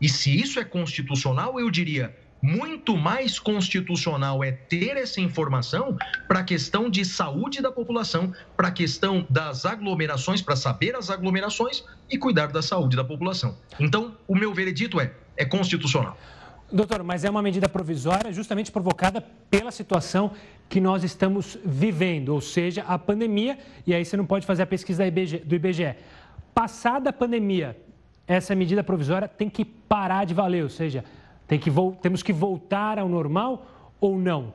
E 0.00 0.08
se 0.08 0.38
isso 0.38 0.60
é 0.60 0.64
constitucional, 0.64 1.58
eu 1.58 1.70
diria 1.70 2.14
muito 2.42 2.96
mais 2.96 3.38
constitucional 3.38 4.44
é 4.44 4.52
ter 4.52 4.96
essa 4.96 5.20
informação 5.20 5.96
para 6.28 6.40
a 6.40 6.44
questão 6.44 6.88
de 6.88 7.04
saúde 7.04 7.60
da 7.60 7.72
população, 7.72 8.32
para 8.56 8.68
a 8.68 8.70
questão 8.70 9.26
das 9.28 9.64
aglomerações, 9.64 10.42
para 10.42 10.56
saber 10.56 10.94
as 10.94 11.10
aglomerações 11.10 11.84
e 12.10 12.18
cuidar 12.18 12.48
da 12.48 12.62
saúde 12.62 12.96
da 12.96 13.04
população. 13.04 13.56
Então, 13.80 14.16
o 14.28 14.34
meu 14.34 14.52
veredito 14.52 15.00
é: 15.00 15.12
é 15.36 15.44
constitucional. 15.44 16.16
Doutor, 16.70 17.02
mas 17.04 17.24
é 17.24 17.30
uma 17.30 17.42
medida 17.42 17.68
provisória 17.68 18.32
justamente 18.32 18.72
provocada 18.72 19.24
pela 19.48 19.70
situação 19.70 20.32
que 20.68 20.80
nós 20.80 21.04
estamos 21.04 21.56
vivendo, 21.64 22.30
ou 22.30 22.40
seja, 22.40 22.82
a 22.82 22.98
pandemia, 22.98 23.56
e 23.86 23.94
aí 23.94 24.04
você 24.04 24.16
não 24.16 24.26
pode 24.26 24.44
fazer 24.44 24.64
a 24.64 24.66
pesquisa 24.66 25.04
do 25.44 25.54
IBGE. 25.54 25.94
Passada 26.52 27.10
a 27.10 27.12
pandemia, 27.12 27.76
essa 28.26 28.52
medida 28.54 28.82
provisória 28.82 29.28
tem 29.28 29.48
que 29.48 29.64
parar 29.64 30.24
de 30.24 30.34
valer, 30.34 30.64
ou 30.64 30.68
seja, 30.68 31.04
tem 31.46 31.58
que, 31.58 31.70
temos 32.00 32.22
que 32.22 32.32
voltar 32.32 32.98
ao 32.98 33.08
normal 33.08 33.66
ou 34.00 34.18
não? 34.18 34.52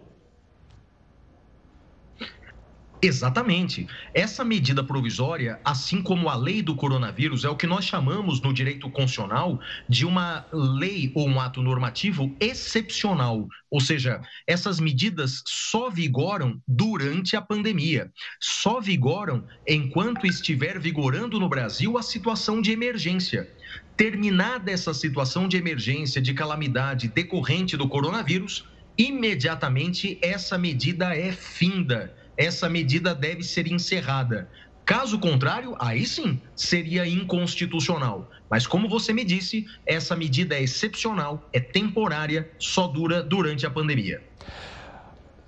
Exatamente. 3.04 3.88
Essa 4.14 4.44
medida 4.44 4.84
provisória, 4.84 5.60
assim 5.66 6.04
como 6.04 6.30
a 6.30 6.36
lei 6.36 6.62
do 6.62 6.76
coronavírus, 6.76 7.44
é 7.44 7.50
o 7.50 7.56
que 7.56 7.66
nós 7.66 7.84
chamamos 7.84 8.40
no 8.40 8.54
direito 8.54 8.88
constitucional 8.92 9.60
de 9.90 10.06
uma 10.06 10.46
lei 10.54 11.12
ou 11.16 11.28
um 11.28 11.40
ato 11.40 11.64
normativo 11.64 12.36
excepcional. 12.40 13.48
Ou 13.72 13.82
seja, 13.82 14.22
essas 14.46 14.80
medidas 14.80 15.42
só 15.48 15.90
vigoram 15.90 16.62
durante 16.68 17.36
a 17.36 17.42
pandemia, 17.42 18.12
só 18.40 18.80
vigoram 18.80 19.48
enquanto 19.68 20.28
estiver 20.28 20.80
vigorando 20.80 21.40
no 21.40 21.50
Brasil 21.50 21.98
a 21.98 22.04
situação 22.04 22.62
de 22.62 22.72
emergência. 22.72 23.50
Terminada 23.98 24.70
essa 24.70 24.94
situação 24.94 25.48
de 25.48 25.58
emergência, 25.58 26.22
de 26.22 26.36
calamidade 26.36 27.08
decorrente 27.08 27.76
do 27.76 27.90
coronavírus, 27.90 28.64
imediatamente 28.96 30.20
essa 30.22 30.56
medida 30.56 31.16
é 31.16 31.32
finda 31.32 32.21
essa 32.38 32.70
medida 32.70 33.14
deve 33.14 33.44
ser 33.44 33.68
encerrada. 33.68 34.50
Caso 34.86 35.20
contrário, 35.20 35.76
aí 35.80 36.06
sim 36.06 36.42
seria 36.56 37.08
inconstitucional. 37.08 38.30
Mas, 38.50 38.68
como 38.68 38.90
você 38.90 39.14
me 39.14 39.24
disse, 39.24 39.66
essa 39.86 40.16
medida 40.16 40.56
é 40.56 40.64
excepcional, 40.64 41.48
é 41.54 41.60
temporária, 41.60 42.50
só 42.60 42.88
dura 42.88 43.24
durante 43.24 43.66
a 43.66 43.70
pandemia. 43.70 44.22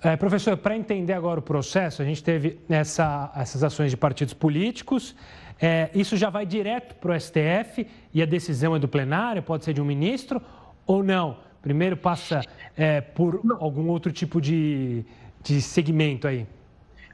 É, 0.02 0.16
professor, 0.16 0.56
para 0.56 0.76
entender 0.76 1.14
agora 1.14 1.40
o 1.40 1.42
processo, 1.42 2.02
a 2.02 2.04
gente 2.04 2.22
teve 2.22 2.58
essa, 2.68 3.32
essas 3.34 3.64
ações 3.64 3.90
de 3.90 3.96
partidos 3.96 4.34
políticos. 4.34 5.14
É, 5.60 5.90
isso 5.94 6.16
já 6.16 6.30
vai 6.30 6.44
direto 6.44 6.94
para 6.96 7.14
o 7.14 7.20
STF 7.20 7.86
e 8.12 8.22
a 8.22 8.26
decisão 8.26 8.76
é 8.76 8.78
do 8.78 8.88
plenário, 8.88 9.42
pode 9.42 9.64
ser 9.64 9.72
de 9.72 9.80
um 9.80 9.84
ministro 9.84 10.42
ou 10.86 11.02
não? 11.02 11.38
Primeiro 11.62 11.96
passa 11.96 12.42
é, 12.76 13.00
por 13.00 13.40
algum 13.58 13.88
outro 13.88 14.12
tipo 14.12 14.40
de, 14.40 15.04
de 15.42 15.62
segmento 15.62 16.28
aí? 16.28 16.46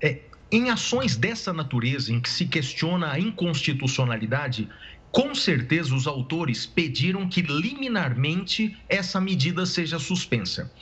É, 0.01 0.19
em 0.51 0.71
ações 0.71 1.17
dessa 1.17 1.53
natureza, 1.53 2.13
em 2.13 2.21
que 2.21 2.29
se 2.29 2.47
questiona 2.47 3.13
a 3.13 3.21
inconstitucionalidade, 3.21 4.69
com 5.13 5.35
certeza 5.35 5.95
os 5.95 6.07
autores 6.07 6.67
pediram 6.67 7.29
que 7.29 7.43
liminarmente 7.43 8.77
essa 8.89 9.21
medida 9.21 9.67
seja 9.67 9.99
suspensa. 9.99 10.73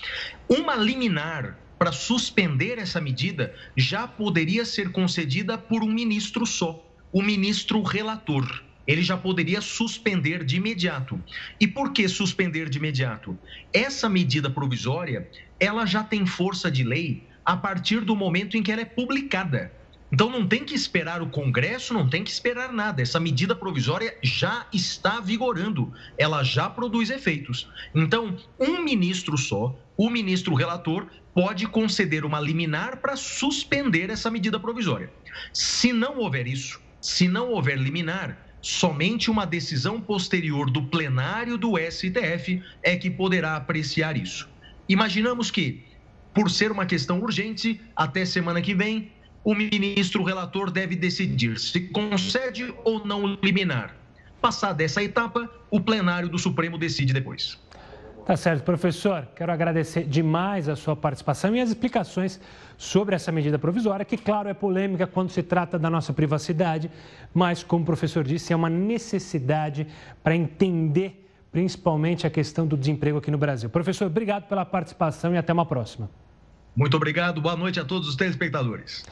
Uma 0.48 0.76
liminar 0.76 1.58
para 1.78 1.92
suspender 1.92 2.78
essa 2.78 3.00
medida 3.00 3.54
já 3.76 4.06
poderia 4.06 4.64
ser 4.64 4.90
concedida 4.90 5.56
por 5.56 5.82
um 5.82 5.92
ministro 5.92 6.44
só, 6.44 6.84
o 7.12 7.22
ministro 7.22 7.82
relator. 7.82 8.64
Ele 8.86 9.02
já 9.02 9.18
poderia 9.18 9.60
suspender 9.60 10.44
de 10.44 10.56
imediato. 10.56 11.22
E 11.60 11.66
por 11.66 11.92
que 11.92 12.08
suspender 12.08 12.70
de 12.70 12.78
imediato? 12.78 13.38
Essa 13.70 14.08
medida 14.08 14.48
provisória, 14.48 15.28
ela 15.60 15.84
já 15.84 16.02
tem 16.02 16.24
força 16.24 16.70
de 16.70 16.82
lei 16.82 17.27
a 17.48 17.56
partir 17.56 18.02
do 18.02 18.14
momento 18.14 18.58
em 18.58 18.62
que 18.62 18.70
ela 18.70 18.82
é 18.82 18.84
publicada. 18.84 19.72
Então 20.12 20.28
não 20.28 20.46
tem 20.46 20.66
que 20.66 20.74
esperar 20.74 21.22
o 21.22 21.30
Congresso, 21.30 21.94
não 21.94 22.06
tem 22.06 22.22
que 22.22 22.30
esperar 22.30 22.74
nada. 22.74 23.00
Essa 23.00 23.18
medida 23.18 23.56
provisória 23.56 24.14
já 24.22 24.66
está 24.70 25.18
vigorando, 25.18 25.90
ela 26.18 26.42
já 26.42 26.68
produz 26.68 27.08
efeitos. 27.08 27.66
Então, 27.94 28.36
um 28.60 28.84
ministro 28.84 29.38
só, 29.38 29.74
o 29.96 30.10
ministro 30.10 30.54
relator, 30.54 31.06
pode 31.32 31.66
conceder 31.66 32.22
uma 32.26 32.38
liminar 32.38 32.98
para 32.98 33.16
suspender 33.16 34.10
essa 34.10 34.30
medida 34.30 34.60
provisória. 34.60 35.10
Se 35.50 35.90
não 35.90 36.18
houver 36.18 36.46
isso, 36.46 36.78
se 37.00 37.26
não 37.26 37.52
houver 37.52 37.78
liminar, 37.78 38.36
somente 38.60 39.30
uma 39.30 39.46
decisão 39.46 40.02
posterior 40.02 40.70
do 40.70 40.82
plenário 40.82 41.56
do 41.56 41.78
STF 41.78 42.62
é 42.82 42.94
que 42.94 43.08
poderá 43.08 43.56
apreciar 43.56 44.18
isso. 44.18 44.46
Imaginamos 44.86 45.50
que 45.50 45.87
por 46.32 46.50
ser 46.50 46.70
uma 46.70 46.86
questão 46.86 47.20
urgente, 47.20 47.80
até 47.96 48.24
semana 48.24 48.60
que 48.60 48.74
vem, 48.74 49.10
o 49.44 49.54
ministro 49.54 50.22
relator 50.22 50.70
deve 50.70 50.94
decidir 50.94 51.58
se 51.58 51.80
concede 51.88 52.74
ou 52.84 53.04
não 53.04 53.38
liminar. 53.42 53.96
Passada 54.40 54.84
essa 54.84 55.02
etapa, 55.02 55.50
o 55.70 55.80
plenário 55.80 56.28
do 56.28 56.38
Supremo 56.38 56.78
decide 56.78 57.12
depois. 57.12 57.58
Tá 58.28 58.36
certo, 58.36 58.62
professor. 58.62 59.26
Quero 59.34 59.50
agradecer 59.50 60.04
demais 60.04 60.68
a 60.68 60.76
sua 60.76 60.94
participação 60.94 61.56
e 61.56 61.62
as 61.62 61.70
explicações 61.70 62.38
sobre 62.76 63.14
essa 63.14 63.32
medida 63.32 63.58
provisória, 63.58 64.04
que, 64.04 64.18
claro, 64.18 64.50
é 64.50 64.54
polêmica 64.54 65.06
quando 65.06 65.30
se 65.30 65.42
trata 65.42 65.78
da 65.78 65.88
nossa 65.88 66.12
privacidade, 66.12 66.90
mas, 67.32 67.62
como 67.62 67.84
o 67.84 67.86
professor 67.86 68.22
disse, 68.22 68.52
é 68.52 68.56
uma 68.56 68.68
necessidade 68.68 69.86
para 70.22 70.36
entender 70.36 71.27
principalmente 71.50 72.26
a 72.26 72.30
questão 72.30 72.66
do 72.66 72.76
desemprego 72.76 73.18
aqui 73.18 73.30
no 73.30 73.38
Brasil. 73.38 73.68
Professor, 73.70 74.06
obrigado 74.06 74.48
pela 74.48 74.64
participação 74.64 75.34
e 75.34 75.38
até 75.38 75.52
uma 75.52 75.66
próxima. 75.66 76.10
Muito 76.76 76.96
obrigado, 76.96 77.40
boa 77.40 77.56
noite 77.56 77.80
a 77.80 77.84
todos 77.84 78.08
os 78.08 78.16
telespectadores. 78.16 79.04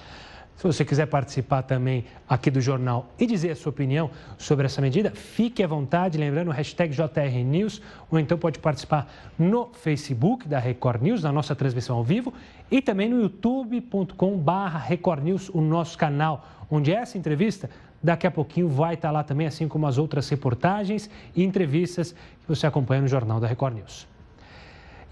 Se 0.57 0.63
você 0.63 0.87
quiser 0.87 1.05
participar 1.07 1.63
também 1.63 2.07
aqui 2.27 2.51
do 2.51 2.63
jornal 2.63 3.13
e 3.19 3.27
dizer 3.27 3.51
a 3.51 3.57
sua 3.57 3.69
opinião 3.69 4.11
sobre 4.39 4.65
essa 4.65 4.81
medida, 4.81 5.11
fique 5.11 5.63
à 5.63 5.67
vontade, 5.67 6.17
lembrando 6.17 6.49
o 6.49 6.51
hashtag 6.51 6.95
JRNews, 6.95 7.83
ou 8.11 8.19
então 8.19 8.39
pode 8.39 8.59
participar 8.59 9.07
no 9.39 9.69
Facebook 9.75 10.49
da 10.49 10.59
Record 10.59 11.03
News, 11.03 11.23
na 11.23 11.31
nossa 11.31 11.55
transmissão 11.55 11.97
ao 11.97 12.03
vivo, 12.03 12.33
e 12.71 12.81
também 12.81 13.07
no 13.07 13.21
youtube.com.br 13.21 14.77
Record 14.87 15.25
News, 15.25 15.51
o 15.51 15.61
nosso 15.61 15.99
canal, 15.99 16.49
onde 16.71 16.91
essa 16.91 17.19
entrevista 17.19 17.69
daqui 18.07 18.27
a 18.27 18.31
pouquinho 18.31 18.69
vai 18.69 18.95
estar 18.95 19.11
lá 19.11 19.25
também, 19.25 19.49
assim 19.49 19.67
como 19.67 19.87
as 19.87 19.99
outras 19.99 20.29
reportagens 20.29 21.11
e 21.35 21.43
entrevistas 21.43 22.13
que 22.13 22.49
você 22.49 22.65
acompanha 22.67 23.03
no 23.03 23.09
Jornal 23.09 23.41
da 23.41 23.49
Record 23.49 23.75
News. 23.75 24.07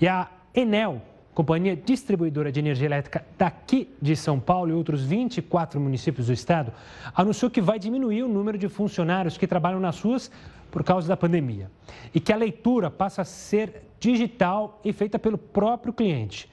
E 0.00 0.06
a 0.06 0.30
Enel, 0.54 1.02
companhia 1.34 1.74
distribuidora 1.74 2.52
de 2.52 2.60
energia 2.60 2.86
elétrica 2.86 3.24
daqui 3.36 3.92
de 4.00 4.14
São 4.14 4.38
Paulo 4.38 4.70
e 4.70 4.74
outros 4.74 5.04
24 5.04 5.80
municípios 5.80 6.28
do 6.28 6.32
estado, 6.32 6.72
anunciou 7.12 7.50
que 7.50 7.60
vai 7.60 7.80
diminuir 7.80 8.22
o 8.22 8.28
número 8.28 8.56
de 8.56 8.68
funcionários 8.68 9.36
que 9.36 9.48
trabalham 9.48 9.80
nas 9.80 10.00
ruas 10.00 10.30
por 10.70 10.84
causa 10.84 11.08
da 11.08 11.16
pandemia 11.16 11.70
e 12.14 12.20
que 12.20 12.32
a 12.32 12.36
leitura 12.36 12.90
passa 12.90 13.22
a 13.22 13.24
ser 13.24 13.82
digital 13.98 14.80
e 14.84 14.92
feita 14.92 15.18
pelo 15.18 15.36
próprio 15.36 15.92
cliente. 15.92 16.48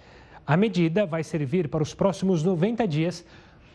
A 0.47 0.57
medida 0.57 1.05
vai 1.05 1.23
servir 1.23 1.69
para 1.69 1.83
os 1.83 1.93
próximos 1.93 2.43
90 2.43 2.87
dias, 2.87 3.23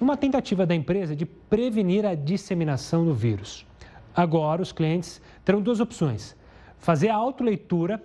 uma 0.01 0.17
tentativa 0.17 0.67
da 0.67 0.75
empresa 0.75 1.17
de 1.17 1.25
prevenir 1.25 2.05
a 2.05 2.15
disseminação 2.15 3.05
do 3.05 3.15
vírus. 3.15 3.67
Agora, 4.15 4.63
os 4.63 4.73
clientes 4.73 5.21
terão 5.45 5.61
duas 5.61 5.81
opções: 5.81 6.37
fazer 6.79 7.09
a 7.09 7.15
autoleitura 7.15 8.03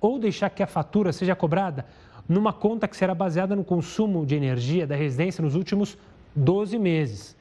ou 0.00 0.18
deixar 0.18 0.50
que 0.50 0.62
a 0.62 0.66
fatura 0.66 1.12
seja 1.12 1.34
cobrada 1.34 1.86
numa 2.28 2.52
conta 2.52 2.88
que 2.88 2.96
será 2.96 3.14
baseada 3.14 3.54
no 3.54 3.64
consumo 3.64 4.24
de 4.24 4.34
energia 4.34 4.86
da 4.86 4.96
residência 4.96 5.42
nos 5.42 5.54
últimos 5.54 5.96
12 6.34 6.78
meses. 6.78 7.36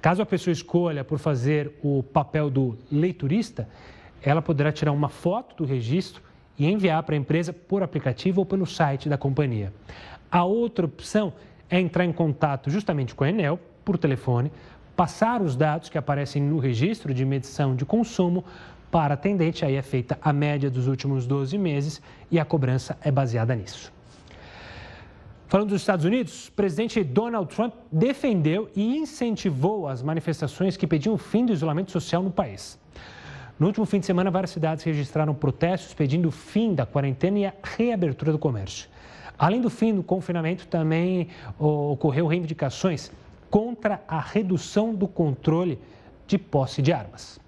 Caso 0.00 0.20
a 0.20 0.26
pessoa 0.26 0.52
escolha 0.52 1.04
por 1.04 1.18
fazer 1.18 1.72
o 1.82 2.02
papel 2.02 2.50
do 2.50 2.76
leiturista, 2.90 3.68
ela 4.22 4.42
poderá 4.42 4.70
tirar 4.70 4.92
uma 4.92 5.08
foto 5.08 5.56
do 5.56 5.64
registro 5.64 6.22
e 6.58 6.66
enviar 6.66 7.02
para 7.02 7.14
a 7.14 7.18
empresa 7.18 7.52
por 7.52 7.82
aplicativo 7.82 8.40
ou 8.40 8.46
pelo 8.46 8.66
site 8.66 9.08
da 9.08 9.16
companhia. 9.16 9.72
A 10.30 10.44
outra 10.44 10.84
opção 10.86 11.28
é 11.28 11.53
entrar 11.70 12.04
em 12.04 12.12
contato 12.12 12.70
justamente 12.70 13.14
com 13.14 13.24
a 13.24 13.28
Enel 13.28 13.58
por 13.84 13.98
telefone, 13.98 14.50
passar 14.96 15.42
os 15.42 15.56
dados 15.56 15.88
que 15.88 15.98
aparecem 15.98 16.42
no 16.42 16.58
registro 16.58 17.12
de 17.12 17.24
medição 17.24 17.74
de 17.74 17.84
consumo 17.84 18.44
para 18.90 19.14
atendente, 19.14 19.64
aí 19.64 19.74
é 19.74 19.82
feita 19.82 20.16
a 20.22 20.32
média 20.32 20.70
dos 20.70 20.86
últimos 20.86 21.26
12 21.26 21.58
meses 21.58 22.00
e 22.30 22.38
a 22.38 22.44
cobrança 22.44 22.96
é 23.02 23.10
baseada 23.10 23.54
nisso. 23.54 23.92
Falando 25.48 25.70
dos 25.70 25.82
Estados 25.82 26.04
Unidos, 26.04 26.48
o 26.48 26.52
presidente 26.52 27.02
Donald 27.04 27.54
Trump 27.54 27.74
defendeu 27.90 28.70
e 28.74 28.96
incentivou 28.96 29.86
as 29.86 30.02
manifestações 30.02 30.76
que 30.76 30.86
pediam 30.86 31.14
o 31.14 31.18
fim 31.18 31.44
do 31.44 31.52
isolamento 31.52 31.90
social 31.90 32.22
no 32.22 32.30
país. 32.30 32.78
No 33.58 33.68
último 33.68 33.86
fim 33.86 34.00
de 34.00 34.06
semana, 34.06 34.30
várias 34.30 34.50
cidades 34.50 34.84
registraram 34.84 35.32
protestos 35.34 35.94
pedindo 35.94 36.28
o 36.28 36.32
fim 36.32 36.74
da 36.74 36.84
quarentena 36.84 37.38
e 37.38 37.46
a 37.46 37.54
reabertura 37.62 38.32
do 38.32 38.38
comércio. 38.38 38.88
Além 39.38 39.60
do 39.60 39.68
fim 39.68 39.94
do 39.94 40.02
confinamento, 40.02 40.66
também 40.66 41.28
ocorreu 41.58 42.26
reivindicações 42.26 43.10
contra 43.50 44.02
a 44.06 44.20
redução 44.20 44.94
do 44.94 45.06
controle 45.06 45.78
de 46.26 46.38
posse 46.38 46.80
de 46.80 46.92
armas. 46.92 47.40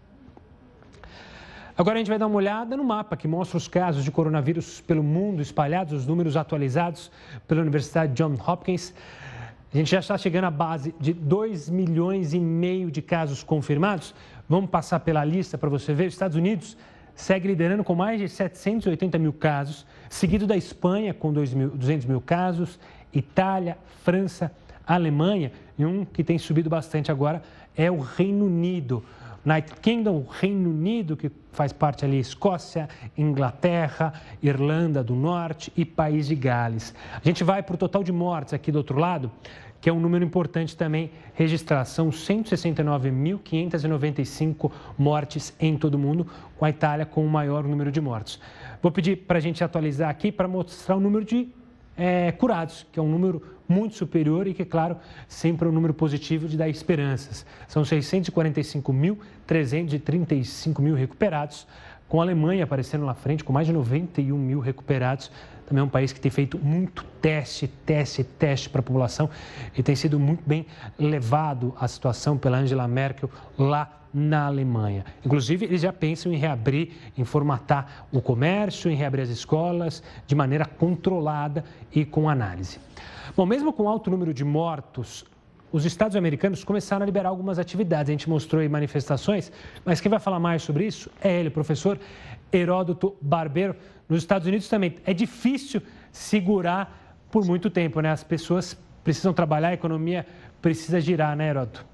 Agora 1.79 1.97
a 1.97 1.99
gente 1.99 2.09
vai 2.09 2.19
dar 2.19 2.27
uma 2.27 2.37
olhada 2.37 2.75
no 2.77 2.83
mapa 2.83 3.17
que 3.17 3.29
mostra 3.29 3.59
os 3.59 3.69
casos 3.69 4.03
de 4.03 4.11
coronavírus 4.11 4.81
pelo 4.81 5.03
mundo 5.03 5.43
espalhados, 5.43 5.93
os 5.93 6.07
números 6.07 6.37
atualizados 6.37 7.11
pela 7.47 7.61
Universidade 7.61 8.15
Johns 8.15 8.41
Hopkins. 8.47 8.95
A 9.75 9.77
gente 9.77 9.91
já 9.91 9.99
está 9.99 10.17
chegando 10.17 10.45
à 10.45 10.51
base 10.51 10.95
de 10.99 11.13
2 11.13 11.69
milhões 11.69 12.33
e 12.33 12.41
meio 12.41 12.91
de 12.91 13.03
casos 13.03 13.43
confirmados. 13.43 14.15
Vamos 14.49 14.71
passar 14.71 15.01
pela 15.01 15.23
lista 15.23 15.59
para 15.59 15.69
você 15.69 15.93
ver. 15.93 16.07
Os 16.07 16.15
Estados 16.15 16.37
Unidos 16.37 16.79
segue 17.17 17.49
liderando 17.49 17.83
com 17.83 17.95
mais 17.95 18.21
de 18.21 18.29
780 18.29 19.19
mil 19.19 19.33
casos, 19.33 19.85
seguido 20.09 20.47
da 20.47 20.57
Espanha 20.57 21.13
com 21.13 21.33
200 21.33 22.07
mil 22.07 22.21
casos, 22.21 22.79
Itália, 23.13 23.77
França, 24.05 24.53
Alemanha 24.87 25.51
e 25.77 25.85
um 25.85 26.05
que 26.05 26.23
tem 26.23 26.39
subido 26.39 26.71
bastante 26.71 27.11
agora 27.11 27.43
é 27.77 27.91
o 27.91 27.99
Reino 27.99 28.47
Unido. 28.47 29.03
United 29.45 29.81
Kingdom, 29.81 30.27
Reino 30.29 30.71
Unido, 30.71 31.17
que 31.17 31.31
faz 31.53 31.73
parte 31.73 32.05
ali 32.05 32.19
Escócia, 32.19 32.89
Inglaterra, 33.17 34.13
Irlanda 34.43 35.05
do 35.05 35.15
Norte 35.15 35.73
e 35.77 35.85
País 35.85 36.27
de 36.27 36.35
Gales. 36.35 36.93
A 37.15 37.21
gente 37.23 37.45
vai 37.45 37.63
para 37.63 37.77
o 37.77 37.79
total 37.79 38.03
de 38.03 38.11
mortes 38.11 38.53
aqui 38.53 38.73
do 38.73 38.79
outro 38.79 38.99
lado, 38.99 39.31
que 39.87 39.91
é 39.91 39.93
um 39.93 40.01
número 40.01 40.25
importante 40.25 40.77
também 40.77 41.13
registrar. 41.35 41.85
São 41.85 42.11
169.595 42.11 44.73
mortes 44.99 45.55
em 45.61 45.79
todo 45.79 45.95
o 45.95 45.99
mundo, 45.99 46.27
com 46.59 46.65
a 46.65 46.71
Itália 46.71 47.07
com 47.07 47.25
o 47.25 47.31
maior 47.31 47.63
número 47.63 47.93
de 47.93 48.01
mortes. 48.01 48.41
Vou 48.83 48.91
pedir 48.91 49.19
para 49.19 49.39
a 49.39 49.41
gente 49.41 49.63
atualizar 49.63 50.11
aqui 50.11 50.33
para 50.33 50.49
mostrar 50.49 50.97
o 50.97 51.01
número 51.01 51.25
de 51.25 51.47
é, 51.97 52.33
curados, 52.33 52.85
que 52.91 52.99
é 52.99 53.03
um 53.03 53.09
número 53.09 53.41
muito 53.69 53.95
superior 53.95 54.49
e 54.49 54.55
que, 54.55 54.65
claro, 54.65 54.97
sempre 55.29 55.69
é 55.69 55.71
um 55.71 55.75
número 55.75 55.95
positivo 55.95 56.49
de 56.49 56.57
dar 56.57 56.69
esperanças. 56.69 57.47
São 57.69 57.85
645.335 57.85 60.81
mil 60.81 60.97
recuperados, 60.97 61.65
com 62.09 62.21
a 62.21 62.25
Alemanha 62.25 62.65
aparecendo 62.65 63.07
na 63.07 63.15
frente 63.15 63.45
com 63.45 63.53
mais 63.53 63.69
de 63.69 63.73
91 63.73 64.37
mil 64.37 64.59
recuperados. 64.59 65.31
Também 65.67 65.81
é 65.81 65.85
um 65.85 65.89
país 65.89 66.13
que 66.13 66.21
tem 66.21 66.31
feito 66.31 66.59
muito 66.59 67.05
teste, 67.21 67.67
teste, 67.67 68.23
teste 68.23 68.71
para 68.71 68.81
a 68.81 68.83
população 68.83 69.29
e 69.77 69.83
tem 69.83 69.97
sido 69.97 70.19
muito 70.19 70.43
bem 70.47 70.67
levado 70.99 71.75
a 71.79 71.89
situação 71.89 72.39
pela 72.39 72.59
Angela 72.59 72.87
Merkel 72.87 73.29
lá 73.59 74.03
na 74.15 74.47
Alemanha. 74.47 75.05
Inclusive, 75.25 75.67
eles 75.67 75.83
já 75.83 75.93
pensam 75.93 76.33
em 76.33 76.37
reabrir, 76.37 76.93
em 77.19 77.25
formatar 77.25 78.07
o 78.11 78.23
comércio, 78.23 78.91
em 78.91 78.95
reabrir 78.95 79.23
as 79.23 79.29
escolas 79.29 80.03
de 80.27 80.35
maneira 80.35 80.65
controlada 80.65 81.65
e 81.93 82.05
com 82.05 82.29
análise. 82.29 82.79
Bom, 83.37 83.45
mesmo 83.45 83.73
com 83.73 83.89
alto 83.89 84.11
número 84.11 84.33
de 84.33 84.45
mortos, 84.45 85.25
os 85.71 85.85
Estados 85.85 86.17
americanos 86.17 86.65
começaram 86.65 87.03
a 87.03 87.07
liberar 87.07 87.29
algumas 87.29 87.59
atividades. 87.59 88.09
A 88.09 88.13
gente 88.13 88.31
mostrou 88.31 88.63
aí 88.63 88.69
manifestações, 88.69 89.53
mas 89.85 90.01
quem 90.01 90.09
vai 90.09 90.19
falar 90.19 90.39
mais 90.39 90.63
sobre 90.63 90.87
isso 90.87 91.11
é 91.21 91.41
ele, 91.41 91.51
professor 91.51 91.99
Heródoto 92.51 93.15
Barbeiro. 93.21 93.77
Nos 94.09 94.23
Estados 94.23 94.47
Unidos 94.47 94.69
também 94.69 94.97
é 95.05 95.13
difícil 95.13 95.83
segurar 96.13 97.17
por 97.31 97.45
muito 97.45 97.69
tempo, 97.69 98.01
né? 98.01 98.11
As 98.11 98.23
pessoas 98.23 98.77
precisam 99.03 99.33
trabalhar, 99.33 99.69
a 99.69 99.75
economia 99.75 100.27
precisa 100.63 101.01
girar, 101.01 101.37
né, 101.37 101.49
Heródoto? 101.49 101.85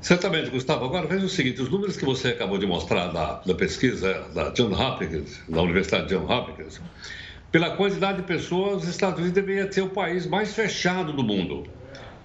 Certamente, 0.00 0.50
Gustavo. 0.50 0.84
Agora 0.84 1.06
veja 1.06 1.26
o 1.26 1.28
seguinte: 1.28 1.60
os 1.60 1.68
números 1.68 1.96
que 1.96 2.04
você 2.04 2.28
acabou 2.28 2.58
de 2.58 2.66
mostrar 2.66 3.08
da, 3.08 3.40
da 3.44 3.54
pesquisa 3.54 4.26
da 4.34 4.50
John 4.50 4.72
Hopkins, 4.72 5.40
da 5.48 5.62
Universidade 5.62 6.08
John 6.08 6.24
Hopkins, 6.24 6.80
pela 7.50 7.76
quantidade 7.76 8.18
de 8.18 8.24
pessoas, 8.24 8.82
os 8.82 8.88
Estados 8.88 9.18
Unidos 9.18 9.34
deveria 9.34 9.70
ser 9.70 9.82
o 9.82 9.90
país 9.90 10.26
mais 10.26 10.54
fechado 10.54 11.12
do 11.12 11.22
mundo. 11.22 11.66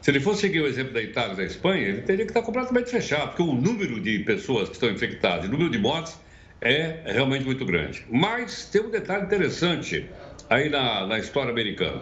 Se 0.01 0.11
ele 0.11 0.19
fosse 0.19 0.41
seguir 0.41 0.59
o 0.59 0.67
exemplo 0.67 0.93
da 0.93 1.01
Itália 1.01 1.33
e 1.33 1.37
da 1.37 1.43
Espanha, 1.45 1.87
ele 1.87 2.01
teria 2.01 2.25
que 2.25 2.31
estar 2.31 2.41
completamente 2.41 2.89
fechado, 2.89 3.29
porque 3.29 3.41
o 3.41 3.53
número 3.53 4.01
de 4.01 4.19
pessoas 4.19 4.67
que 4.67 4.75
estão 4.75 4.89
infectadas, 4.89 5.45
o 5.45 5.51
número 5.51 5.69
de 5.69 5.77
mortes 5.77 6.19
é 6.63 7.01
realmente 7.05 7.45
muito 7.45 7.65
grande. 7.65 8.05
Mas 8.09 8.65
tem 8.65 8.81
um 8.81 8.89
detalhe 8.89 9.25
interessante 9.25 10.09
aí 10.49 10.69
na, 10.69 11.05
na 11.05 11.19
história 11.19 11.51
americana. 11.51 12.01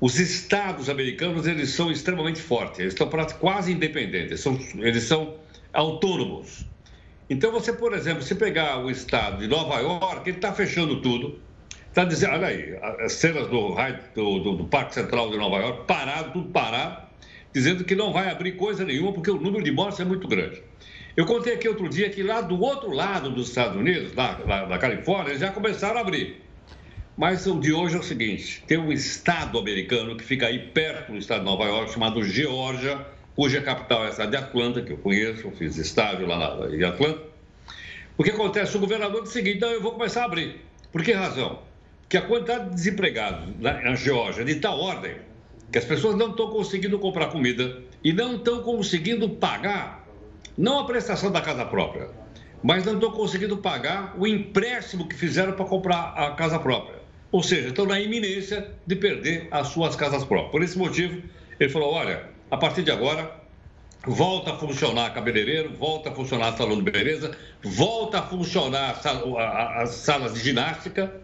Os 0.00 0.20
estados 0.20 0.88
americanos, 0.88 1.46
eles 1.46 1.70
são 1.70 1.90
extremamente 1.90 2.40
fortes, 2.40 2.78
eles 2.78 2.92
estão 2.92 3.10
quase 3.40 3.72
independentes, 3.72 4.40
são, 4.40 4.56
eles 4.78 5.02
são 5.04 5.34
autônomos. 5.72 6.66
Então, 7.28 7.50
você, 7.50 7.72
por 7.72 7.92
exemplo, 7.94 8.22
se 8.22 8.34
pegar 8.34 8.78
o 8.78 8.90
estado 8.90 9.38
de 9.38 9.48
Nova 9.48 9.80
York, 9.80 10.28
ele 10.28 10.36
está 10.38 10.52
fechando 10.52 11.00
tudo, 11.02 11.40
está 11.88 12.04
dizendo, 12.04 12.34
olha 12.34 12.46
aí, 12.46 12.78
as 13.00 13.14
cenas 13.14 13.48
do, 13.48 13.74
do, 14.14 14.38
do, 14.38 14.56
do, 14.56 14.64
Parque 14.64 14.94
Central 14.94 15.30
de 15.30 15.36
Nova 15.36 15.56
York, 15.56 15.86
parado, 15.86 16.32
tudo 16.32 16.48
parado, 16.50 17.08
dizendo 17.52 17.84
que 17.84 17.94
não 17.94 18.12
vai 18.12 18.30
abrir 18.30 18.52
coisa 18.52 18.84
nenhuma, 18.84 19.12
porque 19.12 19.30
o 19.30 19.40
número 19.40 19.64
de 19.64 19.72
mortes 19.72 19.98
é 19.98 20.04
muito 20.04 20.28
grande. 20.28 20.62
Eu 21.18 21.26
contei 21.26 21.54
aqui 21.54 21.68
outro 21.68 21.88
dia 21.88 22.08
que 22.10 22.22
lá 22.22 22.40
do 22.40 22.60
outro 22.60 22.92
lado 22.92 23.28
dos 23.28 23.48
Estados 23.48 23.76
Unidos, 23.76 24.14
lá, 24.14 24.40
lá 24.46 24.66
na 24.68 24.78
Califórnia, 24.78 25.36
já 25.36 25.50
começaram 25.50 25.98
a 25.98 26.00
abrir. 26.00 26.40
Mas 27.16 27.44
o 27.44 27.58
de 27.58 27.72
hoje 27.72 27.96
é 27.96 27.98
o 27.98 28.04
seguinte: 28.04 28.62
tem 28.68 28.78
um 28.78 28.92
estado 28.92 29.58
americano 29.58 30.16
que 30.16 30.22
fica 30.22 30.46
aí 30.46 30.60
perto 30.68 31.10
do 31.10 31.18
estado 31.18 31.40
de 31.40 31.46
Nova 31.46 31.64
York, 31.64 31.92
chamado 31.92 32.22
Geórgia, 32.22 33.04
cuja 33.34 33.60
capital 33.60 34.04
é 34.04 34.10
a 34.10 34.12
cidade 34.12 34.30
de 34.30 34.36
Atlanta, 34.36 34.80
que 34.80 34.92
eu 34.92 34.96
conheço, 34.96 35.44
eu 35.44 35.50
fiz 35.50 35.76
estágio 35.76 36.24
lá 36.24 36.38
na, 36.38 36.72
em 36.72 36.84
Atlanta. 36.84 37.20
O 38.16 38.22
que 38.22 38.30
acontece? 38.30 38.76
O 38.76 38.80
governador 38.80 39.22
disse 39.22 39.32
o 39.32 39.38
seguinte: 39.38 39.56
então 39.56 39.72
eu 39.72 39.82
vou 39.82 39.90
começar 39.90 40.22
a 40.22 40.26
abrir. 40.26 40.60
Por 40.92 41.02
que 41.02 41.10
razão? 41.10 41.62
Porque 42.02 42.16
a 42.16 42.22
quantidade 42.22 42.68
de 42.68 42.76
desempregados 42.76 43.44
na 43.58 43.96
Geórgia 43.96 44.42
é 44.42 44.44
de 44.44 44.54
tal 44.54 44.78
ordem 44.78 45.16
que 45.70 45.78
as 45.78 45.84
pessoas 45.84 46.16
não 46.16 46.30
estão 46.30 46.48
conseguindo 46.48 46.96
comprar 46.98 47.26
comida 47.26 47.82
e 48.02 48.12
não 48.12 48.36
estão 48.36 48.62
conseguindo 48.62 49.28
pagar, 49.28 49.97
não 50.58 50.80
a 50.80 50.84
prestação 50.84 51.30
da 51.30 51.40
casa 51.40 51.64
própria, 51.64 52.10
mas 52.62 52.84
não 52.84 52.94
estão 52.94 53.12
conseguindo 53.12 53.56
pagar 53.58 54.16
o 54.18 54.26
empréstimo 54.26 55.06
que 55.06 55.14
fizeram 55.14 55.52
para 55.52 55.64
comprar 55.64 56.14
a 56.16 56.32
casa 56.32 56.58
própria. 56.58 56.98
Ou 57.30 57.42
seja, 57.44 57.68
estão 57.68 57.86
na 57.86 58.00
iminência 58.00 58.68
de 58.84 58.96
perder 58.96 59.46
as 59.52 59.68
suas 59.68 59.94
casas 59.94 60.24
próprias. 60.24 60.50
Por 60.50 60.62
esse 60.62 60.76
motivo, 60.76 61.22
ele 61.60 61.70
falou: 61.70 61.92
olha, 61.92 62.24
a 62.50 62.56
partir 62.56 62.82
de 62.82 62.90
agora, 62.90 63.30
volta 64.04 64.52
a 64.52 64.58
funcionar 64.58 65.14
cabeleireiro, 65.14 65.74
volta 65.74 66.10
a 66.10 66.12
funcionar 66.12 66.56
salão 66.56 66.82
de 66.82 66.90
beleza, 66.90 67.36
volta 67.62 68.18
a 68.18 68.22
funcionar 68.22 69.00
as 69.76 69.90
salas 69.90 70.34
de 70.34 70.40
ginástica 70.40 71.14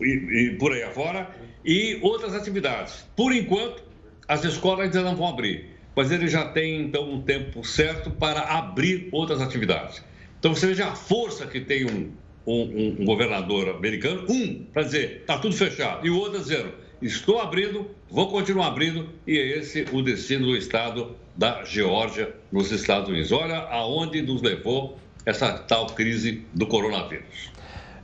e, 0.00 0.52
e 0.52 0.56
por 0.58 0.72
aí 0.72 0.82
afora, 0.82 1.30
e 1.64 2.00
outras 2.02 2.34
atividades. 2.34 3.04
Por 3.14 3.32
enquanto, 3.32 3.84
as 4.26 4.42
escolas 4.42 4.86
ainda 4.86 5.02
não 5.02 5.14
vão 5.14 5.28
abrir, 5.28 5.73
mas 5.94 6.10
ele 6.10 6.28
já 6.28 6.46
tem 6.46 6.80
então 6.80 7.10
um 7.10 7.20
tempo 7.20 7.64
certo 7.64 8.10
para 8.10 8.40
abrir 8.40 9.08
outras 9.12 9.40
atividades. 9.40 10.02
Então 10.38 10.54
você 10.54 10.66
veja 10.66 10.88
a 10.88 10.94
força 10.94 11.46
que 11.46 11.60
tem 11.60 11.84
um, 11.86 12.12
um, 12.46 12.96
um 13.00 13.04
governador 13.04 13.68
americano, 13.70 14.26
um, 14.28 14.64
para 14.72 14.82
dizer, 14.82 15.20
está 15.20 15.38
tudo 15.38 15.54
fechado, 15.54 16.06
e 16.06 16.10
o 16.10 16.18
outro 16.18 16.38
dizendo, 16.38 16.72
estou 17.00 17.40
abrindo, 17.40 17.90
vou 18.10 18.28
continuar 18.30 18.68
abrindo, 18.68 19.08
e 19.26 19.38
é 19.38 19.58
esse 19.58 19.86
o 19.92 20.02
destino 20.02 20.46
do 20.46 20.56
estado 20.56 21.16
da 21.36 21.64
Geórgia, 21.64 22.34
nos 22.52 22.70
Estados 22.70 23.08
Unidos. 23.08 23.32
Olha 23.32 23.56
aonde 23.56 24.22
nos 24.22 24.40
levou 24.42 24.98
essa 25.26 25.52
tal 25.58 25.86
crise 25.86 26.44
do 26.54 26.66
coronavírus. 26.66 27.52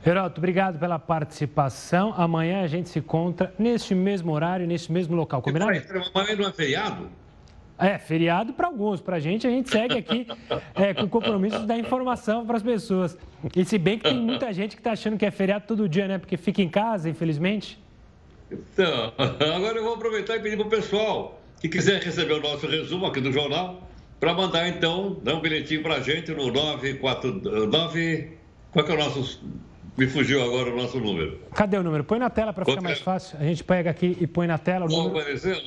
Heroto, 0.05 0.39
obrigado 0.39 0.79
pela 0.79 0.97
participação. 0.97 2.13
Amanhã 2.17 2.63
a 2.63 2.67
gente 2.67 2.89
se 2.89 2.97
encontra 2.97 3.53
neste 3.59 3.93
mesmo 3.93 4.31
horário, 4.33 4.65
neste 4.65 4.91
mesmo 4.91 5.15
local. 5.15 5.43
Combinado? 5.43 5.71
Amanhã 6.13 6.35
não 6.35 6.49
é 6.49 6.51
feriado? 6.51 7.20
É, 7.81 7.97
feriado 7.97 8.53
para 8.53 8.67
alguns. 8.67 9.01
Para 9.01 9.15
a 9.15 9.19
gente, 9.19 9.47
a 9.47 9.49
gente 9.49 9.69
segue 9.69 9.97
aqui 9.97 10.27
é, 10.75 10.93
com 10.93 11.03
o 11.03 11.09
compromisso 11.09 11.59
de 11.59 11.65
dar 11.65 11.77
informação 11.77 12.45
para 12.45 12.57
as 12.57 12.63
pessoas. 12.63 13.17
E 13.55 13.65
se 13.65 13.77
bem 13.77 13.97
que 13.97 14.03
tem 14.03 14.17
muita 14.17 14.53
gente 14.53 14.75
que 14.75 14.79
está 14.79 14.91
achando 14.91 15.17
que 15.17 15.25
é 15.25 15.31
feriado 15.31 15.65
todo 15.67 15.89
dia, 15.89 16.07
né? 16.07 16.17
Porque 16.19 16.37
fica 16.37 16.61
em 16.61 16.69
casa, 16.69 17.09
infelizmente. 17.09 17.79
Então, 18.51 19.13
agora 19.17 19.77
eu 19.77 19.83
vou 19.83 19.95
aproveitar 19.95 20.35
e 20.35 20.39
pedir 20.39 20.57
para 20.57 20.67
o 20.67 20.69
pessoal 20.69 21.41
que 21.59 21.67
quiser 21.67 22.01
receber 22.01 22.33
o 22.33 22.41
nosso 22.41 22.67
resumo 22.67 23.05
aqui 23.05 23.19
do 23.19 23.31
jornal, 23.31 23.87
para 24.19 24.33
mandar 24.33 24.67
então, 24.67 25.19
dar 25.23 25.35
um 25.35 25.41
bilhetinho 25.41 25.81
para 25.81 25.95
a 25.95 25.99
gente 25.99 26.31
no 26.31 26.51
949. 26.51 28.37
Qual 28.71 28.85
que 28.85 28.91
é 28.91 28.95
o 28.95 28.97
nosso 28.97 29.41
me 29.97 30.07
fugiu 30.07 30.41
agora 30.43 30.71
o 30.71 30.75
nosso 30.75 30.99
número. 30.99 31.39
Cadê 31.53 31.77
o 31.77 31.83
número? 31.83 32.03
Põe 32.03 32.17
na 32.17 32.29
tela 32.29 32.53
para 32.53 32.65
ficar 32.65 32.81
mais 32.81 32.99
fácil. 32.99 33.37
A 33.39 33.43
gente 33.43 33.63
pega 33.63 33.89
aqui 33.89 34.17
e 34.19 34.25
põe 34.25 34.47
na 34.47 34.57
tela 34.57 34.85
o 34.85 34.89
número 34.89 35.25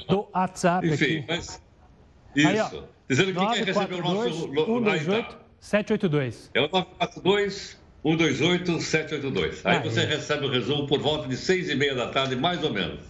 do 0.08 0.28
WhatsApp 0.34 0.86
Enfim, 0.86 1.18
aqui. 1.18 1.24
mas... 1.28 1.62
Isso. 2.34 2.48
Aí, 2.48 2.60
ó, 2.60 2.70
Dizendo 3.08 3.34
que 3.34 3.46
quer 3.54 3.64
receber 3.64 3.94
o 3.94 4.02
nosso... 4.02 4.48
128 4.54 5.36
782. 5.60 6.50
É 6.54 6.60
o 6.60 6.68
942 6.68 7.78
128 8.02 8.80
782. 8.80 9.66
Aí, 9.66 9.76
Aí 9.76 9.82
você 9.82 10.04
recebe 10.04 10.46
o 10.46 10.50
resumo 10.50 10.86
por 10.86 11.00
volta 11.00 11.26
de 11.26 11.36
seis 11.36 11.70
e 11.70 11.74
meia 11.74 11.94
da 11.94 12.08
tarde, 12.08 12.36
mais 12.36 12.62
ou 12.62 12.72
menos. 12.72 13.00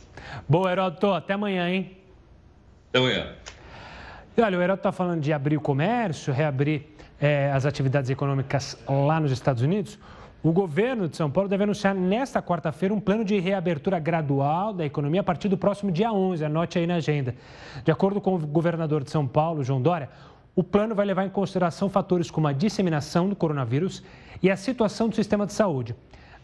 Boa, 0.49 0.71
Heródoto. 0.71 1.13
Até 1.13 1.35
amanhã, 1.35 1.69
hein? 1.69 1.97
Até 2.91 2.99
amanhã. 3.01 3.35
E 4.37 4.41
olha, 4.41 4.59
o 4.59 4.63
Heródoto 4.63 4.89
está 4.89 4.93
falando 4.93 5.21
de 5.21 5.33
abrir 5.33 5.57
o 5.57 5.61
comércio, 5.61 6.33
reabrir 6.33 6.83
é, 7.21 7.51
as 7.53 7.67
atividades 7.67 8.11
econômicas 8.11 8.77
lá 8.89 9.21
nos 9.21 9.33
Estados 9.33 9.63
Unidos. 9.63 9.99
O 10.45 10.53
governo 10.53 11.09
de 11.09 11.17
São 11.17 11.31
Paulo 11.31 11.49
deve 11.49 11.65
anunciar 11.65 11.95
nesta 11.95 12.43
quarta-feira 12.43 12.93
um 12.93 13.01
plano 13.01 13.25
de 13.25 13.39
reabertura 13.39 13.99
gradual 13.99 14.75
da 14.75 14.85
economia 14.85 15.23
a 15.23 15.25
partir 15.25 15.49
do 15.49 15.57
próximo 15.57 15.91
dia 15.91 16.13
11. 16.13 16.45
Anote 16.45 16.79
aí 16.79 16.87
na 16.87 16.97
agenda. 16.97 17.35
De 17.83 17.91
acordo 17.91 18.21
com 18.21 18.35
o 18.35 18.39
governador 18.39 19.03
de 19.03 19.11
São 19.11 19.27
Paulo, 19.27 19.65
João 19.65 19.81
Dória, 19.81 20.11
o 20.55 20.63
plano 20.63 20.95
vai 20.95 21.07
levar 21.07 21.25
em 21.25 21.31
consideração 21.31 21.89
fatores 21.89 22.31
como 22.31 22.47
a 22.47 22.53
disseminação 22.53 23.27
do 23.27 23.35
coronavírus 23.35 24.03
e 24.43 24.51
a 24.51 24.57
situação 24.57 25.09
do 25.09 25.15
sistema 25.15 25.47
de 25.47 25.55
saúde. 25.55 25.97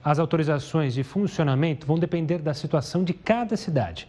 As 0.02 0.18
autorizações 0.18 0.94
de 0.94 1.02
funcionamento 1.02 1.86
vão 1.86 1.98
depender 1.98 2.38
da 2.38 2.54
situação 2.54 3.04
de 3.04 3.12
cada 3.12 3.54
cidade. 3.54 4.08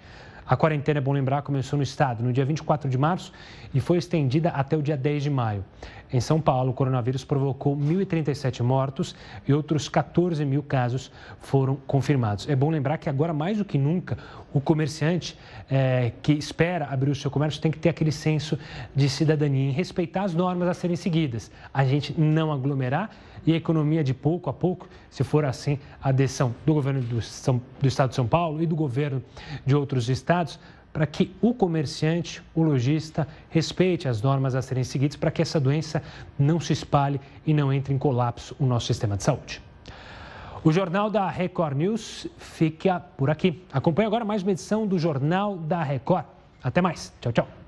A 0.52 0.58
quarentena, 0.58 0.98
é 0.98 1.02
bom 1.02 1.14
lembrar, 1.14 1.44
começou 1.44 1.78
no 1.78 1.84
estado 1.84 2.22
no 2.22 2.34
dia 2.34 2.44
24 2.44 2.90
de 2.90 2.98
março 2.98 3.32
e 3.74 3.80
foi 3.80 3.98
estendida 3.98 4.50
até 4.50 4.76
o 4.76 4.82
dia 4.82 4.98
10 4.98 5.24
de 5.24 5.30
maio. 5.30 5.64
Em 6.12 6.20
São 6.20 6.42
Paulo, 6.42 6.72
o 6.72 6.74
coronavírus 6.74 7.24
provocou 7.24 7.74
1.037 7.78 8.62
mortos 8.62 9.16
e 9.48 9.54
outros 9.54 9.88
14 9.88 10.44
mil 10.44 10.62
casos 10.62 11.10
foram 11.40 11.78
confirmados. 11.88 12.50
É 12.50 12.56
bom 12.56 12.70
lembrar 12.70 12.98
que 12.98 13.08
agora, 13.08 13.32
mais 13.32 13.60
do 13.60 13.64
que 13.64 13.78
nunca, 13.78 14.18
o 14.52 14.60
comerciante 14.60 15.40
é, 15.70 16.12
que 16.22 16.34
espera 16.34 16.86
abrir 16.88 17.12
o 17.12 17.16
seu 17.16 17.32
comércio 17.32 17.62
tem 17.62 17.72
que 17.72 17.80
ter 17.80 17.88
aquele 17.88 18.12
senso 18.12 18.60
de 18.94 19.08
cidadania 19.08 19.70
e 19.70 19.72
respeitar 19.72 20.24
as 20.24 20.34
normas 20.34 20.68
a 20.68 20.74
serem 20.74 20.98
seguidas. 20.98 21.50
A 21.74 21.86
gente 21.86 22.14
não 22.20 22.52
aglomerar 22.52 23.10
e 23.46 23.54
economia 23.54 24.04
de 24.04 24.14
pouco 24.14 24.50
a 24.50 24.54
pouco, 24.54 24.88
se 25.10 25.24
for 25.24 25.46
assim 25.46 25.80
a 26.02 26.10
adesão 26.10 26.54
do 26.66 26.74
governo 26.74 27.02
do, 27.02 27.22
São, 27.22 27.62
do 27.80 27.88
Estado 27.88 28.10
de 28.10 28.16
São 28.16 28.28
Paulo 28.28 28.62
e 28.62 28.66
do 28.66 28.76
governo 28.76 29.24
de 29.66 29.76
outros 29.76 30.10
estados, 30.10 30.60
para 30.94 31.06
que 31.06 31.34
o 31.42 31.54
comerciante, 31.54 32.44
o 32.54 32.62
lojista, 32.62 33.28
respeite 33.50 34.08
as 34.08 34.22
normas 34.22 34.56
a 34.56 34.62
serem 34.62 34.84
seguidas 34.84 35.16
para 35.16 35.32
que 35.32 35.42
essa 35.42 35.60
doença 35.60 36.04
não 36.38 36.60
se 36.60 36.74
espalhe 36.74 37.20
e 37.46 37.54
não 37.54 37.72
entre 37.72 37.94
em 37.94 37.98
colapso 37.98 38.56
o 38.60 38.66
nosso 38.66 38.88
sistema 38.88 39.16
de 39.16 39.24
saúde. 39.24 39.62
O 40.64 40.72
Jornal 40.72 41.10
da 41.10 41.28
Record 41.28 41.76
News 41.76 42.28
fica 42.38 43.00
por 43.00 43.30
aqui. 43.30 43.64
Acompanhe 43.74 44.06
agora 44.06 44.24
mais 44.24 44.44
uma 44.44 44.52
edição 44.52 44.86
do 44.86 45.00
Jornal 45.00 45.58
da 45.58 45.82
Record. 45.82 46.26
Até 46.64 46.82
mais. 46.82 47.12
Tchau, 47.20 47.32
tchau. 47.32 47.61